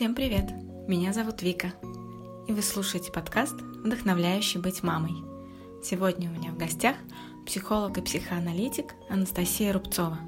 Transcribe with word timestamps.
Всем 0.00 0.14
привет! 0.14 0.50
Меня 0.88 1.12
зовут 1.12 1.42
Вика, 1.42 1.74
и 2.48 2.54
вы 2.54 2.62
слушаете 2.62 3.12
подкаст 3.12 3.52
«Вдохновляющий 3.84 4.58
быть 4.58 4.82
мамой». 4.82 5.12
Сегодня 5.84 6.30
у 6.30 6.32
меня 6.32 6.52
в 6.52 6.56
гостях 6.56 6.96
психолог 7.44 7.98
и 7.98 8.00
психоаналитик 8.00 8.94
Анастасия 9.10 9.74
Рубцова. 9.74 10.18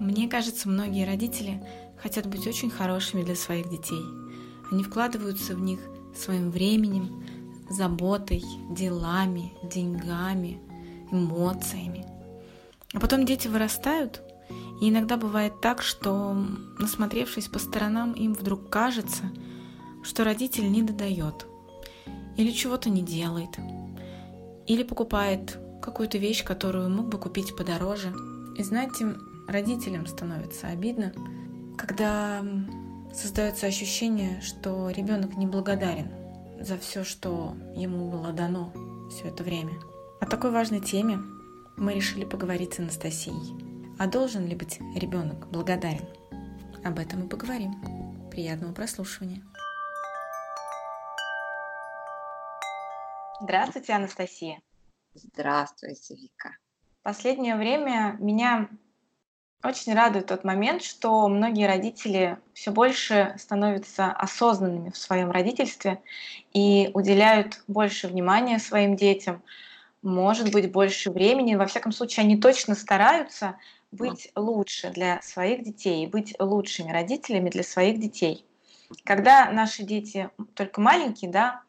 Мне 0.00 0.28
кажется, 0.28 0.68
многие 0.68 1.06
родители 1.06 1.62
хотят 2.02 2.26
быть 2.26 2.44
очень 2.48 2.68
хорошими 2.68 3.22
для 3.22 3.36
своих 3.36 3.70
детей. 3.70 4.02
Они 4.72 4.82
вкладываются 4.82 5.54
в 5.54 5.60
них 5.60 5.78
своим 6.12 6.50
временем, 6.50 7.24
заботой, 7.70 8.42
делами, 8.70 9.52
деньгами, 9.72 10.58
эмоциями. 11.12 12.04
А 12.92 12.98
потом 12.98 13.24
дети 13.24 13.46
вырастают, 13.46 14.20
и 14.82 14.88
иногда 14.88 15.16
бывает 15.16 15.60
так, 15.60 15.80
что, 15.80 16.34
насмотревшись 16.76 17.46
по 17.46 17.60
сторонам, 17.60 18.14
им 18.14 18.34
вдруг 18.34 18.68
кажется, 18.68 19.22
что 20.02 20.24
родитель 20.24 20.72
не 20.72 20.82
додает, 20.82 21.46
или 22.36 22.50
чего-то 22.50 22.90
не 22.90 23.02
делает, 23.02 23.50
или 24.66 24.82
покупает 24.82 25.56
какую-то 25.80 26.18
вещь, 26.18 26.42
которую 26.42 26.90
мог 26.90 27.06
бы 27.06 27.18
купить 27.18 27.56
подороже. 27.56 28.12
И 28.58 28.64
знаете, 28.64 29.14
родителям 29.46 30.04
становится 30.08 30.66
обидно, 30.66 31.12
когда 31.78 32.44
создается 33.14 33.68
ощущение, 33.68 34.40
что 34.40 34.90
ребенок 34.90 35.36
неблагодарен 35.36 36.10
за 36.60 36.76
все, 36.76 37.04
что 37.04 37.54
ему 37.76 38.10
было 38.10 38.32
дано 38.32 38.72
все 39.12 39.28
это 39.28 39.44
время. 39.44 39.74
О 40.20 40.26
такой 40.26 40.50
важной 40.50 40.80
теме 40.80 41.20
мы 41.76 41.94
решили 41.94 42.24
поговорить 42.24 42.74
с 42.74 42.80
Анастасией. 42.80 43.71
А 44.02 44.08
должен 44.08 44.48
ли 44.48 44.56
быть 44.56 44.80
ребенок 44.96 45.48
благодарен? 45.48 46.04
Об 46.84 46.98
этом 46.98 47.20
мы 47.20 47.28
поговорим. 47.28 47.72
Приятного 48.32 48.72
прослушивания. 48.72 49.44
Здравствуйте, 53.40 53.92
Анастасия. 53.92 54.60
Здравствуйте, 55.14 56.16
Вика. 56.16 56.56
Последнее 57.04 57.54
время 57.54 58.16
меня 58.18 58.68
очень 59.62 59.94
радует 59.94 60.26
тот 60.26 60.42
момент, 60.42 60.82
что 60.82 61.28
многие 61.28 61.68
родители 61.68 62.38
все 62.54 62.72
больше 62.72 63.36
становятся 63.38 64.10
осознанными 64.10 64.90
в 64.90 64.96
своем 64.96 65.30
родительстве 65.30 66.02
и 66.52 66.90
уделяют 66.92 67.62
больше 67.68 68.08
внимания 68.08 68.58
своим 68.58 68.96
детям, 68.96 69.44
может 70.02 70.52
быть, 70.52 70.70
больше 70.70 71.10
времени. 71.10 71.54
Во 71.54 71.66
всяком 71.66 71.92
случае, 71.92 72.24
они 72.24 72.36
точно 72.36 72.74
стараются 72.74 73.56
быть 73.90 74.30
лучше 74.34 74.90
для 74.90 75.20
своих 75.22 75.62
детей, 75.62 76.06
быть 76.06 76.34
лучшими 76.38 76.90
родителями 76.90 77.50
для 77.50 77.62
своих 77.62 78.00
детей. 78.00 78.44
Когда 79.04 79.50
наши 79.50 79.84
дети 79.84 80.30
только 80.54 80.80
маленькие, 80.80 81.30
да, 81.30 81.62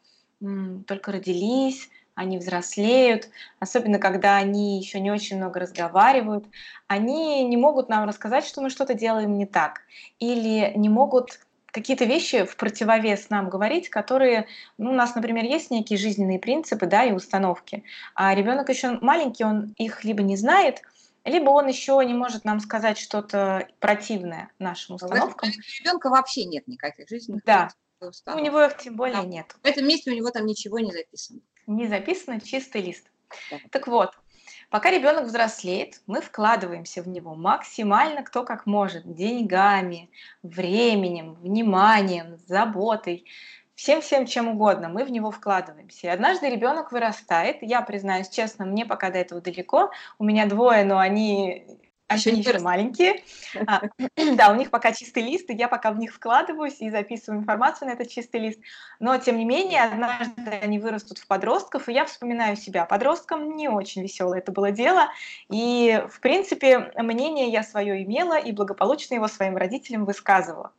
только 0.86 1.12
родились, 1.12 1.88
они 2.14 2.38
взрослеют, 2.38 3.28
особенно 3.58 3.98
когда 3.98 4.36
они 4.36 4.78
еще 4.78 5.00
не 5.00 5.10
очень 5.10 5.36
много 5.36 5.60
разговаривают, 5.60 6.46
они 6.86 7.44
не 7.44 7.56
могут 7.56 7.88
нам 7.88 8.08
рассказать, 8.08 8.44
что 8.44 8.60
мы 8.60 8.70
что-то 8.70 8.94
делаем 8.94 9.36
не 9.36 9.46
так, 9.46 9.82
или 10.18 10.72
не 10.76 10.88
могут 10.88 11.40
какие-то 11.74 12.04
вещи 12.04 12.44
в 12.44 12.56
противовес 12.56 13.30
нам 13.30 13.50
говорить, 13.50 13.90
которые, 13.90 14.46
ну, 14.78 14.92
у 14.92 14.94
нас, 14.94 15.16
например, 15.16 15.44
есть 15.44 15.72
некие 15.72 15.98
жизненные 15.98 16.38
принципы, 16.38 16.86
да, 16.86 17.04
и 17.04 17.10
установки, 17.10 17.82
а 18.14 18.32
ребенок 18.32 18.68
еще 18.68 18.92
маленький, 19.00 19.44
он 19.44 19.74
их 19.76 20.04
либо 20.04 20.22
не 20.22 20.36
знает, 20.36 20.82
либо 21.24 21.50
он 21.50 21.66
еще 21.66 22.00
не 22.06 22.14
может 22.14 22.44
нам 22.44 22.60
сказать 22.60 22.96
что-то 22.96 23.66
противное 23.80 24.50
нашим 24.60 24.94
установкам. 24.94 25.48
У 25.50 25.82
ребенка 25.82 26.10
вообще 26.10 26.44
нет 26.44 26.68
никаких 26.68 27.08
жизненных 27.08 27.44
да. 27.44 27.70
У 28.00 28.38
него 28.38 28.62
их 28.62 28.76
тем 28.76 28.96
более 28.96 29.22
да. 29.22 29.24
нет. 29.24 29.56
В 29.62 29.66
этом 29.66 29.86
месте 29.88 30.10
у 30.12 30.14
него 30.14 30.30
там 30.30 30.46
ничего 30.46 30.78
не 30.78 30.92
записано. 30.92 31.40
Не 31.66 31.88
записано, 31.88 32.40
чистый 32.40 32.82
лист. 32.82 33.06
Да. 33.50 33.56
Так 33.70 33.88
вот, 33.88 34.12
пока 34.74 34.90
ребенок 34.90 35.26
взрослеет, 35.26 36.00
мы 36.08 36.20
вкладываемся 36.20 37.00
в 37.00 37.06
него 37.06 37.36
максимально 37.36 38.24
кто 38.24 38.42
как 38.42 38.66
может, 38.66 39.04
деньгами, 39.06 40.10
временем, 40.42 41.34
вниманием, 41.34 42.38
заботой 42.48 43.24
всем-всем 43.76 44.26
чем 44.26 44.48
угодно, 44.48 44.88
мы 44.88 45.04
в 45.04 45.12
него 45.12 45.30
вкладываемся. 45.30 46.08
И 46.08 46.10
однажды 46.10 46.50
ребенок 46.50 46.90
вырастает, 46.90 47.58
я 47.60 47.82
признаюсь 47.82 48.28
честно, 48.28 48.66
мне 48.66 48.84
пока 48.84 49.10
до 49.10 49.18
этого 49.18 49.40
далеко, 49.40 49.92
у 50.18 50.24
меня 50.24 50.44
двое, 50.46 50.82
но 50.82 50.98
они 50.98 51.64
еще 52.12 52.32
не 52.32 52.40
еще 52.40 52.58
маленькие. 52.58 53.22
А, 53.66 53.82
да, 54.34 54.50
у 54.50 54.56
них 54.56 54.70
пока 54.70 54.92
чистый 54.92 55.22
лист, 55.22 55.48
и 55.48 55.54
я 55.54 55.68
пока 55.68 55.92
в 55.92 55.98
них 55.98 56.12
вкладываюсь 56.12 56.80
и 56.80 56.90
записываю 56.90 57.40
информацию 57.40 57.88
на 57.88 57.92
этот 57.92 58.08
чистый 58.08 58.40
лист. 58.40 58.58
Но, 59.00 59.16
тем 59.18 59.38
не 59.38 59.44
менее, 59.44 59.84
однажды 59.84 60.50
они 60.62 60.78
вырастут 60.78 61.18
в 61.18 61.26
подростков, 61.26 61.88
и 61.88 61.92
я 61.92 62.04
вспоминаю 62.04 62.56
себя. 62.56 62.84
Подростком 62.84 63.56
не 63.56 63.68
очень 63.68 64.02
веселое 64.02 64.40
это 64.40 64.52
было 64.52 64.70
дело. 64.70 65.08
И, 65.50 66.04
в 66.10 66.20
принципе, 66.20 66.92
мнение 66.96 67.48
я 67.48 67.62
свое 67.62 68.02
имела 68.02 68.38
и 68.38 68.52
благополучно 68.52 69.14
его 69.14 69.28
своим 69.28 69.56
родителям 69.56 70.04
высказывала. 70.04 70.72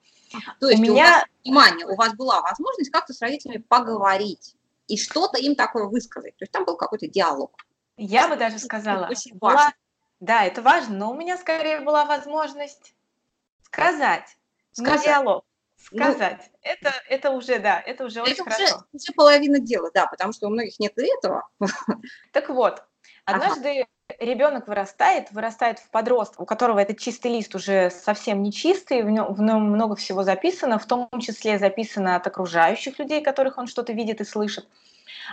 То 0.59 0.69
есть 0.69 0.79
у, 0.79 0.83
меня... 0.83 0.93
у 0.93 1.07
вас, 1.07 1.23
внимание, 1.43 1.87
у 1.87 1.95
вас 1.95 2.13
была 2.13 2.41
возможность 2.41 2.91
как-то 2.91 3.13
с 3.13 3.21
родителями 3.21 3.63
поговорить 3.67 4.55
и 4.87 4.97
что-то 4.97 5.39
им 5.39 5.55
такое 5.55 5.85
высказать. 5.85 6.35
То 6.37 6.43
есть 6.43 6.51
там 6.51 6.65
был 6.65 6.77
какой-то 6.77 7.07
диалог. 7.07 7.51
Я 7.97 8.27
бы 8.27 8.35
даже 8.35 8.59
сказала, 8.59 9.09
была... 9.33 9.71
да, 10.19 10.43
это 10.45 10.61
важно, 10.61 10.95
но 10.97 11.11
у 11.11 11.15
меня 11.15 11.37
скорее 11.37 11.81
была 11.81 12.05
возможность 12.05 12.95
сказать, 13.61 14.37
сказать. 14.71 15.03
диалог, 15.03 15.45
ну, 15.91 15.97
сказать. 15.97 16.49
Ну, 16.51 16.59
это, 16.61 16.93
это 17.09 17.31
уже, 17.31 17.59
да, 17.59 17.79
это 17.79 18.05
уже 18.05 18.21
это 18.21 18.31
очень 18.31 18.43
уже, 18.43 18.55
хорошо. 18.55 18.85
уже 18.91 19.13
половина 19.13 19.59
дела, 19.59 19.91
да, 19.93 20.07
потому 20.07 20.33
что 20.33 20.47
у 20.47 20.49
многих 20.49 20.79
нет 20.79 20.93
этого. 20.97 21.47
Так 22.31 22.49
вот, 22.49 22.83
однажды 23.25 23.81
ага 23.81 23.87
ребенок 24.19 24.67
вырастает, 24.67 25.31
вырастает 25.31 25.79
в 25.79 25.89
подростка, 25.89 26.41
у 26.41 26.45
которого 26.45 26.79
этот 26.79 26.99
чистый 26.99 27.31
лист 27.31 27.55
уже 27.55 27.89
совсем 27.89 28.43
не 28.43 28.51
чистый, 28.51 29.03
в 29.03 29.09
нем, 29.09 29.33
в 29.33 29.41
нем 29.41 29.63
много 29.63 29.95
всего 29.95 30.23
записано, 30.23 30.77
в 30.77 30.85
том 30.85 31.09
числе 31.19 31.57
записано 31.57 32.15
от 32.15 32.27
окружающих 32.27 32.99
людей, 32.99 33.23
которых 33.23 33.57
он 33.57 33.67
что-то 33.67 33.93
видит 33.93 34.21
и 34.21 34.25
слышит. 34.25 34.67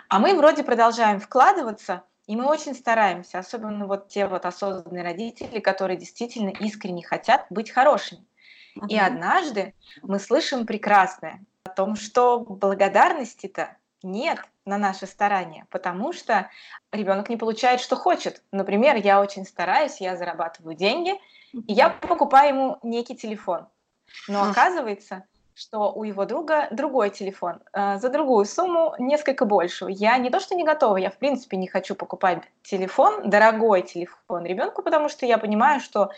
А 0.08 0.18
мы 0.18 0.34
вроде 0.34 0.64
продолжаем 0.64 1.20
вкладываться, 1.20 2.02
и 2.26 2.36
мы 2.36 2.46
очень 2.46 2.74
стараемся, 2.74 3.38
особенно 3.38 3.86
вот 3.86 4.08
те 4.08 4.26
вот 4.26 4.46
осознанные 4.46 5.02
родители, 5.02 5.58
которые 5.58 5.96
действительно 5.96 6.50
искренне 6.50 7.02
хотят 7.04 7.46
быть 7.50 7.70
хорошими. 7.70 8.24
Uh-huh. 8.76 8.86
И 8.88 8.96
однажды 8.96 9.74
мы 10.02 10.18
слышим 10.18 10.66
прекрасное 10.66 11.44
о 11.64 11.70
том, 11.70 11.96
что 11.96 12.40
благодарности-то 12.40 13.76
нет 14.02 14.38
на 14.64 14.78
наши 14.78 15.06
старания, 15.06 15.66
потому 15.70 16.12
что 16.12 16.48
ребенок 16.92 17.28
не 17.28 17.36
получает, 17.36 17.80
что 17.80 17.96
хочет. 17.96 18.42
Например, 18.52 18.96
я 18.96 19.20
очень 19.20 19.44
стараюсь, 19.44 20.00
я 20.00 20.16
зарабатываю 20.16 20.76
деньги, 20.76 21.12
и 21.52 21.72
я 21.72 21.90
покупаю 21.90 22.48
ему 22.48 22.78
некий 22.82 23.16
телефон. 23.16 23.66
Но 24.28 24.44
оказывается, 24.44 25.24
что 25.54 25.92
у 25.92 26.04
его 26.04 26.24
друга 26.24 26.68
другой 26.70 27.10
телефон 27.10 27.60
э, 27.72 27.98
за 27.98 28.08
другую 28.08 28.44
сумму 28.44 28.94
несколько 28.98 29.44
больше. 29.44 29.86
Я 29.88 30.16
не 30.18 30.30
то 30.30 30.40
что 30.40 30.54
не 30.54 30.64
готова, 30.64 30.96
я 30.96 31.10
в 31.10 31.18
принципе 31.18 31.56
не 31.56 31.68
хочу 31.68 31.94
покупать 31.94 32.42
телефон, 32.62 33.28
дорогой 33.28 33.82
телефон 33.82 34.44
ребенку, 34.44 34.82
потому 34.82 35.08
что 35.08 35.26
я 35.26 35.38
понимаю, 35.38 35.80
что, 35.80 36.10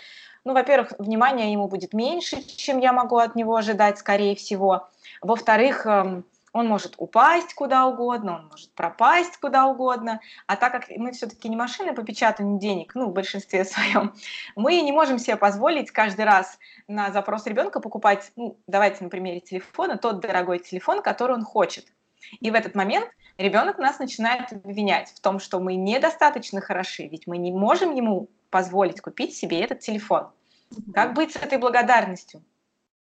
ну, 0.45 0.53
во-первых, 0.53 0.93
внимания 0.99 1.53
ему 1.53 1.69
будет 1.69 1.93
меньше, 1.93 2.43
чем 2.43 2.79
я 2.79 2.93
могу 2.93 3.17
от 3.17 3.35
него 3.35 3.57
ожидать, 3.57 3.99
скорее 3.99 4.37
всего. 4.37 4.89
Во-вторых, 5.21 5.87
э, 5.87 6.23
он 6.55 6.69
может 6.69 6.95
упасть 6.99 7.53
куда 7.53 7.85
угодно, 7.87 8.37
он 8.37 8.47
может 8.47 8.73
пропасть 8.75 9.37
куда 9.39 9.67
угодно. 9.67 10.21
А 10.47 10.55
так 10.55 10.71
как 10.71 10.89
мы 10.97 11.11
все-таки 11.11 11.49
не 11.49 11.57
машины 11.57 11.93
по 11.93 12.05
печатанию 12.05 12.61
денег, 12.61 12.95
ну, 12.95 13.11
в 13.11 13.13
большинстве 13.13 13.65
своем, 13.65 14.15
мы 14.55 14.81
не 14.81 14.93
можем 14.93 15.19
себе 15.19 15.37
позволить 15.37 15.91
каждый 15.91 16.25
раз 16.25 16.59
на 16.87 17.11
запрос 17.11 17.47
ребенка 17.47 17.81
покупать, 17.81 18.31
ну, 18.37 18.57
давайте 18.69 19.03
на 19.03 19.11
примере 19.11 19.41
телефона, 19.41 19.99
тот 19.99 20.21
дорогой 20.21 20.61
телефон, 20.61 21.03
который 21.03 21.35
он 21.35 21.43
хочет. 21.43 21.87
И 22.41 22.53
в 22.53 22.55
этот 22.55 22.77
момент 22.77 23.11
ребенок 23.37 23.79
нас 23.79 23.99
начинает 23.99 24.53
обвинять 24.53 25.11
в 25.11 25.21
том, 25.21 25.41
что 25.41 25.59
мы 25.59 25.75
недостаточно 25.75 26.61
хороши, 26.61 27.09
ведь 27.09 27.27
мы 27.27 27.37
не 27.37 27.51
можем 27.51 27.97
ему 27.97 28.29
позволить 28.51 29.01
купить 29.01 29.35
себе 29.35 29.61
этот 29.61 29.81
телефон. 29.81 30.29
Как 30.95 31.15
быть 31.15 31.33
с 31.33 31.37
этой 31.37 31.59
благодарностью? 31.59 32.45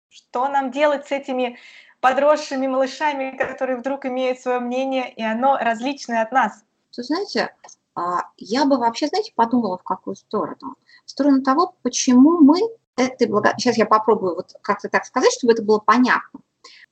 Что 0.09 0.47
нам 0.47 0.71
делать 0.71 1.07
с 1.07 1.11
этими 1.11 1.59
подросшими 2.03 2.67
малышами, 2.67 3.37
которые 3.37 3.77
вдруг 3.77 4.05
имеют 4.05 4.37
свое 4.41 4.59
мнение, 4.59 5.09
и 5.13 5.23
оно 5.23 5.57
различное 5.57 6.21
от 6.21 6.33
нас. 6.33 6.65
Вы 6.97 7.03
знаете, 7.03 7.55
а, 7.95 8.25
я 8.35 8.65
бы 8.65 8.77
вообще, 8.77 9.07
знаете, 9.07 9.31
подумала 9.33 9.77
в 9.77 9.83
какую 9.83 10.17
сторону? 10.17 10.75
В 11.05 11.09
сторону 11.09 11.41
того, 11.43 11.75
почему 11.81 12.39
мы 12.39 12.59
этой 12.97 13.27
благо... 13.27 13.53
Сейчас 13.57 13.77
я 13.77 13.85
попробую 13.85 14.35
вот 14.35 14.53
как-то 14.61 14.89
так 14.89 15.05
сказать, 15.05 15.31
чтобы 15.31 15.53
это 15.53 15.63
было 15.63 15.79
понятно. 15.79 16.41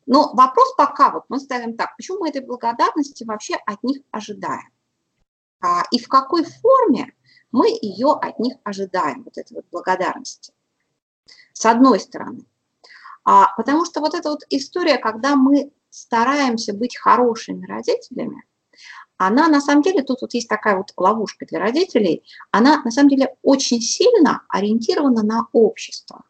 Но 0.06 0.32
вопрос 0.34 0.74
пока 0.78 1.12
вот 1.12 1.26
мы 1.28 1.42
ставим 1.42 1.76
так, 1.76 1.94
почему 1.98 2.20
мы 2.20 2.30
этой 2.30 2.46
благодарности 2.46 3.26
вообще 3.26 3.56
от 3.66 3.84
них 3.84 3.98
ожидаем? 4.12 4.70
А, 5.60 5.84
и 5.92 6.00
в 6.00 6.08
какой 6.08 6.46
форме 6.46 7.14
мы 7.52 7.68
ее 7.68 8.14
от 8.14 8.40
них 8.40 8.56
ожидаем, 8.64 9.24
вот 9.24 9.38
этой 9.38 9.56
вот 9.56 9.66
благодарности? 9.74 10.54
С 11.52 11.66
одной 11.66 12.00
стороны. 12.00 12.46
А, 13.34 13.54
потому 13.56 13.86
что 13.86 14.02
вот 14.02 14.14
эта 14.14 14.30
вот 14.30 14.42
история, 14.50 14.98
когда 14.98 15.38
мы 15.38 15.72
стараемся 15.90 16.74
быть 16.74 16.98
хорошими 16.98 17.66
родителями, 17.66 18.44
она 19.16 19.48
на 19.48 19.62
самом 19.62 19.84
деле, 19.84 20.04
тут 20.04 20.22
вот 20.22 20.34
есть 20.34 20.50
такая 20.50 20.76
вот 20.76 20.92
ловушка 20.98 21.46
для 21.46 21.60
родителей, 21.60 22.26
она 22.52 22.82
на 22.84 22.92
самом 22.92 23.08
деле 23.08 23.34
очень 23.42 23.80
сильно 23.80 24.42
ориентирована 24.50 25.24
на 25.24 25.48
общество. 25.54 26.26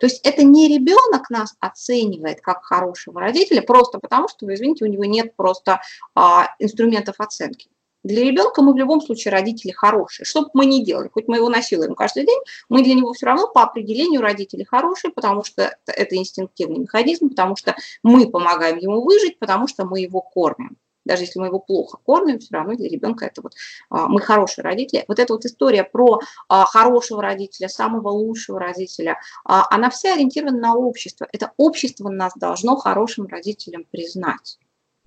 То 0.00 0.06
есть 0.06 0.26
это 0.26 0.42
не 0.42 0.68
ребенок 0.68 1.28
нас 1.28 1.54
оценивает 1.60 2.40
как 2.40 2.64
хорошего 2.64 3.20
родителя 3.20 3.60
просто 3.60 3.98
потому, 3.98 4.28
что, 4.28 4.50
извините, 4.54 4.86
у 4.86 4.88
него 4.88 5.04
нет 5.04 5.36
просто 5.36 5.82
а, 6.14 6.46
инструментов 6.58 7.16
оценки. 7.18 7.68
Для 8.02 8.24
ребенка 8.24 8.62
мы 8.62 8.72
в 8.72 8.76
любом 8.76 9.00
случае 9.02 9.32
родители 9.32 9.72
хорошие. 9.72 10.24
Что 10.24 10.42
бы 10.42 10.50
мы 10.54 10.66
ни 10.66 10.82
делали, 10.82 11.08
хоть 11.12 11.28
мы 11.28 11.36
его 11.36 11.48
насилуем 11.48 11.94
каждый 11.94 12.24
день, 12.24 12.40
мы 12.68 12.82
для 12.82 12.94
него 12.94 13.12
все 13.12 13.26
равно 13.26 13.48
по 13.48 13.62
определению 13.62 14.22
родители 14.22 14.64
хорошие, 14.64 15.12
потому 15.12 15.44
что 15.44 15.76
это 15.86 16.16
инстинктивный 16.16 16.78
механизм, 16.78 17.28
потому 17.28 17.56
что 17.56 17.76
мы 18.02 18.30
помогаем 18.30 18.78
ему 18.78 19.02
выжить, 19.02 19.38
потому 19.38 19.68
что 19.68 19.84
мы 19.84 20.00
его 20.00 20.22
кормим. 20.22 20.76
Даже 21.04 21.24
если 21.24 21.40
мы 21.40 21.46
его 21.46 21.58
плохо 21.58 21.98
кормим, 22.04 22.38
все 22.38 22.54
равно 22.54 22.74
для 22.74 22.88
ребенка 22.88 23.26
это 23.26 23.42
вот 23.42 23.54
а, 23.88 24.06
мы 24.06 24.20
хорошие 24.20 24.62
родители. 24.62 25.04
Вот 25.08 25.18
эта 25.18 25.32
вот 25.32 25.44
история 25.44 25.82
про 25.82 26.20
а, 26.48 26.64
хорошего 26.66 27.22
родителя, 27.22 27.68
самого 27.68 28.08
лучшего 28.10 28.60
родителя, 28.60 29.18
а, 29.44 29.66
она 29.70 29.90
вся 29.90 30.14
ориентирована 30.14 30.58
на 30.58 30.74
общество. 30.74 31.26
Это 31.32 31.52
общество 31.56 32.10
нас 32.10 32.32
должно 32.36 32.76
хорошим 32.76 33.26
родителям 33.26 33.84
признать. 33.90 34.58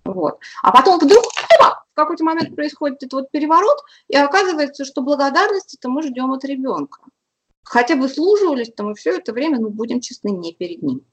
Вот. 0.04 0.40
А 0.64 0.72
потом 0.72 1.00
вдруг 1.00 1.24
в 1.94 1.96
какой-то 1.96 2.24
момент 2.24 2.56
происходит 2.56 3.04
этот 3.04 3.14
вот 3.14 3.32
переворот, 3.32 3.78
и 4.08 4.18
оказывается, 4.18 4.84
что 4.84 5.02
благодарности-то 5.02 5.90
мы 5.90 6.02
ждем 6.02 6.32
от 6.32 6.44
ребенка. 6.44 7.02
Хотя 7.64 7.96
выслуживались-то 7.96 8.84
мы 8.84 8.96
все 8.96 9.18
это 9.18 9.32
время, 9.32 9.60
ну, 9.60 9.70
будем 9.70 10.02
честны, 10.02 10.30
не 10.30 10.54
перед 10.54 10.82
ним. 10.82 11.06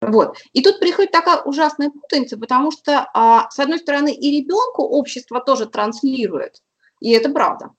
Вот. 0.00 0.36
И 0.52 0.62
тут 0.62 0.78
приходит 0.78 1.10
такая 1.10 1.42
ужасная 1.42 1.90
путаница, 1.90 2.36
потому 2.36 2.70
что, 2.70 3.08
а, 3.14 3.50
с 3.50 3.58
одной 3.58 3.78
стороны, 3.78 4.14
и 4.14 4.40
ребенку 4.40 4.82
общество 4.82 5.40
тоже 5.40 5.66
транслирует, 5.66 6.62
и 7.00 7.10
это 7.10 7.30
правда. 7.30 7.70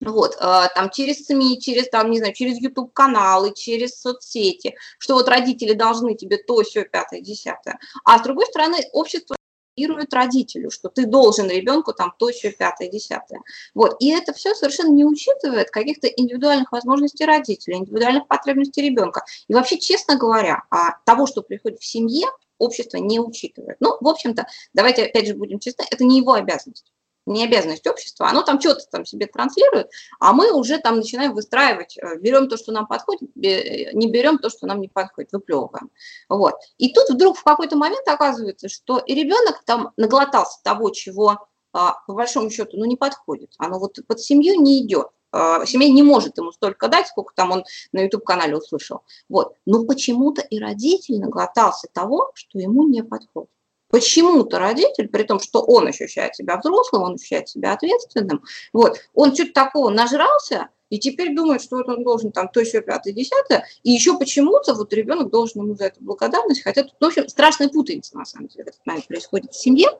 Вот, 0.00 0.36
а, 0.40 0.66
там 0.68 0.90
через 0.90 1.26
СМИ, 1.26 1.60
через, 1.60 1.88
там, 1.88 2.10
не 2.10 2.18
знаю, 2.18 2.34
через 2.34 2.58
YouTube-каналы, 2.58 3.54
через 3.54 4.00
соцсети, 4.00 4.74
что 4.98 5.14
вот 5.14 5.28
родители 5.28 5.74
должны 5.74 6.16
тебе 6.16 6.38
то, 6.38 6.62
все, 6.62 6.84
пятое, 6.84 7.20
десятое. 7.20 7.78
А 8.04 8.18
с 8.18 8.22
другой 8.22 8.46
стороны, 8.46 8.78
общество 8.92 9.36
транслирует 9.74 10.12
родителю, 10.14 10.70
что 10.70 10.88
ты 10.88 11.06
должен 11.06 11.48
ребенку 11.48 11.92
там 11.92 12.12
то, 12.18 12.28
еще 12.28 12.50
пятое, 12.50 12.88
десятое. 12.88 13.42
Вот. 13.74 13.96
И 14.00 14.10
это 14.10 14.32
все 14.32 14.54
совершенно 14.54 14.92
не 14.92 15.04
учитывает 15.04 15.70
каких-то 15.70 16.08
индивидуальных 16.08 16.72
возможностей 16.72 17.24
родителя, 17.24 17.76
индивидуальных 17.76 18.26
потребностей 18.28 18.82
ребенка. 18.82 19.24
И 19.48 19.54
вообще, 19.54 19.78
честно 19.78 20.16
говоря, 20.16 20.62
а 20.70 20.98
того, 21.04 21.26
что 21.26 21.42
приходит 21.42 21.80
в 21.80 21.86
семье, 21.86 22.26
общество 22.58 22.98
не 22.98 23.18
учитывает. 23.18 23.76
Ну, 23.80 23.96
в 24.00 24.08
общем-то, 24.08 24.46
давайте 24.72 25.04
опять 25.04 25.26
же 25.26 25.34
будем 25.34 25.58
честны, 25.58 25.84
это 25.90 26.04
не 26.04 26.18
его 26.18 26.34
обязанность 26.34 26.92
не 27.26 27.44
обязанность 27.44 27.86
общества, 27.86 28.28
оно 28.28 28.42
там 28.42 28.60
что-то 28.60 28.84
там 28.90 29.04
себе 29.04 29.26
транслирует, 29.26 29.90
а 30.18 30.32
мы 30.32 30.52
уже 30.52 30.78
там 30.78 30.96
начинаем 30.96 31.34
выстраивать, 31.34 31.96
э, 31.96 32.18
берем 32.18 32.48
то, 32.48 32.56
что 32.56 32.72
нам 32.72 32.86
подходит, 32.86 33.34
не 33.34 34.10
берем 34.10 34.38
то, 34.38 34.50
что 34.50 34.66
нам 34.66 34.80
не 34.80 34.88
подходит, 34.88 35.32
выплевываем. 35.32 35.90
Вот. 36.28 36.54
И 36.78 36.92
тут 36.92 37.10
вдруг 37.10 37.36
в 37.36 37.44
какой-то 37.44 37.76
момент 37.76 38.06
оказывается, 38.08 38.68
что 38.68 38.98
и 38.98 39.14
ребенок 39.14 39.62
там 39.64 39.92
наглотался 39.96 40.58
того, 40.62 40.90
чего 40.90 41.46
а, 41.72 41.96
по 42.06 42.14
большому 42.14 42.50
счету 42.50 42.76
ну, 42.76 42.84
не 42.84 42.96
подходит, 42.96 43.54
оно 43.58 43.78
вот 43.78 43.98
под 44.06 44.20
семью 44.20 44.60
не 44.60 44.84
идет. 44.84 45.08
А, 45.32 45.64
семья 45.64 45.88
не 45.88 46.02
может 46.02 46.36
ему 46.36 46.52
столько 46.52 46.88
дать, 46.88 47.08
сколько 47.08 47.32
там 47.34 47.50
он 47.52 47.64
на 47.92 48.00
YouTube-канале 48.00 48.56
услышал. 48.56 49.02
Вот. 49.28 49.56
Но 49.64 49.84
почему-то 49.84 50.42
и 50.42 50.58
родитель 50.58 51.18
наглотался 51.18 51.88
того, 51.92 52.30
что 52.34 52.58
ему 52.58 52.86
не 52.86 53.02
подходит. 53.02 53.50
Почему-то 53.92 54.58
родитель, 54.58 55.08
при 55.08 55.22
том, 55.22 55.38
что 55.38 55.60
он 55.60 55.86
ощущает 55.86 56.34
себя 56.34 56.56
взрослым, 56.56 57.02
он 57.02 57.14
ощущает 57.16 57.50
себя 57.50 57.74
ответственным, 57.74 58.42
вот, 58.72 58.98
он 59.12 59.34
что-то 59.34 59.52
такого 59.52 59.90
нажрался, 59.90 60.70
и 60.88 60.98
теперь 60.98 61.36
думает, 61.36 61.60
что 61.60 61.76
вот 61.76 61.90
он 61.90 62.02
должен 62.02 62.32
там 62.32 62.48
то, 62.48 62.60
еще 62.60 62.80
пятое, 62.80 63.12
десятое, 63.12 63.66
и 63.82 63.90
еще 63.90 64.18
почему-то 64.18 64.72
вот 64.72 64.94
ребенок 64.94 65.28
должен 65.28 65.60
ему 65.60 65.74
за 65.74 65.84
это 65.84 65.96
благодарность, 66.00 66.62
хотя 66.62 66.84
тут, 66.84 66.94
в 66.98 67.04
общем, 67.04 67.28
страшная 67.28 67.68
путаница, 67.68 68.16
на 68.16 68.24
самом 68.24 68.48
деле, 68.48 68.64
в 68.64 68.68
этот 68.68 68.80
момент 68.86 69.08
происходит 69.08 69.52
в 69.52 69.60
семье, 69.60 69.90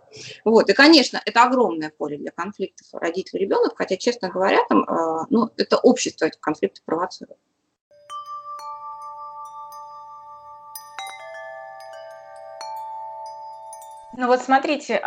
вот, 0.47 0.71
и, 0.71 0.73
конечно, 0.73 1.21
это 1.27 1.43
огромное 1.43 1.93
поле 1.95 2.17
для 2.17 2.31
конфликтов 2.31 2.87
родитель-ребенок, 2.93 3.75
хотя, 3.77 3.99
честно 3.99 4.31
говоря, 4.31 4.61
там, 4.71 4.85
э, 4.85 5.27
ну, 5.29 5.51
это 5.59 5.77
общество 5.77 6.25
эти 6.25 6.39
конфликты 6.41 6.81
провоцирует. 6.87 7.37
Ну 14.17 14.27
вот 14.27 14.43
смотрите, 14.43 15.01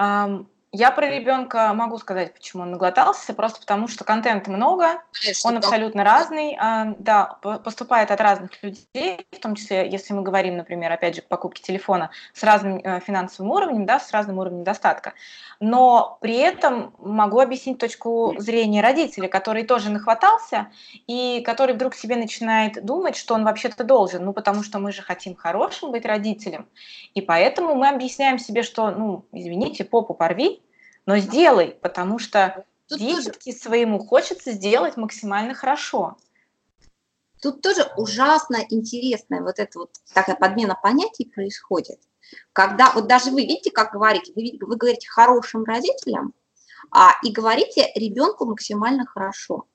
я 0.75 0.91
про 0.91 1.07
ребенка 1.07 1.73
могу 1.73 1.97
сказать, 1.97 2.33
почему 2.33 2.63
он 2.63 2.71
наглотался, 2.71 3.33
просто 3.33 3.61
потому 3.61 3.87
что 3.87 4.03
контента 4.03 4.51
много, 4.51 5.01
Конечно, 5.13 5.49
он 5.49 5.57
абсолютно 5.57 6.03
да. 6.03 6.11
разный, 6.11 6.57
да, 6.99 7.37
поступает 7.63 8.11
от 8.11 8.19
разных 8.19 8.51
людей, 8.61 9.25
в 9.31 9.39
том 9.39 9.55
числе, 9.55 9.89
если 9.89 10.13
мы 10.13 10.21
говорим, 10.21 10.57
например, 10.57 10.91
опять 10.91 11.15
же, 11.15 11.21
покупки 11.21 11.61
телефона 11.61 12.11
с 12.33 12.43
разным 12.43 12.79
э, 12.83 12.99
финансовым 12.99 13.51
уровнем, 13.51 13.85
да, 13.85 13.99
с 13.99 14.11
разным 14.11 14.39
уровнем 14.39 14.63
достатка. 14.63 15.13
Но 15.59 16.17
при 16.21 16.35
этом 16.35 16.93
могу 16.99 17.39
объяснить 17.39 17.77
точку 17.77 18.35
зрения 18.37 18.81
родителя, 18.81 19.29
который 19.29 19.63
тоже 19.63 19.89
нахватался 19.89 20.67
и 21.07 21.41
который 21.45 21.75
вдруг 21.75 21.95
себе 21.95 22.17
начинает 22.17 22.83
думать, 22.85 23.15
что 23.15 23.33
он 23.33 23.45
вообще-то 23.45 23.85
должен, 23.85 24.25
ну 24.25 24.33
потому 24.33 24.63
что 24.63 24.79
мы 24.79 24.91
же 24.91 25.01
хотим 25.01 25.35
хорошим 25.35 25.91
быть 25.91 26.05
родителем, 26.05 26.67
и 27.13 27.21
поэтому 27.21 27.75
мы 27.75 27.87
объясняем 27.87 28.39
себе, 28.39 28.63
что, 28.63 28.91
ну, 28.91 29.25
извините, 29.31 29.85
попу 29.85 30.13
порви, 30.13 30.61
но 31.05 31.17
сделай, 31.17 31.77
потому 31.81 32.19
что 32.19 32.65
тоже... 32.87 33.33
своему 33.51 33.99
хочется 33.99 34.51
сделать 34.51 34.97
максимально 34.97 35.53
хорошо. 35.53 36.17
Тут 37.41 37.61
тоже 37.61 37.91
ужасно 37.97 38.57
интересная 38.69 39.41
вот 39.41 39.59
эта 39.59 39.79
вот 39.79 39.91
такая 40.13 40.35
подмена 40.35 40.77
понятий 40.81 41.25
происходит. 41.25 41.99
Когда, 42.53 42.91
вот 42.91 43.07
даже 43.07 43.29
вы 43.29 43.41
видите, 43.41 43.71
как 43.71 43.93
говорите, 43.93 44.33
вы, 44.35 44.57
вы 44.61 44.75
говорите 44.77 45.07
хорошим 45.07 45.63
родителям, 45.63 46.33
а, 46.91 47.11
и 47.23 47.31
говорите 47.31 47.91
ребенку 47.95 48.45
максимально 48.45 49.05
хорошо. 49.05 49.67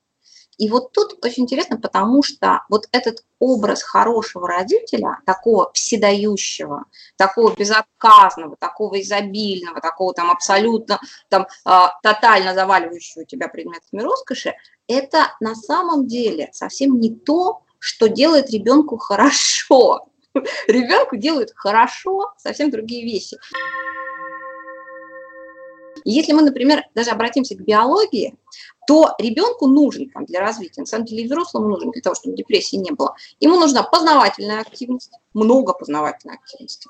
И 0.60 0.68
вот 0.68 0.92
тут 0.92 1.24
очень 1.24 1.44
интересно, 1.44 1.78
потому 1.80 2.22
что 2.22 2.66
вот 2.68 2.86
этот 2.92 3.24
образ 3.38 3.82
хорошего 3.82 4.46
родителя, 4.46 5.18
такого 5.24 5.72
вседающего, 5.72 6.84
такого 7.16 7.56
безотказного, 7.56 8.56
такого 8.58 9.00
изобильного, 9.00 9.80
такого 9.80 10.12
там 10.12 10.30
абсолютно 10.30 11.00
там 11.30 11.46
а, 11.64 11.98
тотально 12.02 12.52
заваливающего 12.52 13.24
тебя 13.24 13.48
предметами 13.48 14.02
роскоши, 14.02 14.54
это 14.86 15.34
на 15.40 15.54
самом 15.54 16.06
деле 16.06 16.50
совсем 16.52 17.00
не 17.00 17.14
то, 17.14 17.62
что 17.78 18.08
делает 18.08 18.50
ребенку 18.50 18.98
хорошо. 18.98 20.08
Ребенку 20.66 21.16
делают 21.16 21.52
хорошо 21.56 22.34
совсем 22.36 22.70
другие 22.70 23.04
вещи. 23.06 23.38
Если 26.04 26.32
мы, 26.32 26.42
например, 26.42 26.84
даже 26.94 27.10
обратимся 27.10 27.56
к 27.56 27.60
биологии, 27.60 28.36
то 28.90 29.14
ребенку 29.20 29.68
нужен 29.68 30.10
там, 30.10 30.24
для 30.24 30.40
развития, 30.40 30.80
на 30.80 30.86
самом 30.86 31.04
деле 31.04 31.22
и 31.22 31.26
взрослому 31.26 31.68
нужен 31.68 31.92
для 31.92 32.02
того, 32.02 32.16
чтобы 32.16 32.34
депрессии 32.34 32.74
не 32.74 32.90
было, 32.90 33.14
ему 33.38 33.56
нужна 33.56 33.84
познавательная 33.84 34.62
активность, 34.62 35.12
много 35.32 35.74
познавательной 35.74 36.34
активности. 36.34 36.88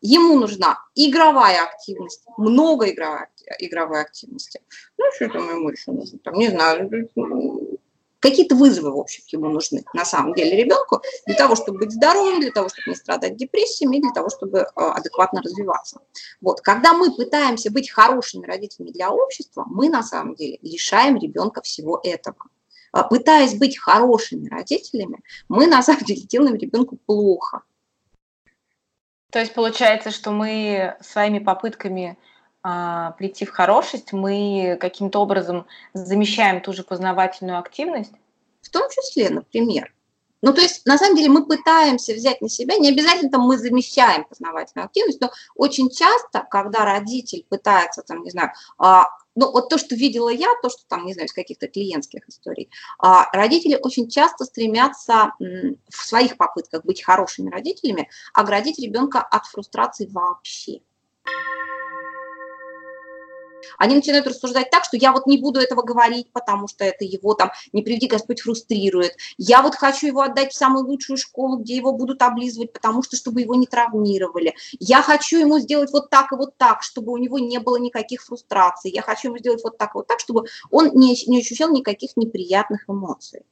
Ему 0.00 0.38
нужна 0.38 0.78
игровая 0.94 1.64
активность, 1.64 2.24
много 2.38 2.88
игровой, 2.88 3.26
игровой 3.58 4.00
активности. 4.00 4.62
Ну, 4.96 5.04
что 5.14 5.28
там 5.28 5.50
ему 5.50 5.68
еще 5.68 5.92
нужно? 5.92 6.18
Там, 6.20 6.32
не 6.36 6.48
знаю, 6.48 6.88
Какие-то 8.24 8.54
вызовы, 8.54 8.90
в 8.90 8.98
общем, 8.98 9.22
ему 9.32 9.50
нужны 9.50 9.84
на 9.92 10.06
самом 10.06 10.32
деле 10.32 10.56
ребенку 10.56 11.02
для 11.26 11.34
того, 11.34 11.56
чтобы 11.56 11.80
быть 11.80 11.92
здоровым, 11.92 12.40
для 12.40 12.52
того, 12.52 12.70
чтобы 12.70 12.88
не 12.88 12.96
страдать 12.96 13.36
депрессиями, 13.36 14.00
для 14.00 14.12
того, 14.12 14.30
чтобы 14.30 14.60
э, 14.60 14.66
адекватно 14.74 15.42
развиваться. 15.42 16.00
Вот. 16.40 16.62
Когда 16.62 16.94
мы 16.94 17.14
пытаемся 17.14 17.70
быть 17.70 17.90
хорошими 17.90 18.46
родителями 18.46 18.92
для 18.92 19.10
общества, 19.10 19.66
мы 19.68 19.90
на 19.90 20.02
самом 20.02 20.36
деле 20.36 20.58
лишаем 20.62 21.18
ребенка 21.18 21.60
всего 21.60 22.00
этого. 22.02 22.38
А 22.92 23.02
пытаясь 23.02 23.58
быть 23.58 23.78
хорошими 23.78 24.48
родителями, 24.48 25.22
мы 25.50 25.66
на 25.66 25.82
самом 25.82 26.04
деле 26.04 26.22
делаем 26.22 26.56
ребенку 26.56 26.96
плохо. 27.04 27.60
То 29.30 29.38
есть 29.38 29.52
получается, 29.52 30.10
что 30.12 30.30
мы 30.30 30.96
своими 31.02 31.40
попытками 31.40 32.16
прийти 33.18 33.44
в 33.44 33.50
хорошесть, 33.50 34.12
мы 34.12 34.78
каким-то 34.80 35.20
образом 35.20 35.66
замещаем 35.92 36.60
ту 36.62 36.72
же 36.72 36.82
познавательную 36.82 37.58
активность? 37.58 38.12
В 38.62 38.70
том 38.70 38.88
числе, 38.90 39.28
например. 39.28 39.92
Ну, 40.44 40.52
то 40.52 40.60
есть, 40.60 40.84
на 40.84 40.98
самом 40.98 41.16
деле, 41.16 41.30
мы 41.30 41.46
пытаемся 41.46 42.12
взять 42.12 42.42
на 42.42 42.50
себя, 42.50 42.76
не 42.76 42.90
обязательно 42.90 43.30
там 43.30 43.40
мы 43.42 43.56
замещаем 43.56 44.24
познавательную 44.24 44.84
активность, 44.84 45.18
но 45.22 45.30
очень 45.54 45.88
часто, 45.88 46.46
когда 46.50 46.84
родитель 46.84 47.46
пытается, 47.48 48.02
там, 48.02 48.22
не 48.22 48.30
знаю, 48.30 48.52
а, 48.76 49.06
ну, 49.34 49.50
вот 49.50 49.70
то, 49.70 49.78
что 49.78 49.94
видела 49.94 50.28
я, 50.28 50.48
то, 50.62 50.68
что 50.68 50.82
там, 50.86 51.06
не 51.06 51.14
знаю, 51.14 51.28
из 51.28 51.32
каких-то 51.32 51.66
клиентских 51.66 52.28
историй, 52.28 52.68
а, 52.98 53.30
родители 53.32 53.78
очень 53.80 54.10
часто 54.10 54.44
стремятся 54.44 55.32
в 55.38 56.06
своих 56.06 56.36
попытках 56.36 56.84
быть 56.84 57.02
хорошими 57.02 57.50
родителями 57.50 58.10
оградить 58.34 58.78
ребенка 58.78 59.22
от 59.22 59.46
фрустрации 59.46 60.06
вообще 60.12 60.80
они 63.78 63.94
начинают 63.94 64.26
рассуждать 64.26 64.70
так, 64.70 64.84
что 64.84 64.96
я 64.96 65.12
вот 65.12 65.26
не 65.26 65.38
буду 65.38 65.60
этого 65.60 65.82
говорить, 65.82 66.30
потому 66.32 66.68
что 66.68 66.84
это 66.84 67.04
его 67.04 67.34
там, 67.34 67.50
не 67.72 67.82
приведи 67.82 68.06
Господь, 68.06 68.40
фрустрирует. 68.40 69.16
Я 69.38 69.62
вот 69.62 69.74
хочу 69.74 70.06
его 70.06 70.22
отдать 70.22 70.52
в 70.52 70.56
самую 70.56 70.86
лучшую 70.86 71.16
школу, 71.16 71.58
где 71.58 71.76
его 71.76 71.92
будут 71.92 72.22
облизывать, 72.22 72.72
потому 72.72 73.02
что, 73.02 73.16
чтобы 73.16 73.40
его 73.40 73.54
не 73.54 73.66
травмировали. 73.66 74.54
Я 74.78 75.02
хочу 75.02 75.38
ему 75.38 75.58
сделать 75.58 75.92
вот 75.92 76.10
так 76.10 76.32
и 76.32 76.36
вот 76.36 76.56
так, 76.56 76.82
чтобы 76.82 77.12
у 77.12 77.16
него 77.16 77.38
не 77.38 77.58
было 77.58 77.76
никаких 77.76 78.22
фрустраций. 78.22 78.90
Я 78.90 79.02
хочу 79.02 79.28
ему 79.28 79.38
сделать 79.38 79.62
вот 79.62 79.78
так 79.78 79.94
и 79.94 79.98
вот 79.98 80.06
так, 80.06 80.20
чтобы 80.20 80.44
он 80.70 80.90
не, 80.94 81.16
не 81.26 81.40
ощущал 81.40 81.70
никаких 81.70 82.16
неприятных 82.16 82.88
эмоций. 82.88 83.42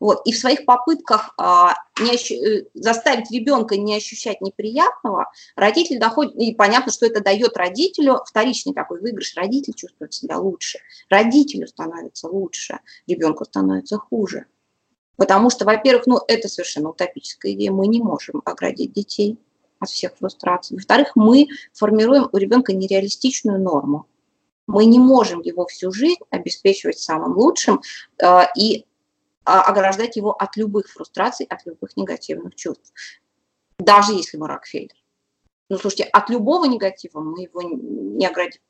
Вот. 0.00 0.22
И 0.24 0.32
в 0.32 0.38
своих 0.38 0.64
попытках 0.64 1.34
а, 1.36 1.74
не 2.00 2.14
ощу... 2.14 2.34
Э, 2.34 2.64
заставить 2.72 3.30
ребенка 3.30 3.76
не 3.76 3.94
ощущать 3.94 4.40
неприятного, 4.40 5.30
родитель 5.56 5.98
доходит, 5.98 6.34
и 6.36 6.54
понятно, 6.54 6.90
что 6.90 7.06
это 7.06 7.22
дает 7.22 7.56
родителю 7.56 8.22
вторичный 8.24 8.72
такой 8.72 9.00
выигрыш, 9.00 9.36
родитель 9.36 9.74
чувствует 9.74 10.14
себя 10.14 10.38
лучше, 10.38 10.78
родителю 11.10 11.68
становится 11.68 12.28
лучше, 12.28 12.80
ребенку 13.06 13.44
становится 13.44 13.98
хуже. 13.98 14.46
Потому 15.16 15.50
что, 15.50 15.66
во-первых, 15.66 16.06
ну, 16.06 16.18
это 16.26 16.48
совершенно 16.48 16.88
утопическая 16.88 17.52
идея, 17.52 17.70
мы 17.70 17.86
не 17.86 18.02
можем 18.02 18.40
оградить 18.46 18.94
детей 18.94 19.38
от 19.80 19.90
всех 19.90 20.16
фрустраций. 20.16 20.78
Во-вторых, 20.78 21.12
мы 21.14 21.48
формируем 21.74 22.30
у 22.32 22.36
ребенка 22.38 22.72
нереалистичную 22.72 23.60
норму. 23.60 24.06
Мы 24.66 24.86
не 24.86 24.98
можем 24.98 25.40
его 25.42 25.66
всю 25.66 25.92
жизнь 25.92 26.22
обеспечивать 26.30 26.98
самым 26.98 27.36
лучшим, 27.36 27.82
э, 28.22 28.42
и 28.56 28.78
а, 28.78 28.89
ограждать 29.44 30.16
его 30.16 30.32
от 30.32 30.56
любых 30.56 30.88
фрустраций, 30.88 31.46
от 31.46 31.64
любых 31.66 31.96
негативных 31.96 32.54
чувств. 32.54 32.92
Даже 33.78 34.12
если 34.12 34.36
мы 34.36 34.46
Рокфеллер. 34.48 34.96
Ну, 35.68 35.78
слушайте, 35.78 36.04
от 36.04 36.28
любого 36.30 36.64
негатива 36.66 37.20
мы 37.20 37.42
его 37.42 37.62
не 37.62 38.26
оградим. 38.26 38.60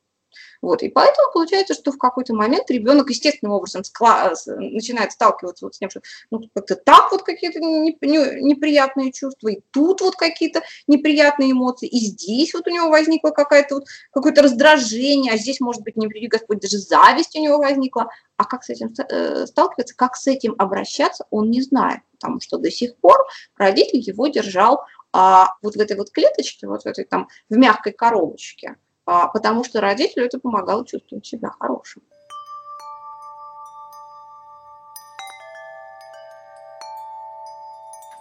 Вот, 0.62 0.82
и 0.82 0.88
поэтому 0.88 1.32
получается, 1.32 1.74
что 1.74 1.92
в 1.92 1.98
какой-то 1.98 2.34
момент 2.34 2.70
ребенок 2.70 3.10
естественным 3.10 3.54
образом 3.54 3.82
скла- 3.82 4.34
начинает 4.46 5.12
сталкиваться 5.12 5.64
вот 5.64 5.74
с 5.74 5.78
тем, 5.78 5.90
что 5.90 6.02
ну, 6.30 6.42
как-то 6.54 6.76
так 6.76 7.10
вот 7.10 7.22
какие-то 7.22 7.60
неприятные 7.60 9.12
чувства, 9.12 9.48
и 9.48 9.60
тут 9.70 10.00
вот 10.00 10.16
какие-то 10.16 10.62
неприятные 10.86 11.52
эмоции, 11.52 11.88
и 11.88 11.98
здесь 11.98 12.52
вот 12.54 12.66
у 12.66 12.70
него 12.70 12.88
возникло 12.90 13.30
какое-то 13.30 13.76
вот, 13.76 13.84
какое-то 14.12 14.42
раздражение, 14.42 15.32
а 15.32 15.38
здесь, 15.38 15.60
может 15.60 15.82
быть, 15.82 15.96
не 15.96 16.08
приведи 16.08 16.28
Господь, 16.28 16.60
даже 16.60 16.78
зависть 16.78 17.36
у 17.36 17.42
него 17.42 17.58
возникла. 17.58 18.10
А 18.36 18.44
как 18.44 18.64
с 18.64 18.70
этим 18.70 18.90
э, 19.10 19.46
сталкиваться, 19.46 19.94
как 19.94 20.16
с 20.16 20.26
этим 20.26 20.54
обращаться, 20.56 21.26
он 21.30 21.50
не 21.50 21.60
знает, 21.60 22.00
потому 22.12 22.40
что 22.40 22.56
до 22.56 22.70
сих 22.70 22.96
пор 22.96 23.18
родитель 23.56 24.00
его 24.00 24.28
держал 24.28 24.84
а, 25.12 25.48
вот 25.60 25.76
в 25.76 25.80
этой 25.80 25.96
вот 25.96 26.10
клеточке, 26.10 26.66
вот 26.66 26.82
в 26.82 26.86
этой 26.86 27.04
там, 27.04 27.28
в 27.48 27.56
мягкой 27.56 27.92
коробочке– 27.92 28.76
потому 29.32 29.64
что 29.64 29.80
родителю 29.80 30.26
это 30.26 30.38
помогало 30.38 30.86
чувствовать 30.86 31.26
себя 31.26 31.50
хорошим. 31.58 32.02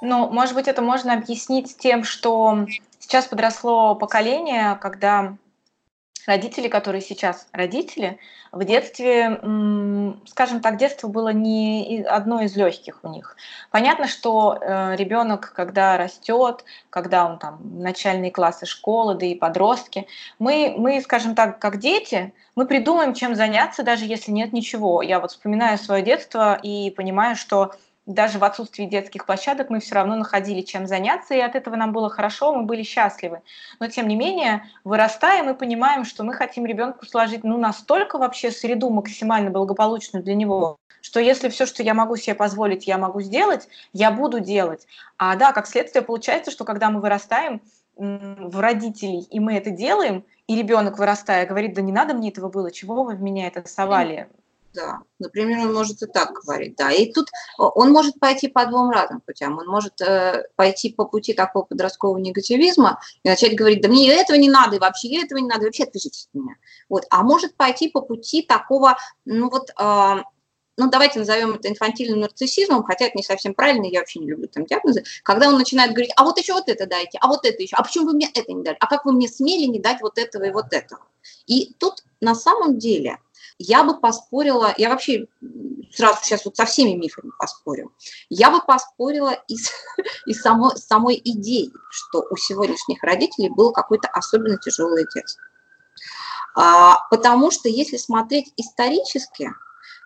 Ну, 0.01 0.29
может 0.29 0.55
быть, 0.55 0.67
это 0.67 0.81
можно 0.81 1.13
объяснить 1.13 1.77
тем, 1.77 2.03
что 2.03 2.65
сейчас 2.99 3.27
подросло 3.27 3.95
поколение, 3.95 4.77
когда 4.81 5.35
родители, 6.27 6.67
которые 6.67 7.01
сейчас 7.01 7.47
родители, 7.51 8.19
в 8.51 8.63
детстве, 8.63 9.39
скажем 10.25 10.61
так, 10.61 10.77
детство 10.77 11.07
было 11.07 11.29
не 11.29 12.03
одно 12.07 12.41
из 12.41 12.55
легких 12.55 12.99
у 13.03 13.09
них. 13.09 13.35
Понятно, 13.69 14.07
что 14.07 14.57
э, 14.59 14.95
ребенок, 14.95 15.53
когда 15.55 15.97
растет, 15.97 16.65
когда 16.89 17.27
он 17.27 17.37
там 17.37 17.59
начальные 17.79 18.31
классы 18.31 18.65
школы, 18.65 19.15
да 19.15 19.25
и 19.25 19.35
подростки, 19.35 20.07
мы, 20.39 20.73
мы, 20.77 20.99
скажем 21.01 21.35
так, 21.35 21.59
как 21.59 21.77
дети, 21.77 22.33
мы 22.55 22.65
придумаем, 22.65 23.13
чем 23.13 23.35
заняться, 23.35 23.83
даже 23.83 24.05
если 24.05 24.31
нет 24.31 24.51
ничего. 24.51 25.01
Я 25.03 25.19
вот 25.19 25.31
вспоминаю 25.31 25.77
свое 25.77 26.03
детство 26.03 26.55
и 26.55 26.89
понимаю, 26.89 27.35
что 27.35 27.73
даже 28.09 28.39
в 28.39 28.43
отсутствии 28.43 28.85
детских 28.85 29.27
площадок 29.27 29.69
мы 29.69 29.79
все 29.79 29.95
равно 29.95 30.15
находили 30.15 30.61
чем 30.61 30.87
заняться, 30.87 31.35
и 31.35 31.39
от 31.39 31.55
этого 31.55 31.75
нам 31.75 31.93
было 31.93 32.09
хорошо, 32.09 32.53
мы 32.53 32.63
были 32.63 32.81
счастливы. 32.81 33.41
Но 33.79 33.87
тем 33.87 34.07
не 34.07 34.15
менее, 34.15 34.63
вырастая, 34.83 35.43
мы 35.43 35.53
понимаем, 35.53 36.05
что 36.05 36.23
мы 36.23 36.33
хотим 36.33 36.65
ребенку 36.65 37.05
сложить 37.05 37.43
ну, 37.43 37.57
настолько 37.57 38.17
вообще 38.17 38.49
среду 38.49 38.89
максимально 38.89 39.51
благополучную 39.51 40.23
для 40.23 40.33
него, 40.33 40.77
что 41.01 41.19
если 41.19 41.49
все, 41.49 41.67
что 41.67 41.83
я 41.83 41.93
могу 41.93 42.15
себе 42.15 42.33
позволить, 42.33 42.87
я 42.87 42.97
могу 42.97 43.21
сделать, 43.21 43.67
я 43.93 44.09
буду 44.09 44.39
делать. 44.39 44.87
А 45.17 45.35
да, 45.35 45.53
как 45.53 45.67
следствие 45.67 46.01
получается, 46.01 46.49
что 46.49 46.65
когда 46.65 46.89
мы 46.89 47.01
вырастаем 47.01 47.61
в 47.95 48.59
родителей, 48.59 49.27
и 49.29 49.39
мы 49.39 49.55
это 49.55 49.69
делаем, 49.69 50.25
и 50.47 50.55
ребенок, 50.55 50.97
вырастая, 50.97 51.45
говорит, 51.45 51.75
да 51.75 51.83
не 51.83 51.91
надо 51.91 52.15
мне 52.15 52.29
этого 52.29 52.49
было, 52.49 52.71
чего 52.71 53.03
вы 53.03 53.15
в 53.15 53.21
меня 53.21 53.45
это 53.45 53.67
совали? 53.67 54.29
Да, 54.73 54.99
например, 55.17 55.59
он 55.67 55.73
может 55.73 56.01
и 56.03 56.05
так 56.05 56.33
говорить, 56.33 56.75
да. 56.75 56.91
И 56.91 57.11
тут 57.11 57.29
он 57.57 57.91
может 57.91 58.19
пойти 58.19 58.47
по 58.47 58.65
двум 58.67 58.91
разным 58.91 59.19
путям. 59.21 59.57
Он 59.57 59.67
может 59.67 59.99
э, 60.01 60.43
пойти 60.55 60.93
по 60.93 61.05
пути 61.05 61.33
такого 61.33 61.63
подросткового 61.63 62.19
негативизма 62.19 62.99
и 63.23 63.29
начать 63.29 63.55
говорить, 63.55 63.81
да 63.81 63.89
мне 63.89 64.13
этого 64.13 64.37
не 64.37 64.49
надо, 64.49 64.75
и 64.75 64.79
вообще 64.79 65.23
этого 65.23 65.39
не 65.39 65.47
надо, 65.47 65.63
и 65.63 65.65
вообще 65.65 65.83
отпишитесь 65.83 66.29
от 66.31 66.39
меня. 66.39 66.55
Вот. 66.87 67.05
А 67.09 67.23
может 67.23 67.55
пойти 67.55 67.89
по 67.89 68.01
пути 68.01 68.43
такого, 68.43 68.95
ну 69.25 69.49
вот, 69.49 69.71
э, 69.71 70.23
ну 70.77 70.89
давайте 70.89 71.17
назовем 71.17 71.55
это 71.55 71.67
инфантильным 71.67 72.19
нарциссизмом, 72.19 72.83
хотя 72.83 73.05
это 73.05 73.17
не 73.17 73.23
совсем 73.23 73.55
правильно, 73.55 73.85
я 73.85 73.99
вообще 73.99 74.19
не 74.19 74.27
люблю 74.27 74.47
там 74.47 74.65
диагнозы, 74.65 75.03
когда 75.23 75.49
он 75.49 75.57
начинает 75.57 75.91
говорить, 75.91 76.13
а 76.15 76.23
вот 76.23 76.37
еще 76.37 76.53
вот 76.53 76.69
это 76.69 76.85
дайте, 76.85 77.17
а 77.21 77.27
вот 77.27 77.43
это 77.43 77.61
еще, 77.61 77.75
а 77.75 77.83
почему 77.83 78.05
вы 78.05 78.13
мне 78.13 78.29
это 78.33 78.53
не 78.53 78.63
дали, 78.63 78.77
а 78.79 78.85
как 78.85 79.03
вы 79.05 79.13
мне 79.13 79.27
смели 79.27 79.65
не 79.65 79.79
дать 79.79 79.99
вот 80.01 80.19
этого 80.19 80.43
и 80.43 80.51
вот 80.51 80.73
этого. 80.73 81.01
И 81.47 81.73
тут 81.79 82.03
на 82.21 82.35
самом 82.35 82.77
деле 82.77 83.17
я 83.59 83.83
бы 83.83 83.99
поспорила, 83.99 84.73
я 84.77 84.89
вообще 84.89 85.27
сразу 85.93 86.19
сейчас 86.23 86.45
вот 86.45 86.55
со 86.55 86.65
всеми 86.65 86.95
мифами 86.95 87.31
поспорю, 87.37 87.91
я 88.29 88.49
бы 88.49 88.61
поспорила 88.61 89.33
из, 89.47 89.69
из 90.25 90.41
самой, 90.41 90.77
самой 90.77 91.21
идеи, 91.23 91.71
что 91.89 92.25
у 92.29 92.37
сегодняшних 92.37 93.03
родителей 93.03 93.49
было 93.49 93.71
какое-то 93.71 94.07
особенно 94.07 94.57
тяжелое 94.57 95.05
детство. 95.13 95.43
А, 96.55 97.07
потому 97.11 97.51
что 97.51 97.69
если 97.69 97.97
смотреть 97.97 98.53
исторически, 98.57 99.51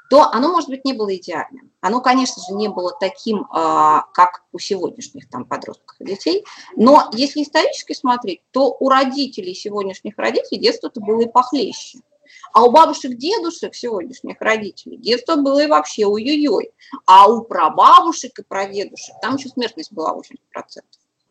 то 0.10 0.30
оно, 0.32 0.50
может 0.50 0.70
быть, 0.70 0.86
не 0.86 0.94
было 0.94 1.16
идеальным. 1.16 1.72
Оно, 1.82 2.02
конечно 2.02 2.42
же, 2.48 2.54
не 2.54 2.68
было 2.68 2.96
таким, 3.00 3.48
а, 3.52 4.04
как 4.14 4.44
у 4.52 4.60
сегодняшних 4.60 5.30
там 5.30 5.46
подростков 5.46 5.96
и 6.00 6.06
детей. 6.06 6.46
Но 6.76 7.10
если 7.14 7.42
исторически 7.42 7.94
смотреть, 7.94 8.42
то 8.52 8.76
у 8.80 8.90
родителей 8.90 9.56
сегодняшних 9.56 10.18
родителей 10.18 10.60
детство-то 10.60 11.02
было 11.02 11.22
и 11.22 11.32
похлеще. 11.32 12.00
А 12.54 12.64
у 12.64 12.72
бабушек, 12.72 13.18
дедушек 13.18 13.74
сегодняшних 13.76 14.40
родителей 14.40 14.98
детство 14.98 15.36
было 15.36 15.64
и 15.64 15.68
вообще 15.68 16.06
ой-ой-ой. 16.06 16.72
А 17.06 17.28
у 17.28 17.42
прабабушек 17.42 18.38
и 18.40 18.44
прадедушек 18.44 19.16
там 19.22 19.36
еще 19.36 19.50
смертность 19.50 19.92
была 19.92 20.16
80% 20.16 20.82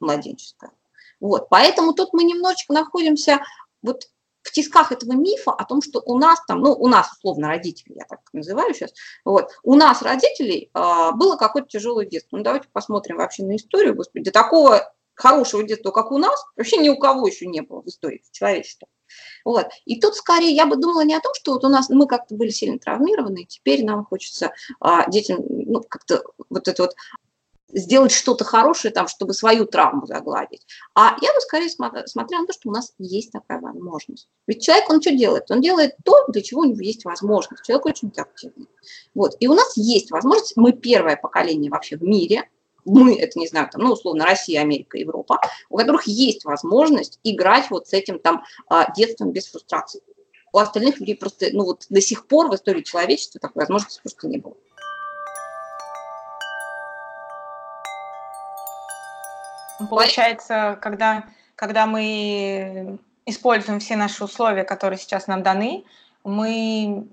младенческая. 0.01 0.73
Вот, 1.21 1.49
поэтому 1.49 1.95
тут 1.95 2.13
мы 2.13 2.25
немножечко 2.25 2.73
находимся 2.73 3.41
вот 3.83 4.09
в 4.43 4.51
тисках 4.51 4.91
этого 4.91 5.13
мифа 5.13 5.53
о 5.53 5.65
том, 5.65 5.81
что 5.81 6.03
у 6.05 6.19
нас 6.19 6.41
там, 6.49 6.61
ну, 6.61 6.73
у 6.73 6.89
нас, 6.89 7.13
условно, 7.13 7.47
родители, 7.47 7.95
я 7.95 8.05
так 8.05 8.19
называю 8.33 8.75
сейчас, 8.75 8.91
вот, 9.25 9.51
у 9.63 9.77
нас, 9.77 10.03
родителей, 10.03 10.71
э, 10.75 11.11
было 11.15 11.37
какое-то 11.37 11.69
тяжелое 11.69 12.07
детство. 12.07 12.37
Ну, 12.37 12.43
давайте 12.43 12.67
посмотрим 12.73 13.19
вообще 13.19 13.45
на 13.45 13.55
историю, 13.55 13.95
господи, 13.95 14.33
такого 14.33 14.93
хорошего 15.15 15.63
детства, 15.63 15.91
как 15.91 16.13
у 16.13 16.19
нас, 16.19 16.45
вообще 16.57 16.79
ни 16.79 16.89
у 16.89 16.97
кого 16.97 17.27
еще 17.27 17.47
не 17.47 17.63
было 17.63 17.83
в 17.83 17.89
истории 17.89 18.23
человечества. 18.31 18.89
Вот. 19.45 19.67
И 19.85 20.01
тут 20.01 20.15
скорее 20.15 20.55
я 20.55 20.67
бы 20.67 20.77
думала 20.77 21.05
не 21.05 21.15
о 21.15 21.21
том, 21.21 21.33
что 21.35 21.53
вот 21.53 21.65
у 21.65 21.69
нас 21.69 21.91
мы 21.91 22.07
как-то 22.07 22.35
были 22.35 22.51
сильно 22.51 22.79
травмированы, 22.79 23.43
и 23.43 23.47
теперь 23.47 23.85
нам 23.85 24.05
хочется 24.05 24.53
а, 24.81 25.09
детям 25.11 25.45
ну, 25.49 25.83
как-то 25.83 26.23
вот 26.49 26.69
это 26.69 26.83
вот 26.83 26.95
сделать 27.73 28.13
что-то 28.13 28.45
хорошее 28.45 28.93
там, 28.93 29.09
чтобы 29.09 29.35
свою 29.35 29.65
травму 29.67 30.07
загладить. 30.07 30.67
А 30.95 31.17
я 31.21 31.33
бы 31.33 31.41
скорее 31.41 31.71
смотрела 31.71 32.43
на 32.43 32.47
то, 32.47 32.53
что 32.53 32.69
у 32.69 32.73
нас 32.73 32.93
есть 32.99 33.33
такая 33.33 33.61
возможность. 33.61 34.29
Ведь 34.47 34.63
человек, 34.63 34.91
он 34.91 35.01
что 35.01 35.13
делает? 35.13 35.51
Он 35.51 35.61
делает 35.61 35.95
то, 36.05 36.27
для 36.29 36.43
чего 36.43 36.61
у 36.61 36.65
него 36.65 36.81
есть 36.81 37.05
возможность. 37.05 37.65
Человек 37.65 37.87
очень 37.87 38.13
активный. 38.17 38.69
Вот. 39.15 39.37
И 39.41 39.49
у 39.49 39.55
нас 39.55 39.77
есть 39.77 40.11
возможность, 40.11 40.57
мы 40.57 40.73
первое 40.73 41.17
поколение 41.17 41.71
вообще 41.71 41.97
в 41.97 42.03
мире, 42.03 42.49
мы, 42.85 43.17
это 43.19 43.39
не 43.39 43.47
знаю, 43.47 43.69
там, 43.71 43.83
ну, 43.83 43.93
условно, 43.93 44.25
Россия, 44.25 44.61
Америка, 44.61 44.99
Европа, 44.99 45.41
у 45.69 45.77
которых 45.77 46.07
есть 46.07 46.45
возможность 46.45 47.19
играть 47.23 47.71
вот 47.71 47.89
с 47.89 47.93
этим 47.93 48.19
там 48.19 48.45
а, 48.69 48.93
детством 48.93 49.33
без 49.33 49.49
фрустрации. 49.51 50.03
У 50.53 50.59
остальных 50.59 51.01
людей 51.01 51.17
просто, 51.17 51.47
ну, 51.53 51.65
вот 51.65 51.87
до 51.89 52.01
сих 52.01 52.27
пор 52.27 52.51
в 52.51 52.55
истории 52.55 52.83
человечества 52.83 53.41
такой 53.41 53.61
возможности 53.61 54.01
просто 54.03 54.29
не 54.29 54.39
было. 54.39 54.55
Получается, 59.89 60.79
когда, 60.81 61.25
когда 61.57 61.87
мы 61.87 62.99
используем 63.27 63.81
все 63.81 63.97
наши 63.97 64.23
условия, 64.23 64.65
которые 64.65 64.99
сейчас 64.99 65.27
нам 65.27 65.43
даны, 65.43 65.85
мы 66.25 67.09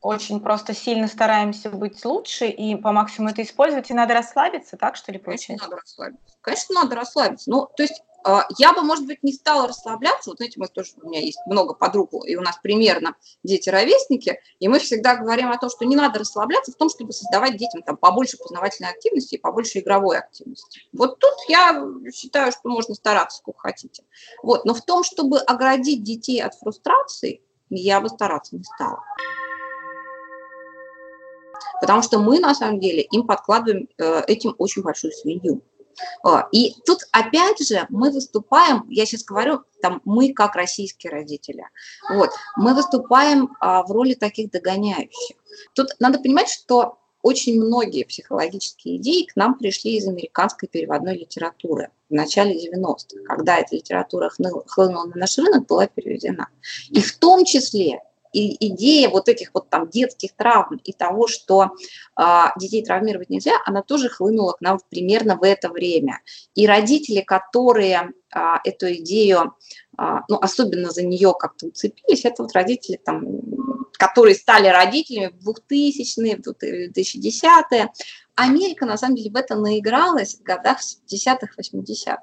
очень 0.00 0.40
просто 0.40 0.74
сильно 0.74 1.08
стараемся 1.08 1.70
быть 1.70 2.04
лучше 2.04 2.46
и 2.46 2.76
по 2.76 2.92
максимуму 2.92 3.30
это 3.30 3.42
использовать, 3.42 3.90
и 3.90 3.94
надо 3.94 4.14
расслабиться, 4.14 4.76
так 4.76 4.96
что 4.96 5.12
ли 5.12 5.18
получается? 5.18 5.66
Конечно, 5.66 5.66
надо 5.66 5.76
расслабиться. 5.82 6.36
Конечно, 6.40 6.74
надо 6.74 6.96
расслабиться. 6.96 7.50
Ну, 7.50 7.68
то 7.76 7.82
есть 7.82 8.02
а, 8.24 8.46
я 8.58 8.72
бы, 8.72 8.82
может 8.82 9.06
быть, 9.06 9.22
не 9.22 9.32
стала 9.32 9.68
расслабляться. 9.68 10.30
Вот 10.30 10.38
знаете, 10.38 10.60
мы 10.60 10.68
тоже, 10.68 10.92
у 11.00 11.08
меня 11.08 11.20
есть 11.20 11.38
много 11.46 11.74
подруг, 11.74 12.10
и 12.26 12.36
у 12.36 12.40
нас 12.40 12.58
примерно 12.62 13.14
дети-ровесники, 13.42 14.40
и 14.58 14.68
мы 14.68 14.80
всегда 14.80 15.16
говорим 15.16 15.50
о 15.50 15.58
том, 15.58 15.70
что 15.70 15.84
не 15.84 15.96
надо 15.96 16.18
расслабляться 16.18 16.72
в 16.72 16.76
том, 16.76 16.90
чтобы 16.90 17.12
создавать 17.12 17.56
детям 17.56 17.82
там 17.82 17.96
побольше 17.96 18.36
познавательной 18.36 18.90
активности 18.90 19.36
и 19.36 19.38
побольше 19.38 19.78
игровой 19.78 20.18
активности. 20.18 20.82
Вот 20.92 21.18
тут 21.18 21.34
я 21.48 21.84
считаю, 22.14 22.52
что 22.52 22.68
можно 22.68 22.94
стараться, 22.94 23.38
сколько 23.38 23.60
хотите. 23.60 24.04
Вот, 24.42 24.64
но 24.64 24.74
в 24.74 24.82
том, 24.82 25.04
чтобы 25.04 25.38
оградить 25.38 26.02
детей 26.02 26.42
от 26.42 26.54
фрустрации, 26.54 27.42
я 27.70 28.00
бы 28.00 28.08
стараться 28.08 28.56
не 28.56 28.64
стала. 28.64 29.02
Потому 31.80 32.02
что 32.02 32.18
мы, 32.18 32.40
на 32.40 32.54
самом 32.54 32.80
деле, 32.80 33.02
им 33.02 33.26
подкладываем 33.26 33.88
э, 33.98 34.22
этим 34.26 34.54
очень 34.58 34.82
большую 34.82 35.12
свинью. 35.12 35.62
А, 36.22 36.48
и 36.52 36.74
тут 36.86 37.00
опять 37.12 37.66
же 37.66 37.86
мы 37.88 38.10
выступаем, 38.10 38.84
я 38.88 39.06
сейчас 39.06 39.24
говорю, 39.24 39.62
там 39.82 40.00
мы 40.04 40.32
как 40.32 40.56
российские 40.56 41.12
родители, 41.12 41.64
вот, 42.08 42.30
мы 42.56 42.74
выступаем 42.74 43.56
а, 43.60 43.82
в 43.82 43.90
роли 43.90 44.14
таких 44.14 44.50
догоняющих. 44.50 45.36
Тут 45.74 45.88
надо 45.98 46.18
понимать, 46.18 46.48
что 46.48 46.98
очень 47.22 47.60
многие 47.60 48.04
психологические 48.04 48.96
идеи 48.98 49.24
к 49.24 49.34
нам 49.34 49.58
пришли 49.58 49.96
из 49.96 50.06
американской 50.06 50.68
переводной 50.68 51.18
литературы 51.18 51.90
в 52.08 52.14
начале 52.14 52.54
90-х, 52.54 53.22
когда 53.26 53.58
эта 53.58 53.74
литература 53.74 54.30
хлынула 54.66 55.06
на 55.06 55.16
наш 55.16 55.36
рынок, 55.36 55.66
была 55.66 55.88
переведена. 55.88 56.48
И 56.90 57.00
в 57.00 57.18
том 57.18 57.44
числе 57.44 58.00
и 58.32 58.68
идея 58.68 59.08
вот 59.08 59.28
этих 59.28 59.50
вот 59.54 59.70
там 59.70 59.88
детских 59.88 60.34
травм 60.34 60.76
и 60.76 60.92
того, 60.92 61.26
что 61.28 61.70
а, 62.14 62.52
детей 62.58 62.84
травмировать 62.84 63.30
нельзя, 63.30 63.52
она 63.64 63.82
тоже 63.82 64.08
хлынула 64.08 64.52
к 64.52 64.60
нам 64.60 64.78
примерно 64.90 65.36
в 65.36 65.42
это 65.42 65.68
время. 65.68 66.20
И 66.54 66.66
родители, 66.66 67.20
которые 67.20 68.12
а, 68.30 68.60
эту 68.64 68.92
идею, 68.94 69.54
а, 69.96 70.22
ну, 70.28 70.38
особенно 70.40 70.90
за 70.90 71.02
нее 71.02 71.34
как-то 71.38 71.66
уцепились, 71.66 72.24
это 72.24 72.42
вот 72.42 72.52
родители, 72.52 73.00
там, 73.02 73.24
которые 73.92 74.34
стали 74.34 74.68
родителями 74.68 75.34
в 75.40 75.48
2000-е, 75.50 76.36
в 76.36 76.40
2010-е. 76.40 77.90
Америка, 78.34 78.86
на 78.86 78.96
самом 78.96 79.16
деле, 79.16 79.30
в 79.30 79.36
это 79.36 79.56
наигралась 79.56 80.36
в 80.36 80.42
годах 80.42 80.78
70-х, 80.80 81.48
80-х. 81.58 82.22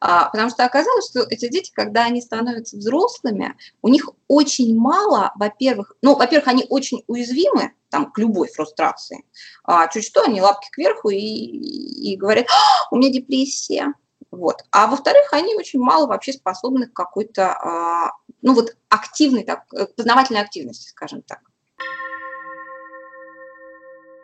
А, 0.00 0.28
потому 0.30 0.50
что 0.50 0.64
оказалось, 0.64 1.08
что 1.08 1.20
эти 1.20 1.48
дети, 1.48 1.70
когда 1.72 2.04
они 2.04 2.20
становятся 2.20 2.76
взрослыми, 2.76 3.56
у 3.82 3.88
них 3.88 4.08
очень 4.28 4.76
мало, 4.76 5.32
во-первых, 5.36 5.94
ну, 6.02 6.16
во-первых, 6.16 6.48
они 6.48 6.66
очень 6.68 7.04
уязвимы 7.06 7.72
там, 7.90 8.10
к 8.10 8.18
любой 8.18 8.48
фрустрации. 8.48 9.24
А 9.64 9.86
чуть 9.88 10.04
что, 10.04 10.22
они 10.22 10.40
лапки 10.40 10.68
кверху 10.70 11.10
и, 11.10 11.16
и 11.16 12.16
говорят, 12.16 12.46
«А, 12.48 12.88
у 12.90 12.96
меня 12.96 13.10
депрессия. 13.10 13.94
Вот. 14.30 14.64
А 14.70 14.86
во-вторых, 14.86 15.32
они 15.32 15.54
очень 15.54 15.78
мало 15.78 16.06
вообще 16.06 16.32
способны 16.32 16.86
к 16.86 16.94
какой-то, 16.94 17.52
а, 17.52 18.12
ну 18.40 18.54
вот, 18.54 18.74
активной, 18.88 19.44
так, 19.44 19.66
познавательной 19.94 20.40
активности, 20.40 20.88
скажем 20.88 21.22
так. 21.22 21.40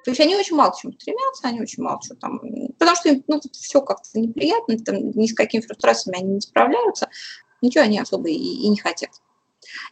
То 0.05 0.13
есть 0.13 0.21
они 0.21 0.37
очень 0.37 0.57
мало 0.57 0.71
к 0.71 0.77
чему 0.77 0.93
стремятся, 0.95 1.49
они 1.49 1.61
очень 1.61 1.83
мало 1.83 2.01
чего 2.03 2.17
там, 2.17 2.41
потому 2.89 2.97
что 2.97 3.09
им 3.11 3.25
ну, 3.27 3.41
все 3.53 3.83
как-то 3.83 4.19
неприятно, 4.19 4.79
там, 4.79 5.11
ни 5.11 5.27
с 5.27 5.35
какими 5.35 5.61
фрустрациями 5.61 6.19
они 6.19 6.35
не 6.35 6.41
справляются, 6.41 7.09
ничего 7.61 7.85
они 7.85 8.01
особо 8.01 8.31
и, 8.31 8.35
и 8.35 8.69
не 8.69 8.79
хотят. 8.79 9.11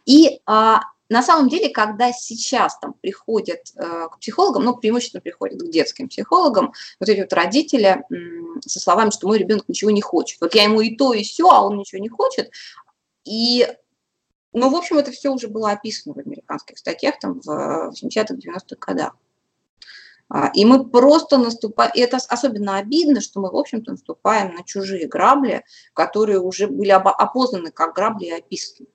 И 0.05 0.41
а, 0.47 0.79
на 1.09 1.21
самом 1.21 1.47
деле, 1.47 1.69
когда 1.69 2.11
сейчас 2.11 2.79
там 2.79 2.93
приходят 2.93 3.59
э, 3.75 4.07
к 4.11 4.19
психологам, 4.19 4.63
ну, 4.63 4.75
преимущественно 4.75 5.21
приходят 5.21 5.61
к 5.61 5.69
детским 5.69 6.09
психологам, 6.09 6.73
вот 6.99 7.07
эти 7.07 7.21
вот 7.21 7.31
родители 7.33 8.03
м, 8.11 8.61
со 8.65 8.79
словами, 8.79 9.11
что 9.11 9.27
мой 9.27 9.37
ребенок 9.37 9.69
ничего 9.69 9.91
не 9.91 10.01
хочет. 10.01 10.41
Вот 10.41 10.55
я 10.55 10.63
ему 10.63 10.81
и 10.81 10.95
то, 10.95 11.13
и 11.13 11.23
все, 11.23 11.47
а 11.49 11.61
он 11.61 11.77
ничего 11.77 12.01
не 12.01 12.09
хочет. 12.09 12.51
И, 13.25 13.67
ну, 14.53 14.69
в 14.69 14.75
общем, 14.75 14.97
это 14.97 15.11
все 15.11 15.29
уже 15.29 15.47
было 15.47 15.71
описано 15.71 16.15
в 16.15 16.19
американских 16.19 16.77
статьях 16.79 17.19
там 17.19 17.41
в 17.41 17.91
80-х, 17.91 18.33
90-х 18.33 18.75
годах. 18.79 19.15
А, 20.29 20.49
и 20.53 20.65
мы 20.65 20.89
просто 20.89 21.37
наступаем, 21.37 21.91
и 21.93 21.99
это 21.99 22.17
особенно 22.17 22.77
обидно, 22.77 23.21
что 23.21 23.39
мы, 23.39 23.49
в 23.49 23.55
общем-то, 23.55 23.91
наступаем 23.91 24.55
на 24.55 24.63
чужие 24.63 25.07
грабли, 25.07 25.63
которые 25.93 26.39
уже 26.39 26.67
были 26.67 26.89
опознаны 26.89 27.71
как 27.71 27.95
грабли 27.95 28.25
и 28.25 28.31
описаны. 28.31 28.89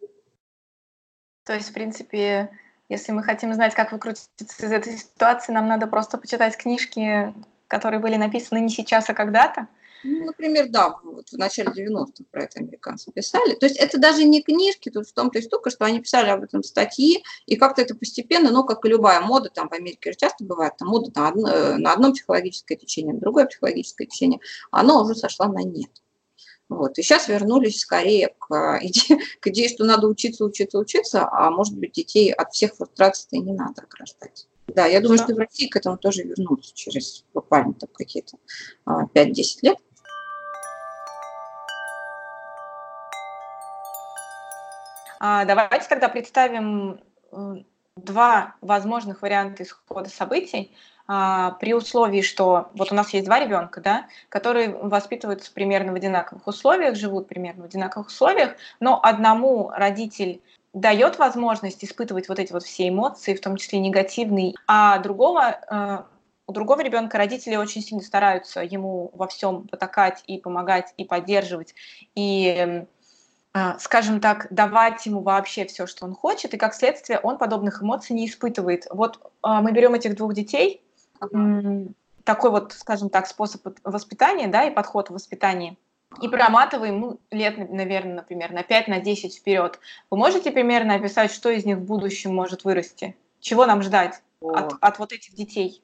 То 1.45 1.55
есть, 1.55 1.71
в 1.71 1.73
принципе, 1.73 2.51
если 2.89 3.13
мы 3.13 3.23
хотим 3.23 3.55
знать, 3.55 3.75
как 3.75 3.93
выкрутиться 3.93 4.29
из 4.39 4.71
этой 4.71 4.99
ситуации, 4.99 5.53
нам 5.53 5.67
надо 5.67 5.87
просто 5.87 6.19
почитать 6.19 6.57
книжки, 6.57 7.35
которые 7.67 8.01
были 8.01 8.17
написаны 8.17 8.59
не 8.59 8.69
сейчас, 8.69 9.09
а 9.09 9.15
когда-то? 9.15 9.67
Ну, 10.05 10.25
например, 10.25 10.69
да, 10.69 10.97
вот 11.03 11.29
в 11.29 11.39
начале 11.39 11.71
90-х 11.71 12.25
про 12.31 12.45
это 12.45 12.61
американцы 12.61 13.13
писали. 13.13 13.55
То 13.55 13.67
есть 13.67 13.79
это 13.79 13.99
даже 13.99 14.25
не 14.25 14.43
книжки, 14.43 14.91
тут 14.91 15.07
в 15.07 15.13
том-то 15.13 15.39
и 15.39 15.43
штука, 15.43 15.71
что 15.71 15.85
они 15.85 16.01
писали 16.01 16.29
об 16.29 16.43
этом 16.43 16.63
статьи, 16.63 17.23
и 17.47 17.57
как-то 17.57 17.83
это 17.83 17.95
постепенно, 17.95 18.51
ну, 18.51 18.65
как 18.65 18.85
и 18.85 18.89
любая 18.89 19.21
мода, 19.21 19.49
там 19.49 19.69
в 19.69 19.73
Америке 19.73 20.15
часто 20.17 20.45
бывает, 20.45 20.77
там 20.77 20.89
мода 20.89 21.11
на 21.15 21.29
одно, 21.29 21.49
э, 21.49 21.77
на 21.77 21.93
одно 21.93 22.13
психологическое 22.13 22.77
течение, 22.77 23.15
на 23.15 23.21
другое 23.21 23.47
психологическое 23.47 24.07
течение, 24.07 24.41
оно 24.71 25.03
уже 25.03 25.15
сошло 25.15 25.47
на 25.47 25.63
нет. 25.63 25.91
Вот. 26.69 26.99
И 26.99 27.03
сейчас 27.03 27.29
вернулись 27.29 27.81
скорее 27.81 28.35
к 28.39 28.79
идее, 28.83 29.21
к 29.41 29.47
идее, 29.49 29.69
что 29.69 29.85
надо 29.85 30.09
учиться, 30.09 30.45
учиться, 30.45 30.79
учиться, 30.79 31.29
а 31.31 31.51
может 31.51 31.77
быть 31.77 31.93
детей 31.93 32.33
от 32.33 32.53
всех 32.53 32.75
фрустраций-то 32.75 33.37
и 33.37 33.41
не 33.41 33.53
надо 33.53 33.83
ограждать. 33.83 34.49
Да, 34.69 34.87
я 34.87 35.01
думаю, 35.01 35.19
что 35.19 35.35
в 35.35 35.39
России 35.39 35.67
к 35.67 35.77
этому 35.77 35.99
тоже 35.99 36.23
вернутся 36.23 36.73
через 36.75 37.25
буквально 37.35 37.75
там 37.75 37.91
какие-то 37.93 38.37
5-10 38.87 39.09
а, 39.15 39.67
лет. 39.67 39.77
Давайте 45.23 45.89
тогда 45.89 46.09
представим 46.09 47.01
два 47.97 48.55
возможных 48.61 49.23
варианта 49.23 49.63
исхода 49.63 50.09
событий 50.09 50.75
а, 51.07 51.53
при 51.53 51.75
условии, 51.75 52.23
что 52.23 52.71
вот 52.75 52.93
у 52.93 52.95
нас 52.95 53.11
есть 53.11 53.27
два 53.27 53.39
ребенка, 53.41 53.81
да, 53.81 54.07
которые 54.29 54.71
воспитываются 54.71 55.53
примерно 55.53 55.93
в 55.93 55.97
одинаковых 55.97 56.47
условиях, 56.47 56.97
живут 56.97 57.29
примерно 57.29 57.63
в 57.63 57.67
одинаковых 57.67 58.09
условиях, 58.09 58.55
но 58.81 59.01
одному 59.03 59.71
родитель 59.71 60.41
дает 60.73 61.19
возможность 61.19 61.85
испытывать 61.85 62.29
вот 62.29 62.39
эти 62.39 62.53
вот 62.53 62.63
все 62.63 62.89
эмоции, 62.89 63.35
в 63.35 63.41
том 63.41 63.57
числе 63.57 63.79
негативные, 63.79 64.55
а 64.67 64.99
другого 64.99 65.59
э, 65.71 65.99
у 66.47 66.53
другого 66.53 66.81
ребенка 66.81 67.19
родители 67.19 67.57
очень 67.57 67.83
сильно 67.83 68.03
стараются 68.03 68.63
ему 68.63 69.11
во 69.15 69.27
всем 69.29 69.69
потакать 69.69 70.25
и 70.27 70.39
помогать 70.39 70.93
и 70.97 71.05
поддерживать. 71.05 71.75
И 72.15 72.49
а, 72.59 72.87
скажем 73.79 74.21
так, 74.21 74.47
давать 74.51 75.05
ему 75.05 75.21
вообще 75.21 75.67
все, 75.67 75.87
что 75.87 76.07
он 76.07 76.15
хочет, 76.15 76.55
и 76.55 76.57
как 76.57 76.75
следствие 76.75 77.19
он 77.21 77.37
подобных 77.37 77.83
эмоций 77.83 78.17
не 78.17 78.27
испытывает. 78.27 78.87
Вот 78.91 79.33
а, 79.43 79.61
мы 79.61 79.73
берем 79.73 79.95
этих 79.95 80.17
двух 80.17 80.33
детей, 80.33 80.83
такой 82.25 82.51
вот, 82.51 82.73
скажем 82.73 83.11
так, 83.11 83.27
способ 83.27 83.67
воспитания, 83.85 84.49
да, 84.49 84.65
и 84.65 84.71
подход 84.71 85.11
в 85.11 85.15
воспитании, 85.15 85.77
и 86.21 86.29
проматываем, 86.29 87.01
ну, 87.01 87.21
лет, 87.31 87.57
наверное, 87.71 88.17
например, 88.17 88.53
на 88.53 88.63
5, 88.63 88.89
на 88.89 89.01
10 89.01 89.37
вперед. 89.37 89.79
Вы 90.11 90.19
можете 90.19 90.51
примерно 90.51 90.95
описать, 90.95 91.33
что 91.33 91.51
из 91.51 91.65
них 91.65 91.79
в 91.79 91.85
будущем 91.85 92.35
может 92.35 92.65
вырасти? 92.65 93.17
Чего 93.41 93.67
нам 93.67 93.83
ждать 93.83 94.23
от, 94.41 94.75
от 94.81 94.99
вот 94.99 95.13
этих 95.13 95.35
детей? 95.35 95.83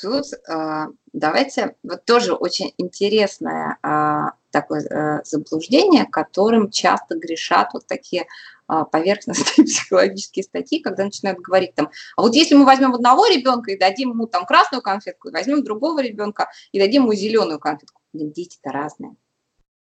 Тут 0.00 0.26
э, 0.32 0.86
давайте, 1.12 1.76
вот 1.82 2.04
тоже 2.04 2.34
очень 2.34 2.72
интересное 2.78 3.78
э, 3.82 4.30
такое 4.50 4.80
э, 4.82 5.20
заблуждение, 5.24 6.06
которым 6.06 6.70
часто 6.70 7.16
грешат 7.16 7.70
вот 7.72 7.86
такие 7.86 8.22
э, 8.22 8.84
поверхностные 8.90 9.64
психологические 9.66 10.44
статьи, 10.44 10.80
когда 10.80 11.04
начинают 11.04 11.40
говорить 11.40 11.74
там, 11.74 11.90
а 12.16 12.22
вот 12.22 12.34
если 12.34 12.54
мы 12.54 12.64
возьмем 12.64 12.94
одного 12.94 13.26
ребенка 13.26 13.72
и 13.72 13.78
дадим 13.78 14.10
ему 14.10 14.26
там 14.26 14.46
красную 14.46 14.82
конфетку, 14.82 15.28
и 15.28 15.32
возьмем 15.32 15.62
другого 15.64 16.02
ребенка 16.02 16.50
и 16.72 16.78
дадим 16.78 17.02
ему 17.02 17.14
зеленую 17.14 17.58
конфетку, 17.58 18.00
дети-то 18.12 18.70
разные. 18.70 19.14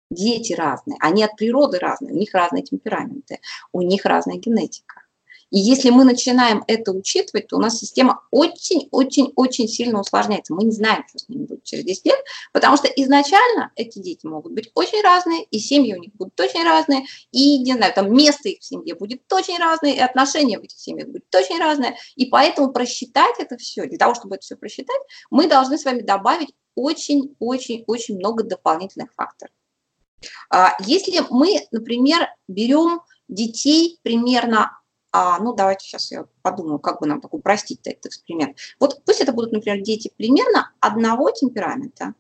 Дети 0.09 0.53
разные, 0.53 0.97
они 1.01 1.25
от 1.25 1.37
природы 1.37 1.79
разные, 1.79 2.13
у 2.13 2.17
них 2.17 2.33
разные 2.33 2.63
темпераменты, 2.63 3.41
у 3.73 3.83
них 3.83 4.05
разная 4.05 4.37
генетика. 4.37 5.03
И 5.51 5.59
если 5.59 5.91
мы 5.91 6.05
начинаем 6.05 6.65
это 6.67 6.93
учитывать, 6.93 7.49
то 7.49 7.57
у 7.57 7.61
нас 7.61 7.79
система 7.79 8.23
очень-очень-очень 8.31 9.69
сильно 9.69 10.01
усложняется. 10.01 10.55
Мы 10.55 10.65
не 10.65 10.73
знаем, 10.73 11.05
что 11.09 11.19
с 11.19 11.29
ними 11.29 11.45
будет 11.45 11.65
через 11.65 11.85
10 11.85 12.07
лет, 12.07 12.19
потому 12.53 12.77
что 12.77 12.89
изначально 12.89 13.71
эти 13.77 13.99
дети 14.01 14.27
могут 14.27 14.53
быть 14.53 14.71
очень 14.75 15.01
разные, 15.03 15.45
и 15.45 15.59
семьи 15.59 15.95
у 15.95 16.01
них 16.01 16.13
будут 16.15 16.39
очень 16.41 16.65
разные, 16.65 17.07
и, 17.31 17.59
не 17.59 17.75
знаю, 17.75 17.93
там 17.95 18.13
место 18.13 18.49
их 18.49 18.61
в 18.61 18.65
семье 18.65 18.95
будет 18.95 19.33
очень 19.33 19.59
разное, 19.59 19.93
и 19.93 19.99
отношения 19.99 20.59
в 20.59 20.63
этих 20.63 20.79
семьях 20.79 21.09
будут 21.09 21.35
очень 21.35 21.59
разные. 21.59 21.97
И 22.17 22.27
поэтому 22.27 22.73
просчитать 22.73 23.37
это 23.39 23.57
все, 23.57 23.87
для 23.87 23.99
того, 23.99 24.15
чтобы 24.15 24.37
это 24.37 24.43
все 24.43 24.57
просчитать, 24.57 25.01
мы 25.31 25.47
должны 25.47 25.79
с 25.79 25.85
вами 25.85 26.01
добавить 26.01 26.55
очень-очень-очень 26.75 28.17
много 28.17 28.43
дополнительных 28.43 29.13
факторов. 29.15 29.53
А, 30.51 30.77
если 30.81 31.23
мы, 31.31 31.67
например, 31.71 32.29
берем 32.49 33.01
детей 33.29 33.99
примерно 34.03 34.79
а, 35.19 35.39
ну 35.39 35.55
давайте 35.55 35.87
сейчас 35.87 36.13
я 36.13 36.27
подумаю, 36.43 36.79
как 36.79 37.01
бы 37.01 37.07
нам 37.07 37.23
так 37.23 37.33
упростить 37.33 37.81
этот 37.85 38.07
эксперимент. 38.07 38.59
Вот 38.79 39.03
пусть 39.07 39.23
это 39.23 39.33
будут, 39.33 39.51
например, 39.51 39.81
дети 39.81 40.13
примерно 40.15 40.73
одного 40.81 41.31
темперамента. 41.31 42.13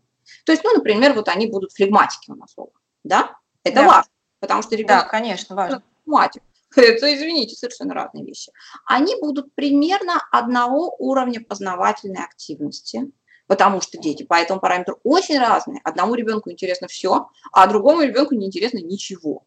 То 0.46 0.52
есть, 0.52 0.64
ну, 0.64 0.72
например, 0.72 1.12
вот 1.12 1.28
они 1.28 1.46
будут 1.46 1.72
флегматики 1.72 2.30
у 2.30 2.36
нас 2.36 2.54
оба, 2.56 2.72
да? 3.04 3.36
Это 3.64 3.82
да. 3.82 3.86
важно, 3.86 4.10
потому 4.40 4.62
что 4.62 4.76
ребенок... 4.76 5.04
Да, 5.04 5.08
конечно, 5.10 5.54
важно. 5.54 5.82
Флегматик. 6.04 6.42
Это, 6.76 7.14
извините, 7.14 7.54
совершенно 7.54 7.92
разные 7.92 8.24
вещи. 8.24 8.50
Они 8.86 9.14
будут 9.20 9.54
примерно 9.54 10.26
одного 10.32 10.96
уровня 10.98 11.44
познавательной 11.44 12.24
активности, 12.24 13.12
потому 13.46 13.82
что 13.82 13.98
дети 13.98 14.22
по 14.22 14.34
этому 14.34 14.58
параметру 14.58 15.00
очень 15.04 15.38
разные. 15.38 15.82
Одному 15.84 16.14
ребенку 16.14 16.50
интересно 16.50 16.88
все, 16.88 17.28
а 17.52 17.66
другому 17.66 18.00
ребенку 18.00 18.34
не 18.34 18.46
интересно 18.46 18.78
ничего. 18.78 19.44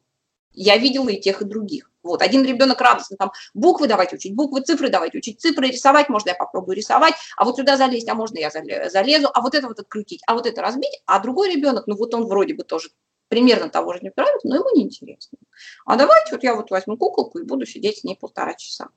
Я 0.52 0.78
видела 0.78 1.10
и 1.10 1.20
тех, 1.20 1.42
и 1.42 1.46
других. 1.46 1.89
Вот, 2.04 2.22
один 2.22 2.46
ребенок 2.46 2.80
радостно 2.80 3.18
там 3.18 3.32
буквы 3.54 3.88
давайте 3.88 4.16
учить, 4.16 4.36
буквы, 4.36 4.62
цифры 4.62 4.90
давайте 4.90 5.18
учить, 5.18 5.42
цифры 5.42 5.68
рисовать, 5.68 6.10
можно 6.10 6.30
я 6.30 6.36
попробую 6.36 6.78
рисовать, 6.78 7.16
а 7.36 7.46
вот 7.46 7.58
сюда 7.58 7.78
залезть, 7.78 8.08
а 8.08 8.16
можно 8.16 8.38
я 8.40 8.50
залезу, 8.50 9.30
а 9.34 9.42
вот 9.42 9.54
это 9.54 9.68
вот 9.68 9.80
открутить, 9.80 10.22
а 10.28 10.34
вот 10.34 10.46
это 10.46 10.62
разбить, 10.62 11.02
а 11.06 11.20
другой 11.20 11.54
ребенок, 11.54 11.88
ну 11.88 11.96
вот 11.96 12.14
он 12.14 12.26
вроде 12.26 12.54
бы 12.54 12.64
тоже 12.64 12.90
примерно 13.28 13.70
того 13.70 13.94
же 13.94 14.00
темперамента, 14.00 14.48
но 14.48 14.56
ему 14.56 14.76
неинтересно. 14.76 15.38
А 15.86 15.96
давайте 15.96 16.32
вот 16.32 16.44
я 16.44 16.56
вот 16.56 16.72
возьму 16.72 16.98
куколку 16.98 17.40
и 17.40 17.44
буду 17.44 17.66
сидеть 17.66 18.00
с 18.00 18.04
ней 18.04 18.16
полтора 18.16 18.56
часа. 18.56 18.90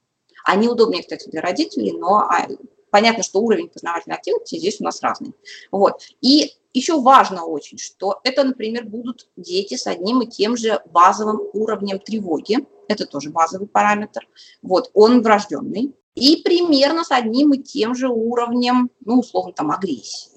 Они 0.45 0.69
удобнее, 0.69 1.03
кстати, 1.03 1.29
для 1.29 1.41
родителей, 1.41 1.93
но 1.93 2.21
а, 2.21 2.49
понятно, 2.93 3.25
что 3.25 3.41
уровень 3.41 3.69
познавательной 3.69 4.17
активности 4.17 4.59
здесь 4.59 4.81
у 4.81 4.85
нас 4.85 5.03
разный. 5.03 5.33
Вот. 5.73 6.03
И 6.21 6.53
еще 6.75 7.01
важно 7.01 7.45
очень, 7.45 7.79
что 7.79 8.21
это, 8.23 8.45
например, 8.45 8.85
будут 8.85 9.29
дети 9.37 9.77
с 9.77 9.87
одним 9.87 10.21
и 10.23 10.29
тем 10.29 10.57
же 10.57 10.81
базовым 10.93 11.41
уровнем 11.55 11.99
тревоги. 11.99 12.59
Это 12.89 13.07
тоже 13.07 13.31
базовый 13.31 13.67
параметр. 13.67 14.29
Вот, 14.63 14.91
он 14.95 15.23
врожденный. 15.23 15.95
И 16.15 16.43
примерно 16.43 17.05
с 17.05 17.11
одним 17.11 17.55
и 17.55 17.63
тем 17.63 17.95
же 17.95 18.09
уровнем, 18.09 18.91
ну, 19.01 19.21
условно, 19.21 19.53
там, 19.55 19.71
агрессии. 19.71 20.32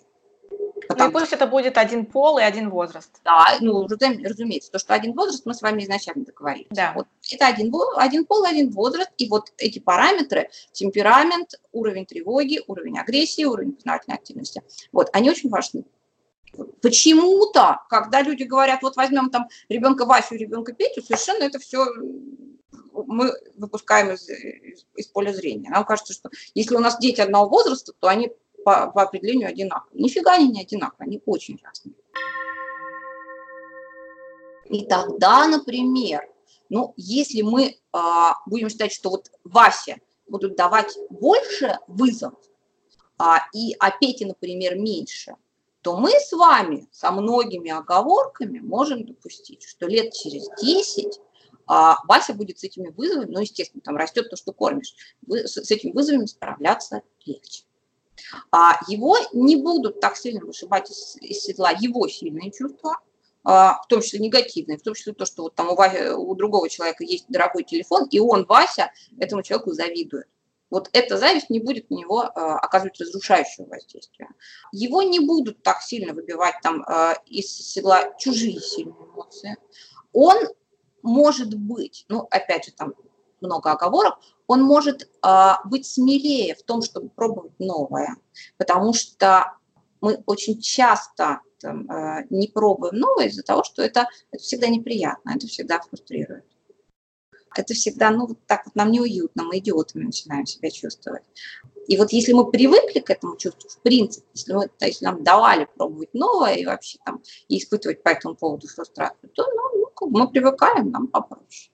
Потому... 0.88 1.12
Ну, 1.12 1.20
пусть 1.20 1.34
это 1.34 1.48
будет 1.48 1.78
один 1.78 2.06
пол 2.06 2.38
и 2.38 2.44
один 2.44 2.70
возраст. 2.70 3.20
Да, 3.24 3.58
ну, 3.62 3.88
разумеется, 3.88 4.72
то, 4.72 4.80
что 4.80 4.94
один 4.94 5.14
возраст, 5.14 5.46
мы 5.46 5.54
с 5.54 5.62
вами 5.62 5.84
изначально 5.84 6.26
договорились. 6.26 6.68
Да. 6.70 6.94
Вот 6.96 7.08
это 7.32 7.48
один, 7.48 7.74
один 7.98 8.26
пол, 8.26 8.46
один 8.46 8.72
возраст, 8.72 9.12
и 9.18 9.28
вот 9.30 9.52
эти 9.58 9.80
параметры, 9.80 10.50
темперамент, 10.72 11.60
уровень 11.72 12.06
тревоги, 12.06 12.62
уровень 12.68 13.00
агрессии, 13.00 13.44
уровень 13.44 13.74
познавательной 13.74 14.18
активности, 14.18 14.64
вот, 14.92 15.10
они 15.14 15.30
очень 15.30 15.50
важны. 15.50 15.86
Почему-то, 16.82 17.82
когда 17.90 18.22
люди 18.22 18.44
говорят, 18.44 18.82
вот 18.82 18.96
возьмем 18.96 19.30
там 19.30 19.50
ребенка 19.68 20.06
Васю, 20.06 20.36
ребенка 20.36 20.72
Петю, 20.74 21.02
совершенно 21.02 21.44
это 21.44 21.60
все 21.60 21.86
мы 23.08 23.34
выпускаем 23.58 24.12
из, 24.12 24.30
из, 24.30 24.86
из 24.96 25.08
поля 25.08 25.34
зрения. 25.34 25.70
Нам 25.70 25.84
кажется, 25.84 26.14
что 26.14 26.30
если 26.54 26.76
у 26.76 26.80
нас 26.80 26.98
дети 26.98 27.22
одного 27.22 27.50
возраста, 27.50 27.94
то 28.00 28.08
они 28.08 28.32
по, 28.66 28.88
по 28.88 29.04
определению 29.04 29.50
одинаковые. 29.50 30.04
Нифига 30.04 30.34
они 30.34 30.50
не 30.50 30.62
одинаковые, 30.62 31.08
они 31.08 31.22
очень 31.26 31.60
разные. 31.64 31.96
И 34.66 34.86
тогда, 34.88 35.48
например, 35.48 36.28
ну, 36.70 36.94
если 36.98 37.44
мы 37.44 37.78
а, 37.94 38.34
будем 38.48 38.70
считать, 38.70 38.92
что 38.92 39.12
вот 39.12 39.32
Васе 39.44 40.02
будут 40.28 40.56
давать 40.56 40.98
больше 41.12 41.78
вызовов, 41.88 42.40
а, 43.20 43.38
и 43.54 43.76
а 43.80 43.92
Пете, 43.92 44.26
например, 44.26 44.76
меньше, 44.76 45.36
то 45.84 45.96
мы 45.96 46.10
с 46.10 46.32
вами 46.32 46.88
со 46.92 47.12
многими 47.12 47.70
оговорками 47.70 48.58
можем 48.58 49.06
допустить, 49.06 49.64
что 49.64 49.86
лет 49.86 50.12
через 50.14 50.50
10 50.60 51.22
а, 51.68 51.98
Вася 52.08 52.34
будет 52.34 52.58
с 52.58 52.64
этими 52.64 52.90
вызовами, 52.90 53.32
ну, 53.32 53.42
естественно, 53.42 53.82
там 53.82 53.96
растет 53.96 54.32
то, 54.32 54.36
что 54.36 54.54
кормишь, 54.54 54.96
с, 55.28 55.64
с 55.64 55.70
этими 55.70 55.92
вызовами 55.92 56.26
справляться 56.26 57.04
легче. 57.26 57.66
А 58.52 58.80
его 58.88 59.18
не 59.34 59.56
будут 59.56 60.00
так 60.00 60.18
сильно 60.18 60.46
вышибать 60.46 60.90
из, 60.90 61.18
из 61.22 61.42
седла 61.42 61.72
его 61.72 62.08
сильные 62.08 62.52
чувства, 62.52 63.00
а, 63.44 63.82
в 63.84 63.88
том 63.88 64.02
числе 64.02 64.20
негативные, 64.20 64.78
в 64.78 64.82
том 64.82 64.96
числе 64.96 65.14
то, 65.14 65.26
что 65.26 65.44
вот 65.44 65.56
там 65.56 65.70
у, 65.70 65.76
Вася, 65.76 66.18
у 66.18 66.34
другого 66.36 66.68
человека 66.68 67.04
есть 67.04 67.26
дорогой 67.30 67.64
телефон, 67.64 68.08
и 68.10 68.20
он, 68.20 68.46
Вася, 68.46 68.92
этому 69.20 69.44
человеку 69.44 69.72
завидует. 69.72 70.28
Вот 70.72 70.90
эта 70.94 71.18
зависть 71.18 71.52
не 71.52 71.60
будет 71.60 71.90
на 71.92 71.96
него 71.96 72.24
э, 72.24 72.28
оказывать 72.28 73.00
разрушающего 73.00 73.68
воздействия. 73.68 74.30
Его 74.72 75.04
не 75.04 75.20
будут 75.20 75.62
так 75.62 75.82
сильно 75.82 76.14
выбивать 76.14 76.56
там 76.64 76.84
э, 76.84 77.14
из 77.28 77.56
седла 77.56 78.14
чужие 78.18 78.60
сильные 78.60 79.06
эмоции. 79.14 79.58
Он 80.12 80.38
может 81.04 81.54
быть, 81.54 82.06
ну, 82.10 82.28
опять 82.32 82.66
же, 82.66 82.72
там 82.72 82.96
много 83.42 83.72
оговорок, 83.72 84.18
он 84.48 84.62
может 84.62 85.10
э, 85.24 85.52
быть 85.66 85.86
смелее 85.86 86.56
в 86.56 86.64
том, 86.64 86.82
чтобы 86.82 87.10
пробовать 87.10 87.60
новое, 87.60 88.16
потому 88.58 88.94
что 88.94 89.54
мы 90.02 90.22
очень 90.26 90.62
часто 90.62 91.42
там, 91.60 91.90
э, 91.90 92.26
не 92.30 92.48
пробуем 92.48 92.96
новое 92.96 93.28
из-за 93.28 93.44
того, 93.44 93.64
что 93.64 93.82
это, 93.82 94.08
это 94.32 94.44
всегда 94.44 94.68
неприятно, 94.68 95.34
это 95.36 95.48
всегда 95.48 95.80
фрустрирует. 95.80 96.46
Это 97.58 97.74
всегда, 97.74 98.12
ну, 98.12 98.28
вот 98.28 98.38
так 98.48 98.66
вот 98.66 98.76
нам 98.76 98.92
неуютно, 98.92 99.44
мы 99.44 99.60
идиотами 99.60 100.04
начинаем 100.04 100.46
себя 100.46 100.70
чувствовать. 100.70 101.24
И 101.88 101.98
вот 101.98 102.12
если 102.12 102.34
мы 102.34 102.52
привыкли 102.52 103.00
к 103.00 103.10
этому 103.10 103.38
чувству, 103.38 103.70
в 103.70 103.82
принципе, 103.82 104.28
если, 104.34 104.54
мы, 104.54 104.68
то 104.68 104.86
есть 104.86 105.02
нам 105.02 105.24
давали 105.24 105.68
пробовать 105.76 106.14
новое 106.14 106.56
и 106.56 106.66
вообще 106.66 107.00
там 107.06 107.22
и 107.48 107.58
испытывать 107.58 108.04
по 108.04 108.10
этому 108.10 108.36
поводу 108.36 108.68
фрустрацию, 108.68 109.30
то 109.30 109.46
ну, 109.48 109.90
ну, 110.02 110.10
мы 110.10 110.30
привыкаем, 110.30 110.92
нам 110.92 111.08
попроще. 111.08 111.72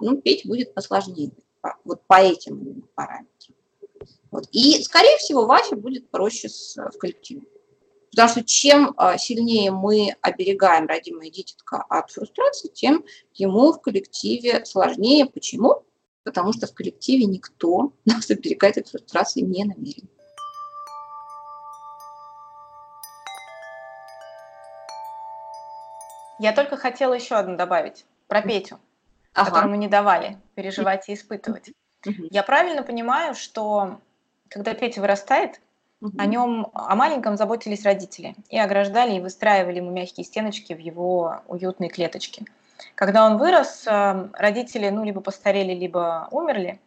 Ну, 0.00 0.20
петь 0.20 0.46
будет 0.46 0.74
посложнее 0.74 1.32
вот 1.84 2.02
по 2.06 2.20
этим 2.20 2.88
параметрам. 2.94 3.54
Вот. 4.30 4.46
И, 4.52 4.82
скорее 4.82 5.18
всего, 5.18 5.46
Вася 5.46 5.76
будет 5.76 6.10
проще 6.10 6.48
с, 6.48 6.76
в 6.76 6.98
коллективе. 6.98 7.42
Потому 8.10 8.28
что 8.28 8.44
чем 8.44 8.94
а, 8.96 9.18
сильнее 9.18 9.70
мы 9.70 10.16
оберегаем 10.20 10.86
родимое 10.86 11.30
дитятко 11.30 11.84
от 11.88 12.10
фрустрации, 12.10 12.68
тем 12.68 13.04
ему 13.34 13.72
в 13.72 13.80
коллективе 13.80 14.64
сложнее. 14.64 15.26
Почему? 15.26 15.84
Потому 16.24 16.52
что 16.52 16.66
в 16.66 16.74
коллективе 16.74 17.26
никто 17.26 17.92
нас 18.04 18.30
оберегать 18.30 18.78
от 18.78 18.88
фрустрации 18.88 19.40
не 19.40 19.64
намерен. 19.64 20.08
Я 26.40 26.54
только 26.54 26.78
хотела 26.78 27.12
еще 27.12 27.34
одну 27.34 27.56
добавить 27.56 28.06
про 28.26 28.40
Петю 28.40 28.80
ага. 29.34 29.50
которому 29.50 29.74
не 29.76 29.88
давали 29.88 30.38
переживать 30.54 31.08
и 31.08 31.14
испытывать. 31.14 31.70
Я 32.04 32.42
правильно 32.42 32.82
понимаю, 32.82 33.34
что 33.34 34.00
когда 34.48 34.74
Петя 34.74 35.00
вырастает, 35.00 35.60
угу. 36.00 36.12
о 36.18 36.26
нем, 36.26 36.70
о 36.72 36.94
маленьком 36.96 37.36
заботились 37.36 37.84
родители 37.84 38.34
и 38.48 38.58
ограждали 38.58 39.16
и 39.16 39.20
выстраивали 39.20 39.76
ему 39.76 39.90
мягкие 39.90 40.24
стеночки 40.24 40.72
в 40.72 40.78
его 40.78 41.42
уютные 41.46 41.90
клеточки. 41.90 42.44
Когда 42.94 43.26
он 43.26 43.36
вырос, 43.36 43.86
э, 43.86 44.28
родители, 44.32 44.88
ну, 44.88 45.04
либо 45.04 45.20
постарели, 45.20 45.74
либо 45.74 46.28
умерли, 46.30 46.80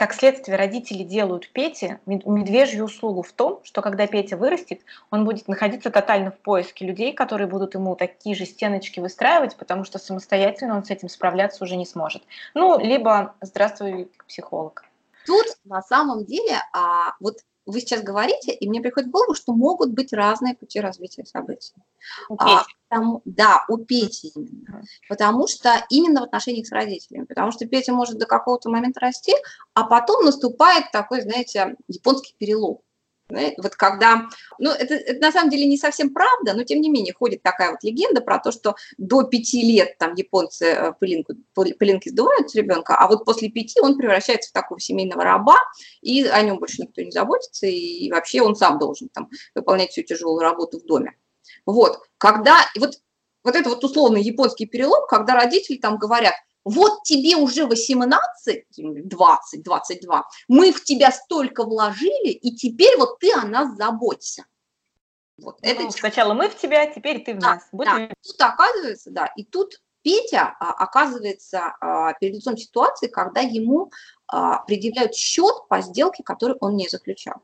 как 0.00 0.14
следствие, 0.14 0.56
родители 0.56 1.02
делают 1.02 1.52
Пете 1.52 2.00
медвежью 2.06 2.86
услугу 2.86 3.20
в 3.20 3.32
том, 3.32 3.60
что 3.64 3.82
когда 3.82 4.06
Петя 4.06 4.38
вырастет, 4.38 4.80
он 5.10 5.26
будет 5.26 5.46
находиться 5.46 5.90
тотально 5.90 6.30
в 6.30 6.38
поиске 6.38 6.86
людей, 6.86 7.12
которые 7.12 7.46
будут 7.46 7.74
ему 7.74 7.94
такие 7.96 8.34
же 8.34 8.46
стеночки 8.46 8.98
выстраивать, 8.98 9.58
потому 9.58 9.84
что 9.84 9.98
самостоятельно 9.98 10.74
он 10.74 10.86
с 10.86 10.90
этим 10.90 11.10
справляться 11.10 11.62
уже 11.62 11.76
не 11.76 11.84
сможет. 11.84 12.22
Ну, 12.54 12.80
либо 12.80 13.34
здравствуй, 13.42 14.10
психолог. 14.26 14.84
Тут 15.26 15.44
на 15.64 15.82
самом 15.82 16.24
деле 16.24 16.56
а, 16.72 17.12
вот 17.20 17.36
вы 17.70 17.80
сейчас 17.80 18.02
говорите, 18.02 18.52
и 18.52 18.68
мне 18.68 18.80
приходит 18.80 19.08
в 19.08 19.12
голову, 19.12 19.34
что 19.34 19.52
могут 19.52 19.92
быть 19.92 20.12
разные 20.12 20.54
пути 20.54 20.80
развития 20.80 21.24
событий. 21.24 21.74
У 22.28 22.34
а, 22.38 22.64
потому, 22.88 23.22
да, 23.24 23.64
у 23.68 23.78
Пети 23.78 24.32
именно. 24.34 24.82
Потому 25.08 25.46
что 25.46 25.84
именно 25.90 26.20
в 26.20 26.24
отношениях 26.24 26.66
с 26.66 26.72
родителями. 26.72 27.24
Потому 27.24 27.52
что 27.52 27.66
Петя 27.66 27.92
может 27.92 28.18
до 28.18 28.26
какого-то 28.26 28.70
момента 28.70 29.00
расти, 29.00 29.34
а 29.74 29.84
потом 29.84 30.24
наступает 30.24 30.90
такой, 30.92 31.22
знаете, 31.22 31.76
японский 31.88 32.34
перелом. 32.38 32.80
Вот 33.58 33.76
когда, 33.76 34.28
ну 34.58 34.70
это, 34.70 34.94
это 34.94 35.20
на 35.20 35.32
самом 35.32 35.50
деле 35.50 35.66
не 35.66 35.78
совсем 35.78 36.12
правда, 36.12 36.54
но 36.54 36.64
тем 36.64 36.80
не 36.80 36.90
менее 36.90 37.14
ходит 37.14 37.42
такая 37.42 37.70
вот 37.70 37.82
легенда 37.82 38.20
про 38.20 38.38
то, 38.38 38.52
что 38.52 38.74
до 38.98 39.22
пяти 39.24 39.62
лет 39.62 39.98
там 39.98 40.14
японцы 40.14 40.66
э, 40.66 40.92
пылинку, 40.98 41.34
пылинки 41.54 42.08
сдувают 42.08 42.50
с 42.50 42.54
ребенка, 42.54 42.96
а 42.96 43.08
вот 43.08 43.24
после 43.24 43.50
пяти 43.50 43.80
он 43.80 43.96
превращается 43.96 44.50
в 44.50 44.52
такого 44.52 44.80
семейного 44.80 45.24
раба, 45.24 45.56
и 46.00 46.24
о 46.24 46.42
нем 46.42 46.58
больше 46.58 46.82
никто 46.82 47.02
не 47.02 47.10
заботится, 47.10 47.66
и 47.66 48.10
вообще 48.10 48.42
он 48.42 48.54
сам 48.56 48.78
должен 48.78 49.08
там 49.08 49.30
выполнять 49.54 49.90
всю 49.90 50.02
тяжелую 50.02 50.40
работу 50.40 50.78
в 50.78 50.86
доме. 50.86 51.16
Вот, 51.66 52.00
когда, 52.18 52.66
вот, 52.78 52.94
вот 53.44 53.54
это 53.54 53.68
вот 53.68 53.82
условный 53.84 54.22
японский 54.22 54.66
перелом, 54.66 55.06
когда 55.08 55.34
родители 55.34 55.76
там 55.76 55.98
говорят– 55.98 56.34
вот 56.64 57.02
тебе 57.04 57.36
уже 57.36 57.66
18, 57.66 58.64
20, 58.76 59.62
22, 59.62 60.28
мы 60.48 60.72
в 60.72 60.84
тебя 60.84 61.10
столько 61.10 61.64
вложили, 61.64 62.30
и 62.30 62.54
теперь 62.54 62.96
вот 62.98 63.18
ты 63.18 63.32
о 63.32 63.44
нас 63.44 63.76
заботься. 63.76 64.44
Вот, 65.38 65.58
ну, 65.62 65.68
это... 65.68 65.90
Сначала 65.90 66.34
мы 66.34 66.48
в 66.48 66.56
тебя, 66.56 66.86
теперь 66.86 67.24
ты 67.24 67.34
в 67.34 67.38
да, 67.38 67.54
нас. 67.54 67.68
Будь 67.72 67.86
да. 67.86 68.10
Тут 68.22 68.40
оказывается, 68.40 69.10
да, 69.10 69.26
и 69.36 69.44
тут 69.44 69.80
Петя 70.02 70.56
а, 70.58 70.72
оказывается 70.72 71.74
а, 71.80 72.14
перед 72.14 72.36
лицом 72.36 72.56
ситуации, 72.56 73.08
когда 73.08 73.40
ему 73.40 73.90
а, 74.28 74.62
предъявляют 74.64 75.14
счет 75.14 75.68
по 75.68 75.80
сделке, 75.80 76.22
которую 76.22 76.58
он 76.60 76.76
не 76.76 76.88
заключал. 76.88 77.42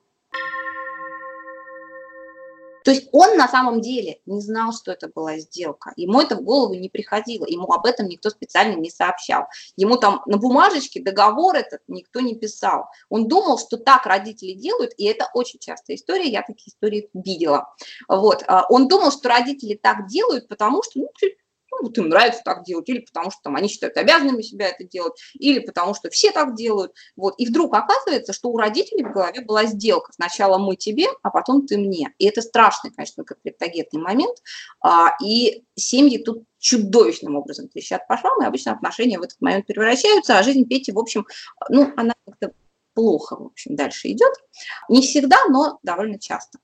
То 2.87 2.92
есть 2.92 3.09
он 3.11 3.37
на 3.37 3.49
самом 3.49 3.81
деле 3.81 4.20
не 4.27 4.40
знал, 4.40 4.72
что 4.72 4.92
это 4.92 5.11
была 5.12 5.38
сделка. 5.38 5.92
Ему 5.96 6.20
это 6.20 6.37
в 6.37 6.42
голову 6.42 6.75
не 6.75 6.88
приходило, 6.88 7.44
ему 7.44 7.64
об 7.72 7.85
этом 7.85 8.07
никто 8.07 8.31
специально 8.31 8.77
не 8.77 8.90
сообщал. 8.90 9.46
Ему 9.75 9.96
там 9.96 10.22
на 10.27 10.37
бумажечке 10.37 11.03
договор 11.03 11.57
этот 11.57 11.81
никто 11.88 12.20
не 12.20 12.37
писал. 12.37 12.87
Он 13.09 13.27
думал, 13.27 13.59
что 13.59 13.77
так 13.77 14.07
родители 14.07 14.53
делают, 14.53 14.92
и 14.99 15.05
это 15.05 15.29
очень 15.35 15.59
частая 15.59 15.96
история, 15.96 16.29
я 16.29 16.42
такие 16.42 16.68
истории 16.68 17.11
видела. 17.12 17.75
Вот. 18.07 18.44
Он 18.68 18.87
думал, 18.87 19.11
что 19.11 19.31
родители 19.31 19.75
так 19.75 20.07
делают, 20.07 20.46
потому 20.46 20.85
что 20.85 21.01
ну, 21.01 21.09
ну, 21.79 21.89
вот 21.89 21.99
им 21.99 22.09
нравится 22.09 22.41
так 22.45 22.65
делать, 22.65 22.89
или 22.89 23.01
потому 23.01 23.31
что 23.31 23.41
там, 23.43 23.57
они 23.57 23.69
считают 23.69 23.97
обязанными 23.97 24.43
себя 24.43 24.69
это 24.69 24.85
делать, 24.85 25.15
или 25.35 25.59
потому 25.59 25.95
что 25.95 26.11
все 26.11 26.33
так 26.33 26.55
делают. 26.55 26.93
Вот. 27.17 27.35
И 27.39 27.47
вдруг 27.47 27.75
оказывается, 27.75 28.33
что 28.33 28.49
у 28.49 28.57
родителей 28.57 29.05
в 29.05 29.12
голове 29.12 29.43
была 29.43 29.67
сделка. 29.67 30.12
Сначала 30.12 30.59
мы 30.59 30.77
тебе, 30.77 31.07
а 31.23 31.31
потом 31.31 31.67
ты 31.67 31.79
мне. 31.79 32.12
И 32.19 32.27
это 32.27 32.43
страшный, 32.43 32.91
конечно, 32.91 33.25
конфликтогенный 33.25 34.03
момент. 34.03 34.39
А, 34.81 35.17
и 35.23 35.65
семьи 35.75 36.19
тут 36.19 36.45
чудовищным 36.59 37.37
образом 37.37 37.69
трещат 37.69 38.09
по 38.09 38.17
швам, 38.17 38.43
и 38.43 38.47
обычно 38.47 38.73
отношения 38.73 39.19
в 39.19 39.23
этот 39.23 39.41
момент 39.41 39.67
превращаются, 39.67 40.39
а 40.39 40.43
жизнь 40.43 40.67
Пети, 40.67 40.91
в 40.91 40.99
общем, 40.99 41.27
ну, 41.69 41.93
она 41.97 42.15
как-то 42.27 42.53
плохо, 42.95 43.37
в 43.37 43.47
общем, 43.47 43.77
дальше 43.77 44.09
идет. 44.09 44.33
Не 44.89 45.03
всегда, 45.03 45.37
но 45.49 45.79
довольно 45.83 46.19
часто. 46.19 46.59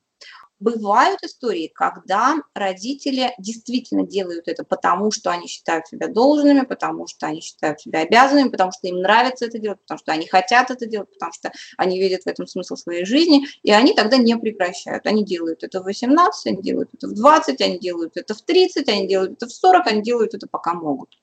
Бывают 0.62 1.24
истории, 1.24 1.72
когда 1.74 2.36
родители 2.54 3.34
действительно 3.36 4.06
делают 4.06 4.46
это 4.46 4.62
потому, 4.62 5.10
что 5.10 5.32
они 5.32 5.48
считают 5.48 5.88
себя 5.88 6.06
должными, 6.06 6.60
потому 6.60 7.08
что 7.08 7.26
они 7.26 7.40
считают 7.40 7.80
себя 7.80 8.02
обязанными, 8.02 8.48
потому 8.48 8.70
что 8.70 8.86
им 8.86 9.00
нравится 9.00 9.46
это 9.46 9.58
делать, 9.58 9.80
потому 9.80 9.98
что 9.98 10.12
они 10.12 10.28
хотят 10.28 10.70
это 10.70 10.86
делать, 10.86 11.12
потому 11.12 11.32
что 11.32 11.50
они 11.78 11.98
видят 11.98 12.22
в 12.22 12.26
этом 12.28 12.46
смысл 12.46 12.76
своей 12.76 13.04
жизни, 13.04 13.44
и 13.64 13.72
они 13.72 13.92
тогда 13.92 14.18
не 14.18 14.36
прекращают. 14.36 15.04
Они 15.04 15.24
делают 15.24 15.64
это 15.64 15.80
в 15.80 15.84
18, 15.86 16.46
они 16.46 16.62
делают 16.62 16.90
это 16.94 17.08
в 17.08 17.14
20, 17.14 17.60
они 17.60 17.80
делают 17.80 18.16
это 18.16 18.32
в 18.32 18.42
30, 18.42 18.88
они 18.88 19.08
делают 19.08 19.32
это 19.32 19.48
в 19.48 19.52
40, 19.52 19.84
они 19.88 20.00
делают 20.00 20.34
это 20.34 20.46
пока 20.46 20.74
могут. 20.74 21.18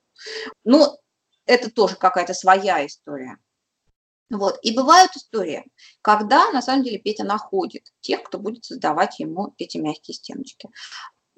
Ну, 0.64 0.98
это 1.46 1.70
тоже 1.70 1.96
какая-то 1.96 2.34
своя 2.34 2.84
история. 2.84 3.38
Вот. 4.30 4.58
И 4.62 4.74
бывают 4.74 5.14
истории, 5.16 5.64
когда 6.02 6.50
на 6.52 6.62
самом 6.62 6.84
деле 6.84 6.98
Петя 6.98 7.24
находит 7.24 7.92
тех, 8.00 8.22
кто 8.22 8.38
будет 8.38 8.64
создавать 8.64 9.18
ему 9.18 9.54
эти 9.58 9.76
мягкие 9.78 10.14
стеночки. 10.14 10.68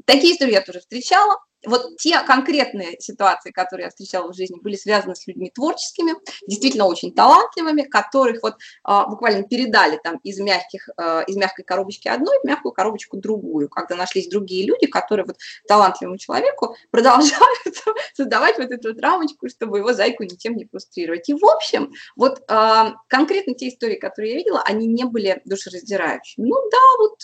Такие 0.06 0.34
истории 0.34 0.52
я 0.52 0.62
тоже 0.62 0.80
встречала. 0.80 1.38
Вот 1.64 1.96
те 1.98 2.18
конкретные 2.20 2.98
ситуации, 2.98 3.52
которые 3.52 3.84
я 3.84 3.90
встречала 3.90 4.32
в 4.32 4.34
жизни, 4.34 4.58
были 4.60 4.74
связаны 4.74 5.14
с 5.14 5.26
людьми 5.28 5.50
творческими, 5.54 6.14
действительно 6.48 6.86
очень 6.86 7.14
талантливыми, 7.14 7.82
которых 7.82 8.42
вот 8.42 8.56
а, 8.82 9.06
буквально 9.06 9.44
передали 9.44 10.00
там 10.02 10.16
из, 10.24 10.40
мягких, 10.40 10.88
а, 10.96 11.20
из 11.20 11.36
мягкой 11.36 11.64
коробочки 11.64 12.08
одной 12.08 12.36
в 12.42 12.44
мягкую 12.44 12.72
коробочку 12.72 13.16
другую, 13.16 13.68
когда 13.68 13.94
нашлись 13.94 14.28
другие 14.28 14.66
люди, 14.66 14.86
которые 14.86 15.24
вот 15.24 15.36
талантливому 15.68 16.18
человеку 16.18 16.74
продолжают 16.90 17.76
создавать 18.14 18.58
вот 18.58 18.70
эту 18.72 18.88
вот 18.88 19.00
рамочку, 19.00 19.48
чтобы 19.48 19.78
его 19.78 19.92
зайку 19.92 20.24
ничем 20.24 20.56
не 20.56 20.66
фрустрировать. 20.66 21.28
И 21.28 21.34
в 21.34 21.44
общем, 21.44 21.92
вот 22.16 22.42
а, 22.48 22.94
конкретно 23.08 23.54
те 23.54 23.68
истории, 23.68 23.96
которые 23.96 24.32
я 24.32 24.38
видела, 24.38 24.62
они 24.62 24.88
не 24.88 25.04
были 25.04 25.40
душераздирающими. 25.44 26.44
Ну 26.44 26.56
да, 26.70 26.78
вот 26.98 27.18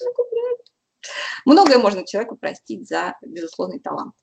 Многое 1.44 1.78
можно 1.78 2.06
человеку 2.06 2.36
простить 2.36 2.88
за 2.88 3.16
безусловный 3.22 3.80
талант. 3.80 4.14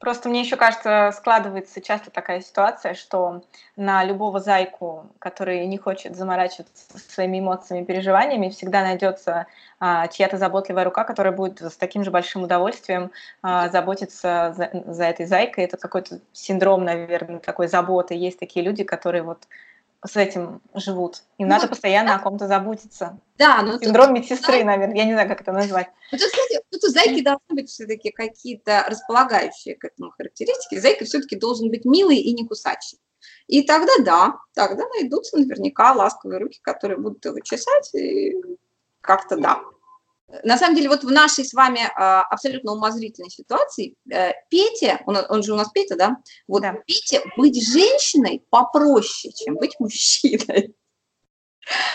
Просто 0.00 0.30
мне 0.30 0.40
еще 0.40 0.56
кажется, 0.56 1.12
складывается 1.14 1.82
часто 1.82 2.10
такая 2.10 2.40
ситуация, 2.40 2.94
что 2.94 3.42
на 3.76 4.02
любого 4.02 4.40
зайку, 4.40 5.12
который 5.18 5.66
не 5.66 5.76
хочет 5.76 6.16
заморачиваться 6.16 6.98
своими 6.98 7.38
эмоциями, 7.38 7.84
переживаниями, 7.84 8.48
всегда 8.48 8.80
найдется 8.80 9.46
а, 9.78 10.08
чья-то 10.08 10.38
заботливая 10.38 10.84
рука, 10.84 11.04
которая 11.04 11.34
будет 11.34 11.60
с 11.60 11.76
таким 11.76 12.02
же 12.02 12.10
большим 12.10 12.44
удовольствием 12.44 13.10
а, 13.42 13.68
заботиться 13.68 14.54
за, 14.56 14.70
за 14.86 15.04
этой 15.04 15.26
зайкой. 15.26 15.64
Это 15.64 15.76
какой-то 15.76 16.20
синдром, 16.32 16.82
наверное, 16.82 17.38
такой 17.38 17.68
заботы. 17.68 18.14
Есть 18.14 18.38
такие 18.38 18.64
люди, 18.64 18.84
которые 18.84 19.22
вот 19.22 19.48
с 20.06 20.16
этим 20.16 20.62
живут. 20.74 21.22
Им 21.38 21.48
ну, 21.48 21.54
надо 21.54 21.68
постоянно 21.68 22.10
да. 22.10 22.16
о 22.16 22.18
ком-то 22.20 22.48
заботиться. 22.48 23.18
Да, 23.36 23.62
ну 23.62 23.78
синдром 23.78 24.14
медсестры, 24.14 24.60
да. 24.60 24.64
наверное, 24.64 24.96
я 24.96 25.04
не 25.04 25.12
знаю, 25.12 25.28
как 25.28 25.42
это 25.42 25.52
назвать. 25.52 25.88
Ну, 26.10 26.18
тут, 26.18 26.28
кстати, 26.28 26.60
тут 26.70 26.84
у 26.84 26.88
зайки 26.88 27.22
должны 27.22 27.54
быть 27.54 27.68
все-таки 27.68 28.10
какие-то 28.10 28.84
располагающие 28.88 29.76
к 29.76 29.84
этому 29.84 30.10
характеристики. 30.10 30.78
Зайка 30.78 31.04
все-таки 31.04 31.36
должен 31.36 31.68
быть 31.68 31.84
милый 31.84 32.16
и 32.16 32.32
не 32.32 32.46
кусачий. 32.46 32.98
И 33.46 33.62
тогда 33.62 33.92
да, 34.00 34.38
тогда 34.54 34.84
найдутся 34.88 35.36
наверняка 35.36 35.92
ласковые 35.92 36.40
руки, 36.40 36.60
которые 36.62 36.98
будут 36.98 37.24
его 37.24 37.40
чесать, 37.40 37.94
и 37.94 38.36
как-то 39.02 39.36
да. 39.36 39.60
На 40.44 40.56
самом 40.56 40.76
деле, 40.76 40.88
вот 40.88 41.02
в 41.02 41.10
нашей 41.10 41.44
с 41.44 41.52
вами 41.52 41.80
а, 41.96 42.22
абсолютно 42.22 42.72
умозрительной 42.72 43.30
ситуации 43.30 43.96
э, 44.12 44.32
Петя, 44.48 45.00
он, 45.06 45.18
он 45.28 45.42
же 45.42 45.52
у 45.52 45.56
нас 45.56 45.70
Петя, 45.70 45.96
да? 45.96 46.16
Вот 46.46 46.62
да. 46.62 46.74
Петя 46.86 47.20
быть 47.36 47.60
женщиной 47.66 48.44
попроще, 48.48 49.32
чем 49.34 49.56
быть 49.56 49.74
мужчиной. 49.80 50.74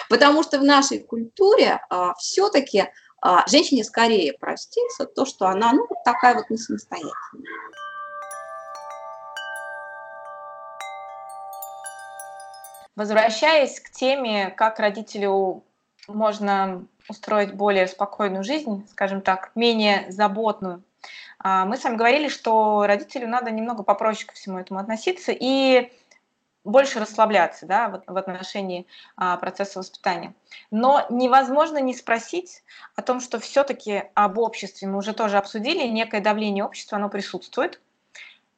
Потому 0.10 0.43
что 0.43 0.60
в 0.60 0.63
нашей 0.63 1.00
культуре 1.00 1.80
а, 1.89 2.13
все-таки 2.15 2.89
а, 3.21 3.48
женщине 3.48 3.84
скорее 3.84 4.34
простится 4.34 5.06
то, 5.06 5.26
что 5.26 5.48
она, 5.48 5.71
ну, 5.74 5.86
вот 5.89 6.04
такая 6.04 6.36
вот 6.36 6.50
не 6.50 6.58
самостоятельная. 6.58 7.13
Возвращаясь 12.95 13.82
к 13.82 13.89
теме, 13.91 14.52
как 14.52 14.80
родителю 14.80 15.64
можно 16.08 16.86
устроить 17.08 17.54
более 17.54 17.88
спокойную 17.88 18.44
жизнь, 18.44 18.88
скажем 18.89 19.22
так, 19.22 19.52
менее 19.56 20.12
заботную, 20.12 20.84
а, 21.39 21.65
мы 21.65 21.78
с 21.78 21.84
вами 21.84 21.96
говорили, 21.96 22.28
что 22.28 22.86
родителю 22.88 23.28
надо 23.28 23.52
немного 23.52 23.84
попроще 23.84 24.28
ко 24.28 24.34
всему 24.34 24.58
этому 24.58 24.80
относиться 24.80 25.32
и 25.32 25.91
больше 26.63 27.00
расслабляться 27.00 27.68
да, 27.68 28.02
в 28.08 28.18
отношении 28.18 28.88
а, 29.15 29.38
процесса 29.38 29.80
воспитания. 29.80 30.34
Но 30.72 31.06
невозможно 31.10 31.78
не 31.78 31.94
спросить 31.94 32.63
о 32.96 33.04
том, 33.04 33.20
что 33.20 33.39
все-таки 33.39 34.06
об 34.15 34.39
обществе 34.39 34.88
мы 34.88 34.98
уже 34.98 35.13
тоже 35.13 35.38
обсудили, 35.38 35.88
некое 35.88 36.22
давление 36.22 36.65
общества, 36.65 36.98
оно 36.98 37.10
присутствует. 37.10 37.80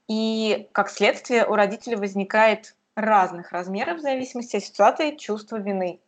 И 0.07 0.69
как 0.71 0.89
следствие 0.89 1.45
у 1.45 1.55
родителей 1.55 1.97
возникает 1.97 2.73
разных 2.95 3.51
размеров 3.51 3.97
в 3.97 4.01
зависимости 4.01 4.55
от 4.55 4.63
ситуации 4.63 5.17
чувство 5.17 5.57
вины. 5.57 5.99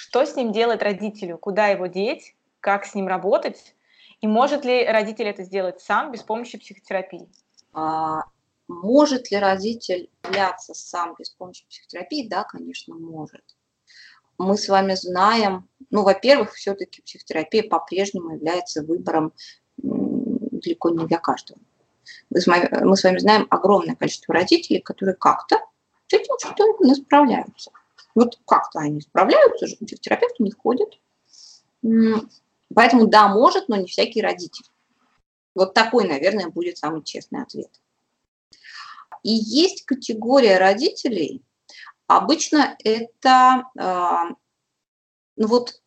Что 0.00 0.24
с 0.24 0.36
ним 0.36 0.52
делать 0.52 0.80
родителю? 0.80 1.38
Куда 1.38 1.66
его 1.66 1.86
деть? 1.86 2.36
Как 2.60 2.84
с 2.84 2.94
ним 2.94 3.08
работать? 3.08 3.74
И 4.20 4.28
может 4.28 4.64
ли 4.64 4.86
родитель 4.86 5.26
это 5.26 5.42
сделать 5.42 5.80
сам 5.80 6.12
без 6.12 6.22
помощи 6.22 6.56
психотерапии? 6.56 7.28
А, 7.72 8.22
может 8.68 9.32
ли 9.32 9.38
родитель 9.38 10.08
являться 10.22 10.72
сам 10.72 11.16
без 11.18 11.30
помощи 11.30 11.66
психотерапии? 11.68 12.28
Да, 12.28 12.44
конечно, 12.44 12.94
может. 12.94 13.42
Мы 14.38 14.56
с 14.56 14.68
вами 14.68 14.94
знаем, 14.94 15.68
ну, 15.90 16.04
во-первых, 16.04 16.52
все-таки 16.52 17.02
психотерапия 17.02 17.68
по-прежнему 17.68 18.34
является 18.34 18.84
выбором 18.84 19.32
далеко 19.78 20.90
не 20.90 21.06
для 21.08 21.18
каждого. 21.18 21.58
Мы 22.30 22.40
с, 22.40 22.46
вами, 22.46 23.18
знаем 23.18 23.48
огромное 23.50 23.96
количество 23.96 24.32
родителей, 24.32 24.80
которые 24.80 25.16
как-то 25.16 25.56
с 26.06 26.12
этим 26.12 26.34
что-то 26.38 26.94
справляются. 26.94 27.72
Вот 28.14 28.38
как-то 28.46 28.80
они 28.80 29.00
справляются, 29.00 29.66
же, 29.66 29.76
к 29.76 29.84
терапевту 29.84 30.42
не 30.42 30.50
ходят. 30.50 30.98
Поэтому 32.74 33.06
да, 33.06 33.28
может, 33.28 33.68
но 33.68 33.76
не 33.76 33.86
всякий 33.86 34.22
родитель. 34.22 34.66
Вот 35.54 35.74
такой, 35.74 36.06
наверное, 36.06 36.48
будет 36.48 36.78
самый 36.78 37.02
честный 37.02 37.42
ответ. 37.42 37.70
И 39.22 39.30
есть 39.30 39.84
категория 39.84 40.58
родителей, 40.58 41.42
обычно 42.06 42.76
это, 42.84 43.64
э, 43.78 44.34
ну 45.36 45.46
вот, 45.46 45.82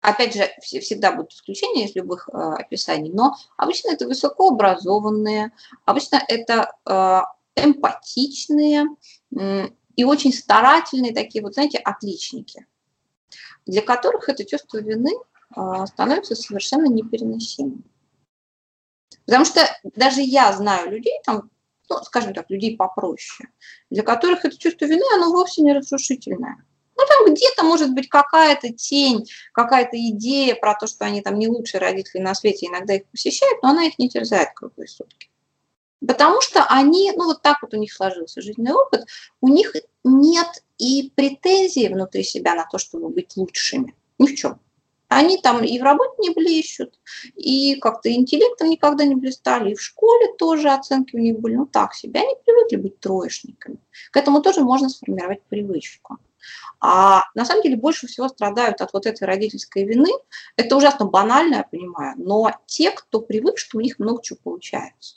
опять 0.00 0.34
же, 0.34 0.48
всегда 0.80 1.12
будут 1.12 1.32
исключения 1.32 1.86
из 1.86 1.94
любых 1.94 2.28
э, 2.28 2.36
описаний, 2.36 3.10
но 3.12 3.36
обычно 3.56 3.90
это 3.90 4.06
высокообразованные, 4.06 5.52
обычно 5.84 6.22
это 6.26 6.72
э, 6.86 7.20
эмпатичные, 7.56 8.86
и 9.98 10.04
очень 10.04 10.32
старательные 10.32 11.12
такие 11.12 11.42
вот, 11.42 11.54
знаете, 11.54 11.78
отличники, 11.78 12.66
для 13.66 13.82
которых 13.82 14.28
это 14.28 14.44
чувство 14.44 14.78
вины 14.78 15.10
а, 15.50 15.86
становится 15.88 16.36
совершенно 16.36 16.86
непереносимым. 16.86 17.82
Потому 19.26 19.44
что 19.44 19.62
даже 19.82 20.20
я 20.20 20.52
знаю 20.52 20.92
людей, 20.92 21.18
там, 21.24 21.50
ну, 21.90 21.96
скажем 22.04 22.32
так, 22.32 22.48
людей 22.48 22.76
попроще, 22.76 23.48
для 23.90 24.04
которых 24.04 24.44
это 24.44 24.56
чувство 24.56 24.84
вины, 24.84 25.02
оно 25.16 25.32
вовсе 25.32 25.62
не 25.62 25.72
разрушительное. 25.72 26.64
Ну, 26.96 27.02
там 27.04 27.34
где-то 27.34 27.64
может 27.64 27.92
быть 27.92 28.08
какая-то 28.08 28.72
тень, 28.72 29.26
какая-то 29.52 29.96
идея 30.10 30.54
про 30.54 30.76
то, 30.76 30.86
что 30.86 31.06
они 31.06 31.22
там 31.22 31.40
не 31.40 31.48
лучшие 31.48 31.80
родители 31.80 32.20
на 32.20 32.36
свете, 32.36 32.66
иногда 32.66 32.94
их 32.94 33.06
посещают, 33.06 33.64
но 33.64 33.70
она 33.70 33.86
их 33.86 33.98
не 33.98 34.08
терзает 34.08 34.50
круглые 34.54 34.86
сутки. 34.86 35.28
Потому 36.06 36.40
что 36.40 36.64
они, 36.64 37.12
ну 37.16 37.24
вот 37.24 37.42
так 37.42 37.58
вот 37.62 37.74
у 37.74 37.76
них 37.76 37.92
сложился 37.92 38.40
жизненный 38.40 38.72
опыт, 38.72 39.06
у 39.40 39.48
них 39.48 39.74
нет 40.04 40.62
и 40.78 41.12
претензий 41.14 41.88
внутри 41.88 42.22
себя 42.22 42.54
на 42.54 42.66
то, 42.70 42.78
чтобы 42.78 43.08
быть 43.08 43.36
лучшими. 43.36 43.94
Ни 44.18 44.26
в 44.26 44.34
чем. 44.34 44.60
Они 45.08 45.38
там 45.38 45.64
и 45.64 45.78
в 45.78 45.82
работе 45.82 46.12
не 46.18 46.30
блещут, 46.30 47.00
и 47.34 47.76
как-то 47.76 48.12
интеллектом 48.12 48.68
никогда 48.68 49.04
не 49.04 49.14
блистали, 49.14 49.72
и 49.72 49.74
в 49.74 49.80
школе 49.80 50.34
тоже 50.36 50.68
оценки 50.68 51.16
у 51.16 51.18
них 51.18 51.40
были, 51.40 51.56
ну 51.56 51.66
так 51.66 51.94
себе, 51.94 52.20
они 52.20 52.34
привыкли 52.44 52.76
быть 52.76 53.00
троечниками. 53.00 53.78
К 54.12 54.18
этому 54.18 54.42
тоже 54.42 54.60
можно 54.60 54.90
сформировать 54.90 55.42
привычку. 55.44 56.18
А 56.80 57.22
на 57.34 57.44
самом 57.46 57.62
деле 57.62 57.76
больше 57.76 58.06
всего 58.06 58.28
страдают 58.28 58.82
от 58.82 58.92
вот 58.92 59.06
этой 59.06 59.24
родительской 59.24 59.84
вины. 59.84 60.10
Это 60.56 60.76
ужасно 60.76 61.06
банально, 61.06 61.56
я 61.56 61.62
понимаю, 61.64 62.14
но 62.18 62.52
те, 62.66 62.90
кто 62.90 63.20
привык, 63.20 63.58
что 63.58 63.78
у 63.78 63.80
них 63.80 63.98
много 63.98 64.22
чего 64.22 64.38
получается. 64.42 65.16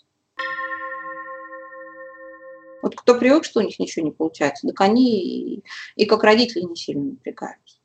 Вот 2.81 2.95
кто 2.95 3.17
привык, 3.17 3.45
что 3.45 3.59
у 3.59 3.63
них 3.63 3.79
ничего 3.79 4.05
не 4.05 4.11
получается, 4.11 4.67
так 4.67 4.81
они 4.81 5.21
и, 5.21 5.63
и 5.95 6.05
как 6.05 6.23
родители 6.23 6.61
не 6.61 6.75
сильно 6.75 7.03
напрягаются. 7.03 7.77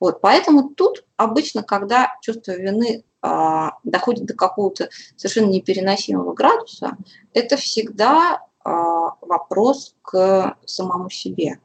Вот, 0.00 0.20
поэтому 0.20 0.70
тут 0.70 1.04
обычно, 1.16 1.62
когда 1.62 2.16
чувство 2.20 2.52
вины 2.52 3.04
а, 3.22 3.78
доходит 3.84 4.26
до 4.26 4.34
какого-то 4.34 4.90
совершенно 5.16 5.50
непереносимого 5.50 6.34
градуса, 6.34 6.96
это 7.32 7.56
всегда 7.56 8.42
а, 8.64 9.14
вопрос 9.20 9.94
к 10.02 10.56
самому 10.66 11.10
себе. 11.10 11.58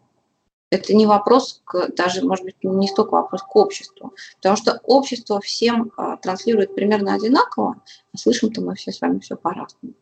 Это 0.71 0.93
не 0.93 1.07
вопрос 1.07 1.61
к, 1.65 1.89
даже, 1.95 2.23
может 2.23 2.45
быть, 2.45 2.55
не 2.63 2.87
столько 2.87 3.11
вопрос 3.11 3.41
к 3.41 3.55
обществу, 3.55 4.13
потому 4.35 4.55
что 4.55 4.79
общество 4.83 5.41
всем 5.41 5.91
а, 5.97 6.17
транслирует 6.17 6.75
примерно 6.75 7.15
одинаково, 7.15 7.81
а 8.13 8.17
слышим-то 8.17 8.61
мы 8.61 8.75
все 8.75 8.91
с 8.91 9.01
вами 9.01 9.19
все 9.19 9.35
по-разному. 9.35 9.95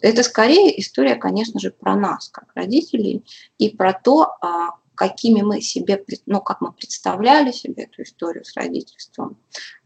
Это 0.00 0.22
скорее 0.22 0.78
история, 0.80 1.16
конечно 1.16 1.58
же, 1.60 1.70
про 1.70 1.96
нас, 1.96 2.28
как 2.28 2.48
родителей, 2.54 3.24
и 3.58 3.70
про 3.70 3.92
то, 3.92 4.36
а, 4.40 4.76
какими 4.94 5.40
мы 5.40 5.62
себе, 5.62 6.04
ну, 6.26 6.40
как 6.42 6.60
мы 6.60 6.72
представляли 6.72 7.52
себе 7.52 7.84
эту 7.84 8.02
историю 8.02 8.44
с 8.44 8.54
родительством, 8.54 9.38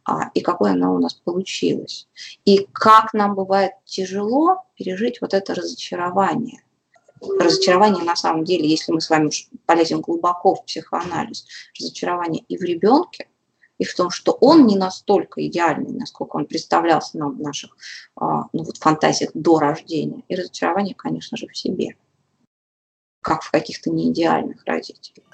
а, 0.05 0.31
и 0.35 0.41
какой 0.41 0.73
она 0.73 0.93
у 0.93 0.99
нас 0.99 1.15
получилась. 1.15 2.09
И 2.45 2.67
как 2.73 3.15
нам 3.15 3.37
бывает 3.37 3.73
тяжело 3.85 4.65
пережить 4.77 5.21
вот 5.21 5.33
это 5.33 5.55
разочарование. 5.55 6.65
Разочарование 7.39 8.03
на 8.05 8.17
самом 8.17 8.45
деле, 8.45 8.69
если 8.69 8.93
мы 8.93 9.01
с 9.01 9.09
вами 9.09 9.31
полезем 9.67 10.01
глубоко 10.01 10.57
в 10.57 10.65
психоанализ, 10.65 11.47
разочарование 11.79 12.45
и 12.49 12.59
в 12.59 12.63
ребенке, 12.63 13.29
и 13.79 13.85
в 13.85 13.95
том, 13.95 14.11
что 14.11 14.33
он 14.33 14.67
не 14.67 14.77
настолько 14.77 15.45
идеальный, 15.47 15.93
насколько 15.93 16.37
он 16.37 16.47
представлялся 16.47 17.19
нам 17.19 17.37
в 17.37 17.41
наших 17.41 17.77
а, 18.17 18.45
ну, 18.53 18.65
вот, 18.65 18.77
фантазиях 18.79 19.31
до 19.35 19.59
рождения, 19.59 20.23
и 20.29 20.35
разочарование, 20.35 20.95
конечно 20.95 21.37
же, 21.37 21.49
в 21.49 21.57
себе, 21.57 21.97
как 23.21 23.43
в 23.43 23.51
каких-то 23.51 23.91
неидеальных 23.91 24.65
родителях. 24.65 25.27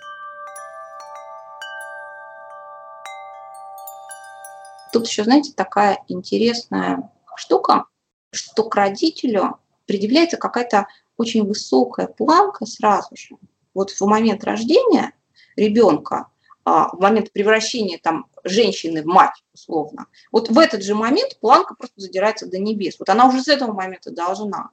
Тут 4.92 5.06
еще, 5.06 5.24
знаете, 5.24 5.52
такая 5.54 6.02
интересная 6.08 7.12
штука, 7.36 7.84
что 8.32 8.64
к 8.64 8.74
родителю 8.74 9.58
предъявляется 9.86 10.36
какая-то 10.36 10.88
очень 11.16 11.44
высокая 11.44 12.06
планка 12.06 12.66
сразу 12.66 13.14
же. 13.16 13.36
Вот 13.74 13.90
в 13.90 14.00
момент 14.02 14.42
рождения 14.44 15.12
ребенка 15.54 16.28
а, 16.64 16.88
в 16.94 17.00
момент 17.00 17.32
превращения 17.32 17.98
там 18.02 18.26
женщины 18.44 19.02
в 19.02 19.06
мать, 19.06 19.44
условно, 19.52 20.06
вот 20.32 20.48
в 20.48 20.58
этот 20.58 20.82
же 20.82 20.94
момент 20.94 21.38
планка 21.40 21.74
просто 21.74 22.00
задирается 22.00 22.46
до 22.46 22.58
небес. 22.58 22.96
Вот 22.98 23.08
она 23.08 23.26
уже 23.26 23.42
с 23.42 23.48
этого 23.48 23.72
момента 23.72 24.10
должна. 24.10 24.70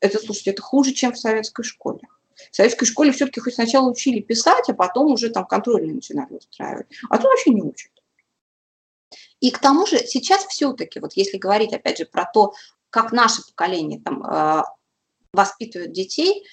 Это, 0.00 0.18
слушайте, 0.18 0.50
это 0.50 0.62
хуже, 0.62 0.92
чем 0.92 1.12
в 1.12 1.18
советской 1.18 1.62
школе. 1.62 2.00
В 2.50 2.56
советской 2.56 2.86
школе 2.86 3.12
все-таки 3.12 3.40
хоть 3.40 3.54
сначала 3.54 3.90
учили 3.90 4.20
писать, 4.20 4.68
а 4.68 4.74
потом 4.74 5.12
уже 5.12 5.30
там 5.30 5.46
контрольные 5.46 5.94
начинали 5.94 6.34
устраивать. 6.34 6.86
А 7.08 7.16
тут 7.16 7.26
вообще 7.26 7.50
не 7.50 7.62
учат. 7.62 7.90
И 9.40 9.50
к 9.50 9.58
тому 9.58 9.86
же 9.86 9.98
сейчас 9.98 10.44
все-таки, 10.46 11.00
вот 11.00 11.14
если 11.14 11.38
говорить 11.38 11.72
опять 11.72 11.98
же 11.98 12.06
про 12.06 12.24
то, 12.24 12.54
как 12.90 13.12
наше 13.12 13.42
поколение 13.46 14.00
там, 14.00 14.24
э, 14.24 14.62
воспитывает 15.32 15.92
детей, 15.92 16.46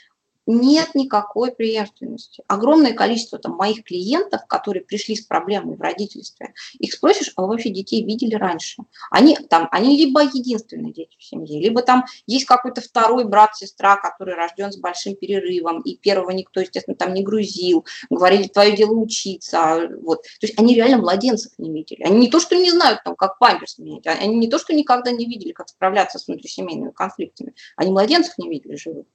нет 0.46 0.94
никакой 0.94 1.52
преемственности. 1.52 2.44
Огромное 2.48 2.94
количество 2.94 3.40
там, 3.40 3.54
моих 3.54 3.84
клиентов, 3.84 4.42
которые 4.48 4.84
пришли 4.84 5.16
с 5.16 5.22
проблемой 5.22 5.78
в 5.78 5.82
родительстве, 5.82 6.54
их 6.80 6.94
спросишь, 6.94 7.32
а 7.36 7.42
вы 7.44 7.50
вообще 7.50 7.70
детей 7.70 8.04
видели 8.04 8.36
раньше? 8.36 8.84
Они, 9.10 9.36
там, 9.36 9.68
они 9.72 9.98
либо 9.98 10.22
единственные 10.22 10.94
дети 10.94 11.16
в 11.18 11.24
семье, 11.24 11.62
либо 11.62 11.82
там 11.82 12.06
есть 12.28 12.46
какой-то 12.46 12.82
второй 12.82 13.26
брат, 13.26 13.56
сестра, 13.56 13.96
который 13.98 14.36
рожден 14.36 14.72
с 14.72 14.78
большим 14.78 15.16
перерывом, 15.16 15.82
и 15.82 15.96
первого 15.96 16.32
никто, 16.32 16.60
естественно, 16.60 16.96
там 16.96 17.14
не 17.14 17.24
грузил, 17.24 17.86
говорили, 18.10 18.48
твое 18.48 18.76
дело 18.76 18.94
учиться. 18.94 19.90
Вот. 20.02 20.24
То 20.24 20.48
есть 20.48 20.60
они 20.60 20.76
реально 20.76 20.98
младенцев 20.98 21.54
не 21.58 21.72
видели. 21.72 22.04
Они 22.04 22.20
не 22.20 22.30
то, 22.30 22.40
что 22.40 22.56
не 22.56 22.72
знают, 22.72 23.04
там, 23.04 23.16
как 23.16 23.38
памперс 23.40 23.78
менять, 23.78 24.06
они 24.08 24.36
не 24.36 24.48
то, 24.48 24.60
что 24.60 24.74
никогда 24.74 25.12
не 25.12 25.26
видели, 25.26 25.52
как 25.52 25.70
справляться 25.70 26.20
с 26.20 26.28
внутрисемейными 26.28 26.92
конфликтами, 26.92 27.54
они 27.76 27.92
младенцев 27.92 28.38
не 28.38 28.50
видели 28.50 28.76
живых. 28.76 29.06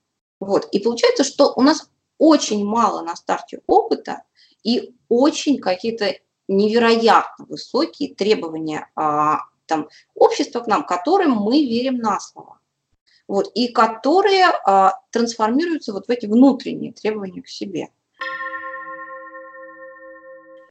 Вот. 0.40 0.68
И 0.72 0.78
получается, 0.78 1.24
что 1.24 1.52
у 1.56 1.62
нас 1.62 1.90
очень 2.18 2.64
мало 2.64 3.02
на 3.02 3.16
старте 3.16 3.60
опыта 3.66 4.22
и 4.62 4.94
очень 5.08 5.58
какие-то 5.58 6.14
невероятно 6.48 7.46
высокие 7.46 8.14
требования 8.14 8.90
а, 8.94 9.40
там, 9.66 9.88
общества 10.14 10.60
к 10.60 10.66
нам, 10.66 10.84
которым 10.84 11.32
мы 11.32 11.64
верим 11.64 11.98
на 11.98 12.18
слово. 12.20 12.58
Вот, 13.26 13.50
и 13.54 13.68
которые 13.68 14.46
а, 14.46 14.94
трансформируются 15.10 15.92
вот 15.92 16.06
в 16.06 16.10
эти 16.10 16.24
внутренние 16.24 16.92
требования 16.92 17.42
к 17.42 17.48
себе. 17.48 17.90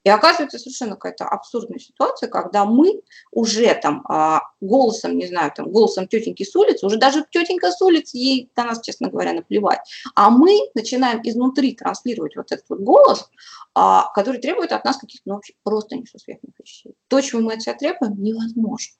И 0.03 0.09
оказывается 0.09 0.59
совершенно 0.59 0.95
какая-то 0.95 1.25
абсурдная 1.25 1.79
ситуация, 1.79 2.29
когда 2.29 2.65
мы 2.65 3.01
уже 3.31 3.73
там 3.81 4.05
а, 4.07 4.41
голосом, 4.61 5.17
не 5.17 5.27
знаю, 5.27 5.51
там 5.55 5.71
голосом 5.71 6.07
тетеньки 6.07 6.43
с 6.43 6.55
улицы, 6.55 6.85
уже 6.85 6.97
даже 6.97 7.25
тетенька 7.29 7.71
с 7.71 7.81
улицы, 7.81 8.17
ей 8.17 8.49
на 8.55 8.65
нас, 8.65 8.81
честно 8.81 9.09
говоря, 9.09 9.33
наплевать, 9.33 9.79
а 10.15 10.29
мы 10.29 10.59
начинаем 10.73 11.21
изнутри 11.23 11.75
транслировать 11.75 12.35
вот 12.35 12.51
этот 12.51 12.65
вот 12.69 12.79
голос, 12.79 13.29
а, 13.73 14.11
который 14.13 14.39
требует 14.39 14.71
от 14.71 14.85
нас 14.85 14.97
каких-то 14.97 15.23
ну, 15.29 15.35
вообще 15.35 15.53
просто 15.63 15.95
несусветных 15.95 16.53
вещей. 16.59 16.95
То, 17.07 17.21
чего 17.21 17.41
мы 17.41 17.53
от 17.53 17.61
себя 17.61 17.75
требуем, 17.75 18.21
невозможно. 18.21 18.93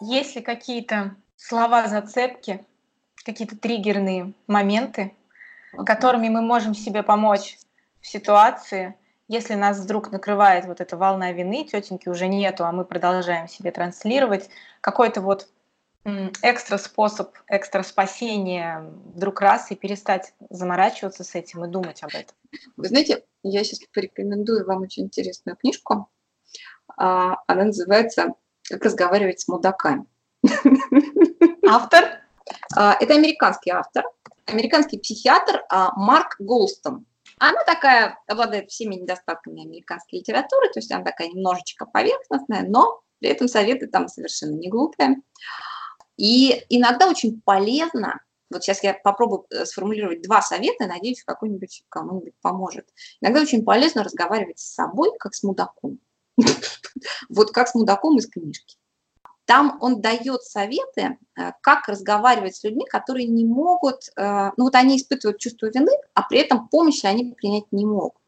Есть 0.00 0.36
ли 0.36 0.42
какие-то 0.42 1.16
слова 1.36 1.88
зацепки, 1.88 2.66
какие-то 3.24 3.56
триггерные 3.56 4.32
моменты, 4.46 5.14
которыми 5.86 6.28
мы 6.28 6.42
можем 6.42 6.74
себе 6.74 7.02
помочь 7.02 7.58
в 8.00 8.06
ситуации, 8.06 8.96
если 9.28 9.54
нас 9.54 9.78
вдруг 9.78 10.12
накрывает 10.12 10.66
вот 10.66 10.80
эта 10.80 10.96
волна 10.96 11.32
вины, 11.32 11.64
тетеньки 11.64 12.08
уже 12.08 12.28
нету, 12.28 12.64
а 12.64 12.72
мы 12.72 12.84
продолжаем 12.84 13.48
себе 13.48 13.70
транслировать, 13.70 14.50
какой-то 14.80 15.22
вот 15.22 15.48
экстра 16.42 16.76
способ, 16.76 17.34
экстра 17.48 17.82
спасения 17.82 18.92
вдруг 19.14 19.40
раз 19.40 19.70
и 19.70 19.74
перестать 19.74 20.34
заморачиваться 20.50 21.24
с 21.24 21.34
этим 21.34 21.64
и 21.64 21.68
думать 21.68 22.02
об 22.02 22.10
этом. 22.10 22.36
Вы 22.76 22.88
знаете, 22.88 23.24
я 23.42 23.64
сейчас 23.64 23.80
порекомендую 23.92 24.66
вам 24.66 24.82
очень 24.82 25.04
интересную 25.04 25.56
книжку. 25.56 26.08
А, 26.98 27.38
она 27.46 27.64
называется 27.64 28.34
«Как 28.68 28.84
разговаривать 28.84 29.40
с 29.40 29.48
мудаками». 29.48 30.04
Автор? 31.66 32.23
А, 32.76 32.96
это 33.00 33.14
американский 33.14 33.70
автор, 33.70 34.04
американский 34.46 34.98
психиатр 34.98 35.64
а, 35.70 35.92
Марк 35.96 36.36
Голстон. 36.38 37.06
Она 37.38 37.64
такая, 37.64 38.18
обладает 38.26 38.70
всеми 38.70 38.94
недостатками 38.94 39.64
американской 39.64 40.20
литературы, 40.20 40.68
то 40.68 40.78
есть 40.78 40.90
она 40.92 41.04
такая 41.04 41.28
немножечко 41.28 41.86
поверхностная, 41.86 42.62
но 42.62 43.00
при 43.18 43.30
этом 43.30 43.48
советы 43.48 43.86
там 43.86 44.08
совершенно 44.08 44.54
не 44.54 44.68
глупые. 44.68 45.16
И 46.16 46.64
иногда 46.68 47.08
очень 47.08 47.40
полезно, 47.40 48.20
вот 48.50 48.62
сейчас 48.62 48.84
я 48.84 48.94
попробую 48.94 49.46
э, 49.50 49.64
сформулировать 49.64 50.22
два 50.22 50.42
совета, 50.42 50.86
надеюсь, 50.86 51.24
какой-нибудь 51.24 51.84
кому-нибудь 51.88 52.34
поможет. 52.40 52.88
Иногда 53.20 53.40
очень 53.40 53.64
полезно 53.64 54.04
разговаривать 54.04 54.60
с 54.60 54.74
собой, 54.74 55.10
как 55.18 55.34
с 55.34 55.42
мудаком. 55.42 55.98
Вот 57.28 57.50
как 57.50 57.66
с 57.68 57.74
мудаком 57.74 58.18
из 58.18 58.28
книжки. 58.28 58.76
Там 59.46 59.78
он 59.80 60.00
дает 60.00 60.42
советы, 60.42 61.18
э, 61.36 61.52
как 61.60 61.88
разговаривать 61.88 62.56
с 62.56 62.64
людьми, 62.64 62.84
которые 62.86 63.26
не 63.26 63.44
могут, 63.44 64.08
э, 64.16 64.50
ну 64.56 64.64
вот 64.64 64.74
они 64.74 64.96
испытывают 64.96 65.38
чувство 65.38 65.66
вины, 65.66 65.92
а 66.14 66.22
при 66.22 66.38
этом 66.38 66.68
помощи 66.68 67.06
они 67.06 67.32
принять 67.32 67.70
не 67.70 67.84
могут. 67.84 68.22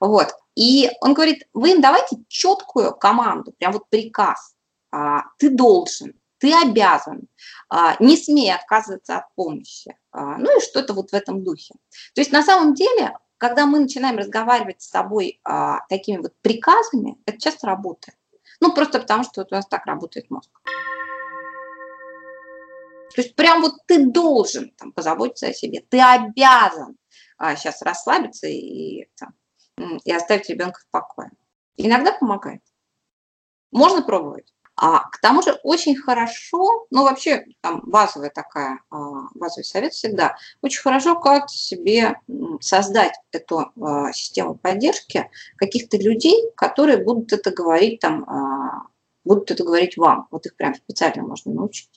Вот. 0.00 0.34
И 0.56 0.90
он 1.00 1.14
говорит, 1.14 1.46
вы 1.52 1.72
им 1.72 1.80
давайте 1.80 2.16
четкую 2.28 2.94
команду, 2.94 3.52
прям 3.58 3.72
вот 3.72 3.88
приказ. 3.88 4.54
А, 4.90 5.24
ты 5.38 5.50
должен, 5.50 6.14
ты 6.38 6.52
обязан, 6.52 7.28
а, 7.68 7.96
не 7.98 8.16
смей 8.16 8.54
отказываться 8.54 9.18
от 9.18 9.34
помощи. 9.34 9.96
А, 10.12 10.38
ну 10.38 10.56
и 10.56 10.62
что-то 10.62 10.94
вот 10.94 11.10
в 11.10 11.14
этом 11.14 11.42
духе. 11.42 11.74
То 12.14 12.20
есть 12.20 12.32
на 12.32 12.42
самом 12.42 12.74
деле 12.74 13.16
когда 13.36 13.66
мы 13.66 13.80
начинаем 13.80 14.16
разговаривать 14.16 14.80
с 14.80 14.88
собой 14.88 15.40
такими 15.90 16.18
вот 16.18 16.32
приказами, 16.40 17.18
это 17.26 17.38
часто 17.38 17.66
работает. 17.66 18.16
Ну, 18.60 18.74
просто 18.74 19.00
потому, 19.00 19.24
что 19.24 19.42
у 19.42 19.54
нас 19.54 19.66
так 19.66 19.86
работает 19.86 20.30
мозг. 20.30 20.50
То 23.14 23.22
есть 23.22 23.36
прям 23.36 23.62
вот 23.62 23.74
ты 23.86 24.06
должен 24.06 24.70
там, 24.70 24.92
позаботиться 24.92 25.46
о 25.46 25.54
себе, 25.54 25.84
ты 25.88 26.00
обязан 26.00 26.96
а, 27.38 27.54
сейчас 27.54 27.80
расслабиться 27.82 28.48
и, 28.48 29.06
там, 29.16 29.34
и 30.04 30.12
оставить 30.12 30.48
ребенка 30.48 30.80
в 30.80 30.90
покое. 30.90 31.30
Иногда 31.76 32.12
помогает. 32.12 32.62
Можно 33.70 34.02
пробовать. 34.02 34.53
А 34.76 35.08
к 35.08 35.18
тому 35.18 35.40
же 35.42 35.52
очень 35.62 35.96
хорошо, 35.96 36.86
ну 36.90 37.04
вообще 37.04 37.46
там 37.60 37.82
базовая 37.86 38.30
такая, 38.30 38.80
а, 38.90 39.28
базовый 39.34 39.64
совет 39.64 39.92
всегда, 39.92 40.36
очень 40.62 40.82
хорошо 40.82 41.14
как 41.20 41.48
себе 41.48 42.16
создать 42.60 43.14
эту 43.30 43.70
а, 43.80 44.12
систему 44.12 44.56
поддержки 44.56 45.30
каких-то 45.56 45.96
людей, 45.96 46.50
которые 46.56 47.04
будут 47.04 47.32
это 47.32 47.52
говорить 47.52 48.00
там, 48.00 48.24
а, 48.24 48.88
будут 49.24 49.52
это 49.52 49.62
говорить 49.62 49.96
вам. 49.96 50.26
Вот 50.32 50.46
их 50.46 50.56
прям 50.56 50.74
специально 50.74 51.22
можно 51.22 51.52
научить. 51.52 51.90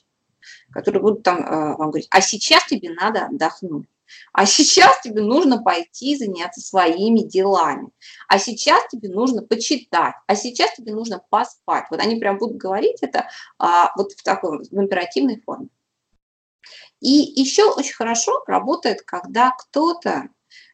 Которые 0.70 1.02
будут 1.02 1.24
там 1.24 1.44
вам 1.44 1.90
говорить, 1.90 2.08
а 2.10 2.20
сейчас 2.20 2.64
тебе 2.66 2.90
надо 2.90 3.26
отдохнуть. 3.26 3.86
А 4.32 4.46
сейчас 4.46 5.00
тебе 5.00 5.22
нужно 5.22 5.62
пойти 5.62 6.16
заняться 6.16 6.60
своими 6.60 7.20
делами. 7.20 7.88
А 8.28 8.38
сейчас 8.38 8.86
тебе 8.88 9.08
нужно 9.08 9.42
почитать. 9.42 10.14
А 10.26 10.36
сейчас 10.36 10.74
тебе 10.74 10.94
нужно 10.94 11.22
поспать. 11.30 11.86
Вот 11.90 12.00
они 12.00 12.16
прям 12.16 12.38
будут 12.38 12.56
говорить 12.56 12.98
это 13.00 13.28
а, 13.58 13.92
вот 13.96 14.12
в 14.12 14.22
такой 14.22 14.58
в 14.58 14.74
императивной 14.74 15.40
форме. 15.40 15.68
И 17.00 17.10
еще 17.40 17.70
очень 17.70 17.94
хорошо 17.94 18.42
работает, 18.46 19.02
когда 19.02 19.50
кто-то 19.50 20.28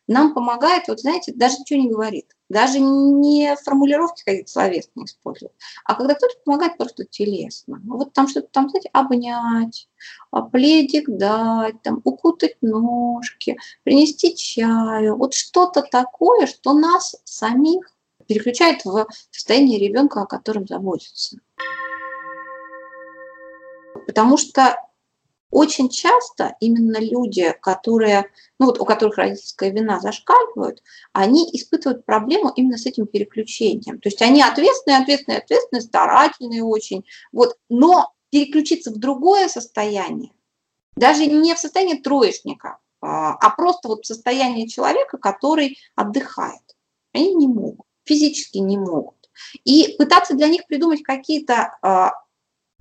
нам 0.07 0.35
помогает, 0.35 0.89
вот 0.89 1.01
знаете, 1.01 1.33
даже 1.35 1.59
ничего 1.59 1.81
не 1.81 1.91
говорит, 1.91 2.35
даже 2.55 2.79
не 2.81 3.55
формулировки 3.57 4.23
какие-то 4.25 4.51
словесные 4.51 5.05
использует, 5.05 5.53
а 5.85 5.95
когда 5.95 6.15
кто-то 6.15 6.35
помогает 6.45 6.79
просто 6.79 7.05
телесно. 7.05 7.81
Ну, 7.85 7.99
вот 7.99 8.13
там 8.13 8.29
что-то 8.29 8.49
там, 8.51 8.71
знаете, 8.71 8.89
обнять, 8.93 9.89
а, 10.31 10.43
пледик 10.43 11.09
дать, 11.09 11.83
там, 11.83 12.01
укутать 12.05 12.57
ножки, 12.63 13.59
принести 13.83 14.37
чаю, 14.37 15.17
вот 15.17 15.35
что-то 15.35 15.83
такое, 15.83 16.47
что 16.47 16.73
нас 16.73 17.17
самих 17.25 17.91
переключает 18.27 18.85
в 18.85 19.07
состояние 19.31 19.79
ребенка, 19.79 20.23
о 20.23 20.27
котором 20.27 20.67
заботится. 20.67 21.39
Потому 24.07 24.37
что 24.37 24.77
очень 25.55 25.89
часто 25.89 26.57
именно 26.59 26.99
люди, 26.99 27.55
которые, 27.63 28.29
ну 28.59 28.67
вот 28.67 28.81
у 28.81 28.85
которых 28.85 29.19
родительская 29.19 29.71
вина 29.71 30.01
зашкаливают, 30.01 30.83
они 31.13 31.49
испытывают 31.53 32.05
проблему 32.05 32.53
именно 32.57 32.77
с 32.77 32.87
этим 32.87 33.07
переключением. 33.07 34.01
То 34.01 34.09
есть 34.09 34.21
они 34.21 34.43
ответственные, 34.43 35.03
ответственные, 35.03 35.39
ответственные, 35.39 35.83
старательные 35.83 36.65
очень, 36.65 37.05
вот, 37.31 37.57
но 37.69 38.13
переключиться 38.31 38.91
в 38.91 38.99
другое 38.99 39.47
состояние, 39.47 40.33
даже 40.97 41.25
не 41.27 41.55
в 41.55 41.59
состояние 41.59 42.03
троечника, 42.03 42.79
а, 43.01 43.35
а 43.35 43.51
просто 43.51 43.87
вот 43.87 44.05
в 44.05 44.07
состояние 44.07 44.67
человека, 44.67 45.19
который 45.19 45.79
отдыхает. 45.95 46.63
Они 47.13 47.33
не 47.33 47.47
могут, 47.47 47.87
физически 48.03 48.59
не 48.59 48.77
могут. 48.77 49.31
И 49.63 49.95
пытаться 49.99 50.35
для 50.35 50.49
них 50.49 50.67
придумать 50.67 51.05
какие-то 51.05 51.79
а, 51.81 52.24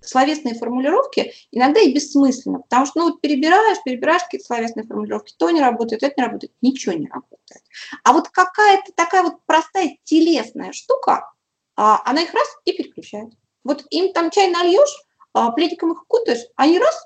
словесные 0.06 0.56
формулировки 0.56 1.34
иногда 1.52 1.80
и 1.80 1.94
бессмысленно, 1.94 2.60
потому 2.60 2.86
что 2.86 3.00
ну, 3.00 3.12
вот 3.12 3.22
перебираешь, 3.22 3.78
перебираешь 3.84 4.24
какие-то 4.24 4.46
словесные 4.46 4.86
формулировки, 4.86 5.34
то 5.38 5.50
не 5.52 5.62
работает, 5.62 6.04
это 6.04 6.14
не 6.18 6.26
работает, 6.26 6.54
ничего 6.62 6.94
не 6.94 7.08
работает. 7.08 7.64
А 8.04 8.14
вот 8.14 8.30
какая-то 8.30 8.92
такая 8.94 9.24
вот 9.24 9.36
простая 9.46 9.98
телесная 10.04 10.72
штука, 10.74 11.32
а, 11.76 12.02
она 12.06 12.22
их 12.22 12.34
раз 12.34 12.48
и 12.66 12.74
переключает. 12.74 13.34
Вот 13.64 13.86
им 13.90 14.14
там 14.14 14.30
чай 14.30 14.52
нальешь, 14.52 15.04
а, 15.34 15.52
пледиком 15.52 15.94
их 15.94 16.04
укутаешь, 16.04 16.46
они 16.56 16.80
раз 16.80 17.06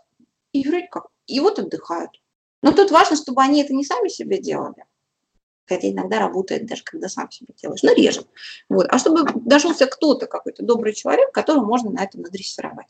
и 0.51 0.67
вроде 0.67 0.87
как, 0.87 1.07
и 1.27 1.39
вот 1.39 1.59
отдыхают. 1.59 2.11
Но 2.61 2.71
тут 2.71 2.91
важно, 2.91 3.15
чтобы 3.15 3.41
они 3.41 3.61
это 3.61 3.73
не 3.73 3.85
сами 3.85 4.09
себе 4.09 4.39
делали, 4.39 4.83
хотя 5.67 5.89
иногда 5.89 6.19
работает 6.19 6.65
даже 6.65 6.83
когда 6.83 7.09
сам 7.09 7.29
себе 7.31 7.53
делаешь, 7.61 7.83
но 7.83 7.93
реже. 7.93 8.21
Вот. 8.69 8.87
А 8.89 8.97
чтобы 8.97 9.25
нашелся 9.45 9.87
кто-то, 9.87 10.27
какой-то 10.27 10.63
добрый 10.63 10.93
человек, 10.93 11.31
которого 11.31 11.65
можно 11.65 11.91
на 11.91 12.03
этом 12.03 12.21
надрессировать. 12.21 12.87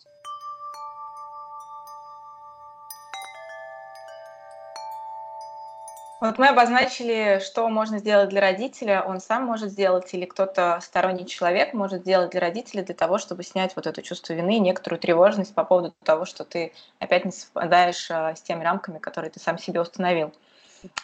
Вот 6.19 6.39
мы 6.39 6.47
обозначили, 6.47 7.39
что 7.45 7.69
можно 7.69 7.99
сделать 7.99 8.29
для 8.29 8.41
родителя, 8.41 9.03
он 9.05 9.19
сам 9.19 9.45
может 9.45 9.69
сделать, 9.69 10.11
или 10.15 10.25
кто-то 10.25 10.79
сторонний 10.81 11.27
человек 11.27 11.75
может 11.75 12.01
сделать 12.01 12.31
для 12.31 12.41
родителя 12.41 12.81
для 12.81 12.95
того, 12.95 13.19
чтобы 13.19 13.43
снять 13.43 13.75
вот 13.75 13.85
это 13.85 14.01
чувство 14.01 14.33
вины, 14.33 14.57
некоторую 14.57 14.99
тревожность 14.99 15.53
по 15.53 15.63
поводу 15.63 15.93
того, 16.03 16.25
что 16.25 16.43
ты 16.43 16.73
опять 16.97 17.25
не 17.25 17.31
совпадаешь 17.31 18.09
а, 18.09 18.35
с 18.35 18.41
теми 18.41 18.63
рамками, 18.63 18.97
которые 18.97 19.29
ты 19.29 19.39
сам 19.39 19.59
себе 19.59 19.79
установил. 19.79 20.33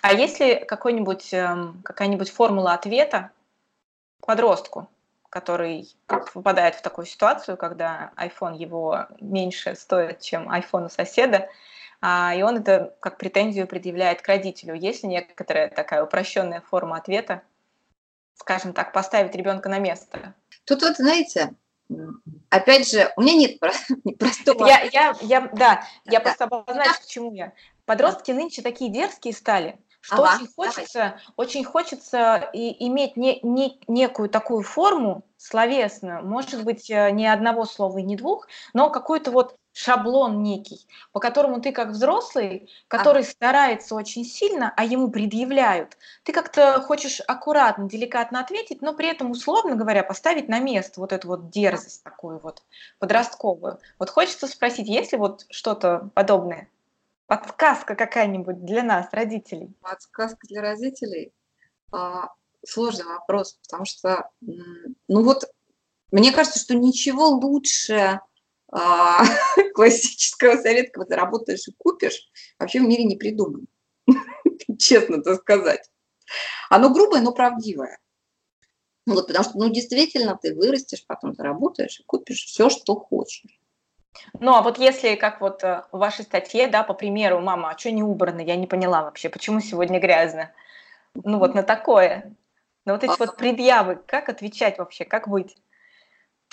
А 0.01 0.13
есть 0.13 0.39
ли 0.39 0.63
какой-нибудь, 0.65 1.33
эм, 1.33 1.81
какая-нибудь 1.83 2.29
формула 2.31 2.73
ответа 2.73 3.31
подростку, 4.21 4.87
который 5.29 5.89
попадает 6.07 6.75
в 6.75 6.81
такую 6.81 7.05
ситуацию, 7.05 7.57
когда 7.57 8.11
iPhone 8.17 8.55
его 8.55 9.07
меньше 9.19 9.75
стоит, 9.75 10.21
чем 10.21 10.49
iPhone 10.49 10.85
у 10.85 10.89
соседа, 10.89 11.49
а, 12.01 12.35
и 12.35 12.41
он 12.41 12.57
это 12.57 12.95
как 12.99 13.17
претензию 13.17 13.65
предъявляет 13.65 14.21
к 14.21 14.27
родителю. 14.27 14.75
Есть 14.75 15.03
ли 15.03 15.09
некоторая 15.09 15.69
такая 15.69 16.03
упрощенная 16.03 16.61
форма 16.61 16.97
ответа, 16.97 17.41
скажем 18.35 18.73
так, 18.73 18.91
поставить 18.91 19.35
ребенка 19.35 19.69
на 19.69 19.79
место? 19.79 20.33
Тут 20.65 20.81
вот, 20.81 20.97
знаете, 20.97 21.53
опять 22.49 22.89
же, 22.89 23.11
у 23.15 23.21
меня 23.21 23.35
нет 23.35 23.59
простого... 24.19 24.67
Я, 24.67 24.81
я, 24.81 25.15
я, 25.21 25.41
да, 25.53 25.87
я 26.05 26.19
да. 26.19 26.19
просто 26.19 26.43
обозначу, 26.43 27.01
к 27.01 27.05
чему 27.05 27.33
я. 27.33 27.53
Подростки 27.85 28.31
нынче 28.31 28.61
такие 28.61 28.91
дерзкие 28.91 29.33
стали, 29.33 29.79
что 29.99 30.23
ага, 30.23 30.35
очень 30.35 30.53
хочется, 30.55 30.99
давай. 30.99 31.19
очень 31.37 31.63
хочется 31.63 32.49
и 32.53 32.87
иметь 32.87 33.15
не, 33.15 33.39
не, 33.41 33.79
некую 33.87 34.29
такую 34.29 34.61
форму 34.63 35.23
словесную, 35.37 36.25
может 36.25 36.63
быть, 36.63 36.89
э, 36.89 37.11
не 37.11 37.27
одного 37.27 37.65
слова 37.65 37.97
и 37.97 38.03
не 38.03 38.15
двух, 38.15 38.47
но 38.73 38.89
какой-то 38.89 39.31
вот 39.31 39.57
шаблон 39.73 40.43
некий, 40.43 40.87
по 41.11 41.19
которому 41.19 41.59
ты 41.59 41.71
как 41.71 41.89
взрослый, 41.89 42.69
который 42.87 43.23
ага. 43.23 43.31
старается 43.31 43.95
очень 43.95 44.23
сильно, 44.23 44.73
а 44.77 44.85
ему 44.85 45.09
предъявляют, 45.09 45.97
ты 46.23 46.31
как-то 46.31 46.81
хочешь 46.81 47.21
аккуратно, 47.27 47.89
деликатно 47.89 48.39
ответить, 48.39 48.81
но 48.81 48.93
при 48.93 49.09
этом, 49.09 49.31
условно 49.31 49.75
говоря, 49.75 50.03
поставить 50.03 50.47
на 50.47 50.59
место 50.59 51.01
вот 51.01 51.11
эту 51.11 51.27
вот 51.27 51.49
дерзость 51.49 52.03
такую 52.03 52.39
вот 52.39 52.61
подростковую. 52.99 53.79
Вот 53.99 54.09
хочется 54.09 54.47
спросить, 54.47 54.87
есть 54.87 55.11
ли 55.11 55.17
вот 55.17 55.45
что-то 55.49 56.09
подобное? 56.13 56.69
Подсказка 57.27 57.95
какая-нибудь 57.95 58.65
для 58.65 58.83
нас, 58.83 59.07
родителей? 59.11 59.75
Подсказка 59.81 60.45
для 60.47 60.61
родителей? 60.61 61.33
А, 61.91 62.29
сложный 62.65 63.05
вопрос, 63.05 63.59
потому 63.63 63.85
что, 63.85 64.29
ну 64.41 65.23
вот, 65.23 65.45
мне 66.11 66.31
кажется, 66.31 66.59
что 66.59 66.75
ничего 66.75 67.29
лучше 67.29 68.19
а, 68.71 69.23
классического 69.73 70.57
совета, 70.57 70.91
когда 70.91 71.25
ты 71.25 71.53
и 71.53 71.71
купишь, 71.77 72.29
вообще 72.59 72.79
в 72.79 72.83
мире 72.83 73.05
не 73.05 73.15
придумано. 73.15 73.65
Честно 74.77 75.21
так 75.21 75.41
сказать. 75.41 75.89
Оно 76.69 76.89
грубое, 76.91 77.21
но 77.21 77.31
правдивое. 77.31 77.99
Вот, 79.05 79.27
потому 79.27 79.43
что, 79.43 79.57
ну, 79.57 79.69
действительно, 79.69 80.37
ты 80.41 80.55
вырастешь, 80.55 81.05
потом 81.05 81.35
заработаешь 81.35 81.99
и 81.99 82.03
купишь 82.03 82.45
все, 82.45 82.69
что 82.69 82.95
хочешь. 82.95 83.59
Ну, 84.39 84.53
а 84.55 84.61
вот 84.61 84.77
если, 84.77 85.15
как 85.15 85.41
вот 85.41 85.63
э, 85.63 85.83
в 85.91 85.97
вашей 85.97 86.23
статье, 86.23 86.67
да, 86.67 86.83
по 86.83 86.93
примеру, 86.93 87.39
мама, 87.39 87.71
а 87.71 87.77
что 87.77 87.91
не 87.91 88.03
убрано, 88.03 88.41
я 88.41 88.55
не 88.55 88.67
поняла 88.67 89.03
вообще, 89.03 89.29
почему 89.29 89.59
сегодня 89.59 89.99
грязно? 89.99 90.51
Ну, 91.15 91.39
вот 91.39 91.55
на 91.55 91.63
такое. 91.63 92.35
На 92.85 92.93
вот 92.93 93.03
эти 93.03 93.17
вот 93.17 93.37
предъявы, 93.37 93.95
как 93.95 94.29
отвечать 94.29 94.77
вообще, 94.77 95.05
как 95.05 95.27
быть? 95.27 95.55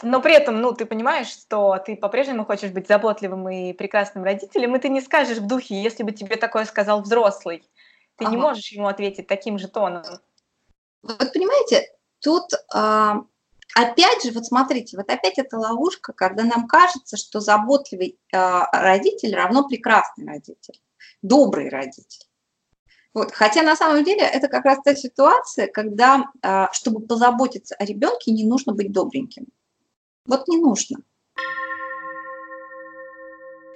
Но 0.02 0.22
при 0.22 0.34
этом, 0.34 0.61
ну, 0.61 0.72
ты 0.72 0.86
понимаешь, 0.86 1.28
что 1.28 1.78
ты 1.84 1.96
по-прежнему 1.96 2.44
хочешь 2.44 2.70
быть 2.70 2.88
заботливым 2.88 3.48
и 3.48 3.72
прекрасным 3.72 4.24
родителем, 4.24 4.74
и 4.74 4.78
ты 4.78 4.88
не 4.88 5.00
скажешь 5.00 5.38
в 5.38 5.46
духе, 5.46 5.80
если 5.82 6.02
бы 6.02 6.12
тебе 6.12 6.36
такое 6.36 6.64
сказал 6.64 7.02
взрослый. 7.02 7.64
Ты 8.16 8.24
ага. 8.24 8.34
не 8.34 8.40
можешь 8.40 8.68
ему 8.72 8.86
ответить 8.86 9.26
таким 9.26 9.58
же 9.58 9.68
тоном. 9.68 10.02
Вот 11.02 11.32
понимаете, 11.32 11.86
тут 12.20 12.44
а, 12.74 13.22
опять 13.74 14.24
же, 14.24 14.32
вот 14.32 14.46
смотрите, 14.46 14.96
вот 14.96 15.10
опять 15.10 15.38
эта 15.38 15.58
ловушка, 15.58 16.12
когда 16.12 16.44
нам 16.44 16.66
кажется, 16.66 17.16
что 17.16 17.40
заботливый 17.40 18.18
а, 18.32 18.68
родитель 18.72 19.34
равно 19.34 19.66
прекрасный 19.66 20.26
родитель, 20.26 20.80
добрый 21.22 21.68
родитель. 21.68 22.26
Вот. 23.12 23.32
Хотя 23.32 23.62
на 23.62 23.76
самом 23.76 24.04
деле 24.04 24.22
это 24.22 24.48
как 24.48 24.64
раз 24.64 24.78
та 24.84 24.94
ситуация, 24.94 25.66
когда, 25.66 26.26
а, 26.42 26.72
чтобы 26.72 27.06
позаботиться 27.06 27.74
о 27.74 27.84
ребенке, 27.84 28.30
не 28.30 28.44
нужно 28.44 28.72
быть 28.72 28.92
добреньким. 28.92 29.46
Вот 30.26 30.46
не 30.48 30.58
нужно. 30.58 30.98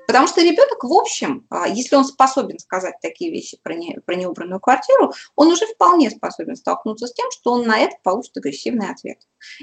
Потому 0.06 0.26
что 0.26 0.42
ребенок, 0.42 0.82
в 0.82 0.92
общем, 0.92 1.46
а, 1.50 1.66
если 1.68 1.96
он 1.96 2.04
способен 2.04 2.58
сказать 2.58 2.96
такие 3.00 3.30
вещи 3.30 3.58
про, 3.62 3.74
не, 3.74 3.98
про 4.04 4.14
неубранную 4.14 4.60
квартиру, 4.60 5.12
он 5.34 5.48
уже 5.48 5.66
вполне 5.66 6.10
способен 6.10 6.56
столкнуться 6.56 7.06
с 7.06 7.12
тем, 7.12 7.30
что 7.30 7.52
он 7.52 7.66
на 7.66 7.78
это 7.78 7.96
получит 8.02 8.36
агрессивный 8.36 8.90
ответ. 8.90 9.18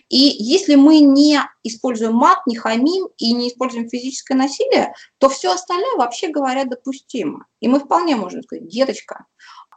И 0.09 0.17
если 0.17 0.75
мы 0.75 0.99
не 0.99 1.39
используем 1.63 2.15
мат, 2.15 2.45
не 2.47 2.55
хамим 2.55 3.09
и 3.17 3.33
не 3.33 3.49
используем 3.49 3.89
физическое 3.89 4.35
насилие, 4.35 4.93
то 5.17 5.29
все 5.29 5.51
остальное, 5.53 5.95
вообще 5.95 6.29
говоря, 6.29 6.65
допустимо. 6.65 7.45
И 7.59 7.67
мы 7.67 7.79
вполне 7.79 8.15
можем 8.15 8.43
сказать, 8.43 8.67
деточка, 8.67 9.25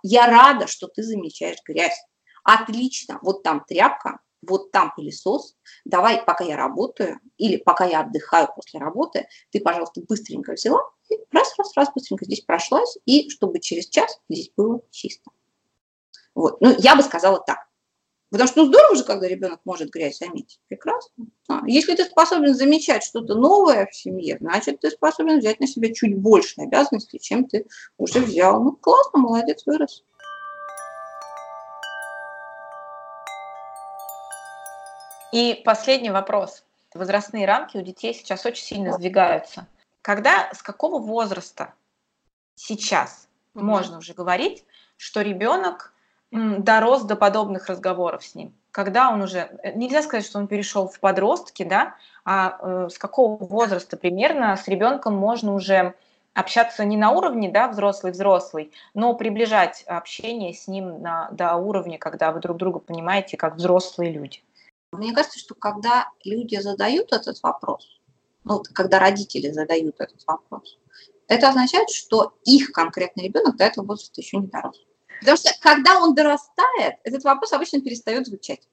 я 0.02 0.26
рада, 0.26 0.66
что 0.66 0.86
ты 0.86 1.02
замечаешь 1.02 1.58
грязь. 1.66 1.98
Отлично, 2.42 3.18
вот 3.22 3.42
там 3.42 3.64
тряпка, 3.66 4.20
вот 4.48 4.70
там 4.70 4.92
пылесос, 4.94 5.56
давай, 5.84 6.22
пока 6.22 6.44
я 6.44 6.56
работаю, 6.56 7.20
или 7.36 7.56
пока 7.56 7.84
я 7.84 8.00
отдыхаю 8.00 8.48
после 8.54 8.80
работы, 8.80 9.26
ты, 9.50 9.60
пожалуйста, 9.60 10.00
быстренько 10.08 10.52
взяла, 10.52 10.80
и 11.10 11.16
раз, 11.32 11.54
раз, 11.58 11.76
раз, 11.76 11.88
быстренько 11.94 12.24
здесь 12.24 12.40
прошлась, 12.40 12.98
и 13.06 13.28
чтобы 13.30 13.60
через 13.60 13.88
час 13.88 14.20
здесь 14.28 14.50
было 14.56 14.80
чисто. 14.90 15.30
Вот, 16.34 16.60
ну, 16.60 16.74
я 16.78 16.96
бы 16.96 17.02
сказала 17.02 17.42
так. 17.44 17.68
Потому 18.34 18.48
что, 18.48 18.64
ну, 18.64 18.68
здорово 18.68 18.96
же, 18.96 19.04
когда 19.04 19.28
ребенок 19.28 19.60
может 19.64 19.90
грязь 19.90 20.18
заметить. 20.18 20.58
Прекрасно. 20.66 21.26
А, 21.48 21.60
если 21.68 21.94
ты 21.94 22.04
способен 22.04 22.52
замечать 22.52 23.04
что-то 23.04 23.36
новое 23.36 23.86
в 23.86 23.94
семье, 23.94 24.38
значит, 24.40 24.80
ты 24.80 24.90
способен 24.90 25.38
взять 25.38 25.60
на 25.60 25.68
себя 25.68 25.94
чуть 25.94 26.18
больше 26.18 26.60
обязанностей, 26.60 27.20
чем 27.20 27.44
ты 27.44 27.64
уже 27.96 28.18
взял. 28.18 28.60
Ну, 28.60 28.72
классно, 28.72 29.20
молодец, 29.20 29.62
вырос. 29.66 30.02
И 35.34 35.60
последний 35.64 36.12
вопрос. 36.12 36.62
Возрастные 36.94 37.44
рамки 37.44 37.76
у 37.76 37.82
детей 37.82 38.14
сейчас 38.14 38.46
очень 38.46 38.62
сильно 38.62 38.92
сдвигаются. 38.92 39.66
Когда, 40.00 40.48
с 40.52 40.62
какого 40.62 41.00
возраста 41.00 41.74
сейчас 42.54 43.26
mm-hmm. 43.56 43.62
можно 43.62 43.98
уже 43.98 44.14
говорить, 44.14 44.64
что 44.96 45.22
ребенок 45.22 45.92
дорос 46.30 47.02
до 47.02 47.16
подобных 47.16 47.66
разговоров 47.66 48.24
с 48.24 48.36
ним? 48.36 48.54
Когда 48.70 49.10
он 49.10 49.22
уже, 49.22 49.50
э, 49.64 49.72
нельзя 49.72 50.02
сказать, 50.02 50.24
что 50.24 50.38
он 50.38 50.46
перешел 50.46 50.86
в 50.86 51.00
подростки, 51.00 51.64
да, 51.64 51.96
а 52.24 52.56
э, 52.60 52.88
с 52.92 52.96
какого 52.96 53.44
возраста 53.44 53.96
примерно 53.96 54.56
с 54.56 54.68
ребенком 54.68 55.16
можно 55.16 55.52
уже 55.52 55.94
общаться 56.32 56.84
не 56.84 56.96
на 56.96 57.10
уровне, 57.10 57.50
да, 57.50 57.66
взрослый-взрослый, 57.66 58.70
но 58.94 59.14
приближать 59.14 59.82
общение 59.88 60.54
с 60.54 60.68
ним 60.68 61.02
на, 61.02 61.28
до 61.32 61.56
уровня, 61.56 61.98
когда 61.98 62.30
вы 62.30 62.38
друг 62.38 62.56
друга 62.56 62.78
понимаете 62.78 63.36
как 63.36 63.56
взрослые 63.56 64.12
люди? 64.12 64.40
Мне 64.98 65.12
кажется, 65.12 65.38
что 65.38 65.54
когда 65.54 66.08
люди 66.24 66.56
задают 66.56 67.12
этот 67.12 67.42
вопрос, 67.42 68.00
ну, 68.44 68.62
когда 68.72 68.98
родители 68.98 69.50
задают 69.50 69.96
этот 69.98 70.24
вопрос, 70.26 70.78
это 71.28 71.48
означает, 71.48 71.90
что 71.90 72.34
их 72.44 72.72
конкретный 72.72 73.24
ребенок 73.24 73.56
до 73.56 73.64
этого 73.64 73.86
возраста 73.86 74.20
еще 74.20 74.36
не 74.36 74.46
дорос. 74.46 74.80
Потому 75.20 75.38
что 75.38 75.50
когда 75.60 76.00
он 76.00 76.14
дорастает, 76.14 76.96
этот 77.04 77.24
вопрос 77.24 77.52
обычно 77.52 77.80
перестает 77.80 78.26
звучать. 78.26 78.68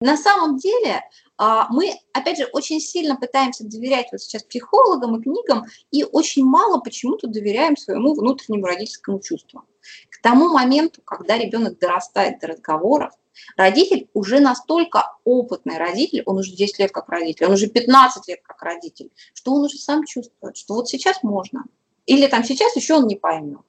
На 0.00 0.18
самом 0.18 0.58
деле 0.58 1.02
а, 1.38 1.68
мы, 1.70 1.94
опять 2.12 2.36
же, 2.36 2.44
очень 2.52 2.80
сильно 2.80 3.16
пытаемся 3.16 3.64
доверять 3.64 4.08
вот 4.12 4.20
сейчас 4.20 4.42
психологам 4.42 5.16
и 5.18 5.22
книгам, 5.22 5.64
и 5.90 6.04
очень 6.04 6.44
мало 6.44 6.80
почему-то 6.80 7.28
доверяем 7.28 7.78
своему 7.78 8.14
внутреннему 8.14 8.66
родительскому 8.66 9.20
чувству. 9.20 9.62
К 10.10 10.20
тому 10.20 10.50
моменту, 10.50 11.00
когда 11.02 11.38
ребенок 11.38 11.78
дорастает 11.78 12.40
до 12.40 12.48
разговоров, 12.48 13.14
Родитель 13.56 14.08
уже 14.14 14.40
настолько 14.40 15.12
опытный 15.24 15.78
родитель, 15.78 16.22
он 16.26 16.38
уже 16.38 16.52
10 16.52 16.78
лет 16.78 16.92
как 16.92 17.08
родитель, 17.08 17.46
он 17.46 17.52
уже 17.52 17.68
15 17.68 18.28
лет 18.28 18.40
как 18.42 18.62
родитель, 18.62 19.10
что 19.34 19.52
он 19.52 19.64
уже 19.64 19.78
сам 19.78 20.04
чувствует, 20.04 20.56
что 20.56 20.74
вот 20.74 20.88
сейчас 20.88 21.22
можно. 21.22 21.64
Или 22.06 22.26
там 22.26 22.44
сейчас 22.44 22.76
еще 22.76 22.94
он 22.94 23.06
не 23.06 23.16
поймет. 23.16 23.64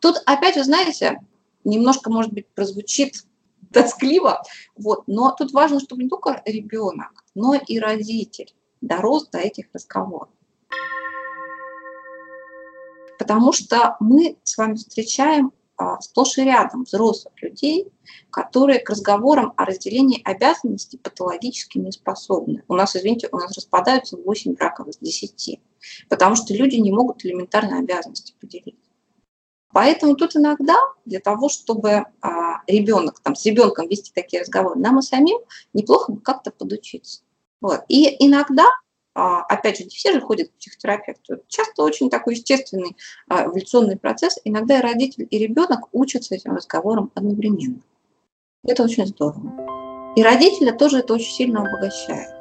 Тут 0.00 0.22
опять, 0.26 0.56
вы 0.56 0.64
знаете, 0.64 1.20
немножко, 1.64 2.10
может 2.10 2.32
быть, 2.32 2.48
прозвучит 2.48 3.24
тоскливо, 3.72 4.42
вот, 4.76 5.04
но 5.06 5.32
тут 5.32 5.52
важно, 5.52 5.80
чтобы 5.80 6.04
не 6.04 6.08
только 6.08 6.42
ребенок, 6.44 7.24
но 7.34 7.54
и 7.54 7.78
родитель 7.78 8.54
дорос 8.80 9.28
до 9.28 9.38
этих 9.38 9.66
разговоров. 9.72 10.28
Потому 13.18 13.52
что 13.52 13.96
мы 14.00 14.36
с 14.42 14.56
вами 14.56 14.74
встречаем 14.74 15.52
сплошь 16.00 16.38
и 16.38 16.44
рядом 16.44 16.84
взрослых 16.84 17.34
людей, 17.42 17.92
которые 18.30 18.78
к 18.78 18.90
разговорам 18.90 19.52
о 19.56 19.64
разделении 19.64 20.22
обязанностей 20.24 20.98
патологически 20.98 21.78
не 21.78 21.92
способны. 21.92 22.62
У 22.68 22.74
нас, 22.74 22.96
извините, 22.96 23.28
у 23.32 23.36
нас 23.36 23.56
распадаются 23.56 24.16
8 24.16 24.54
браков 24.54 24.88
из 24.88 24.98
10, 24.98 25.60
потому 26.08 26.36
что 26.36 26.54
люди 26.54 26.76
не 26.76 26.92
могут 26.92 27.24
элементарно 27.24 27.78
обязанности 27.78 28.34
поделить. 28.40 28.76
Поэтому 29.72 30.14
тут 30.14 30.36
иногда 30.36 30.76
для 31.04 31.18
того, 31.18 31.48
чтобы 31.48 32.04
а, 32.20 32.62
ребенок, 32.68 33.18
там, 33.20 33.34
с 33.34 33.44
ребенком 33.44 33.88
вести 33.88 34.12
такие 34.14 34.42
разговоры, 34.42 34.78
нам 34.78 35.00
и 35.00 35.02
самим 35.02 35.38
неплохо 35.72 36.12
бы 36.12 36.20
как-то 36.20 36.52
подучиться. 36.52 37.22
Вот. 37.60 37.80
И 37.88 38.24
иногда 38.24 38.66
а, 38.66 38.83
опять 39.14 39.78
же, 39.78 39.84
не 39.84 39.90
все 39.90 40.12
же 40.12 40.20
ходят 40.20 40.48
к 40.48 40.58
психотерапевту. 40.58 41.42
Часто 41.48 41.82
очень 41.82 42.10
такой 42.10 42.34
естественный 42.34 42.96
а, 43.28 43.44
эволюционный 43.44 43.96
процесс. 43.96 44.38
Иногда 44.44 44.78
и 44.78 44.82
родитель, 44.82 45.26
и 45.30 45.38
ребенок 45.38 45.88
учатся 45.92 46.34
этим 46.34 46.56
разговорам 46.56 47.10
одновременно. 47.14 47.80
Это 48.66 48.82
очень 48.82 49.06
здорово. 49.06 50.12
И 50.16 50.22
родителя 50.22 50.72
тоже 50.72 50.98
это 50.98 51.14
очень 51.14 51.32
сильно 51.32 51.60
обогащает. 51.60 52.33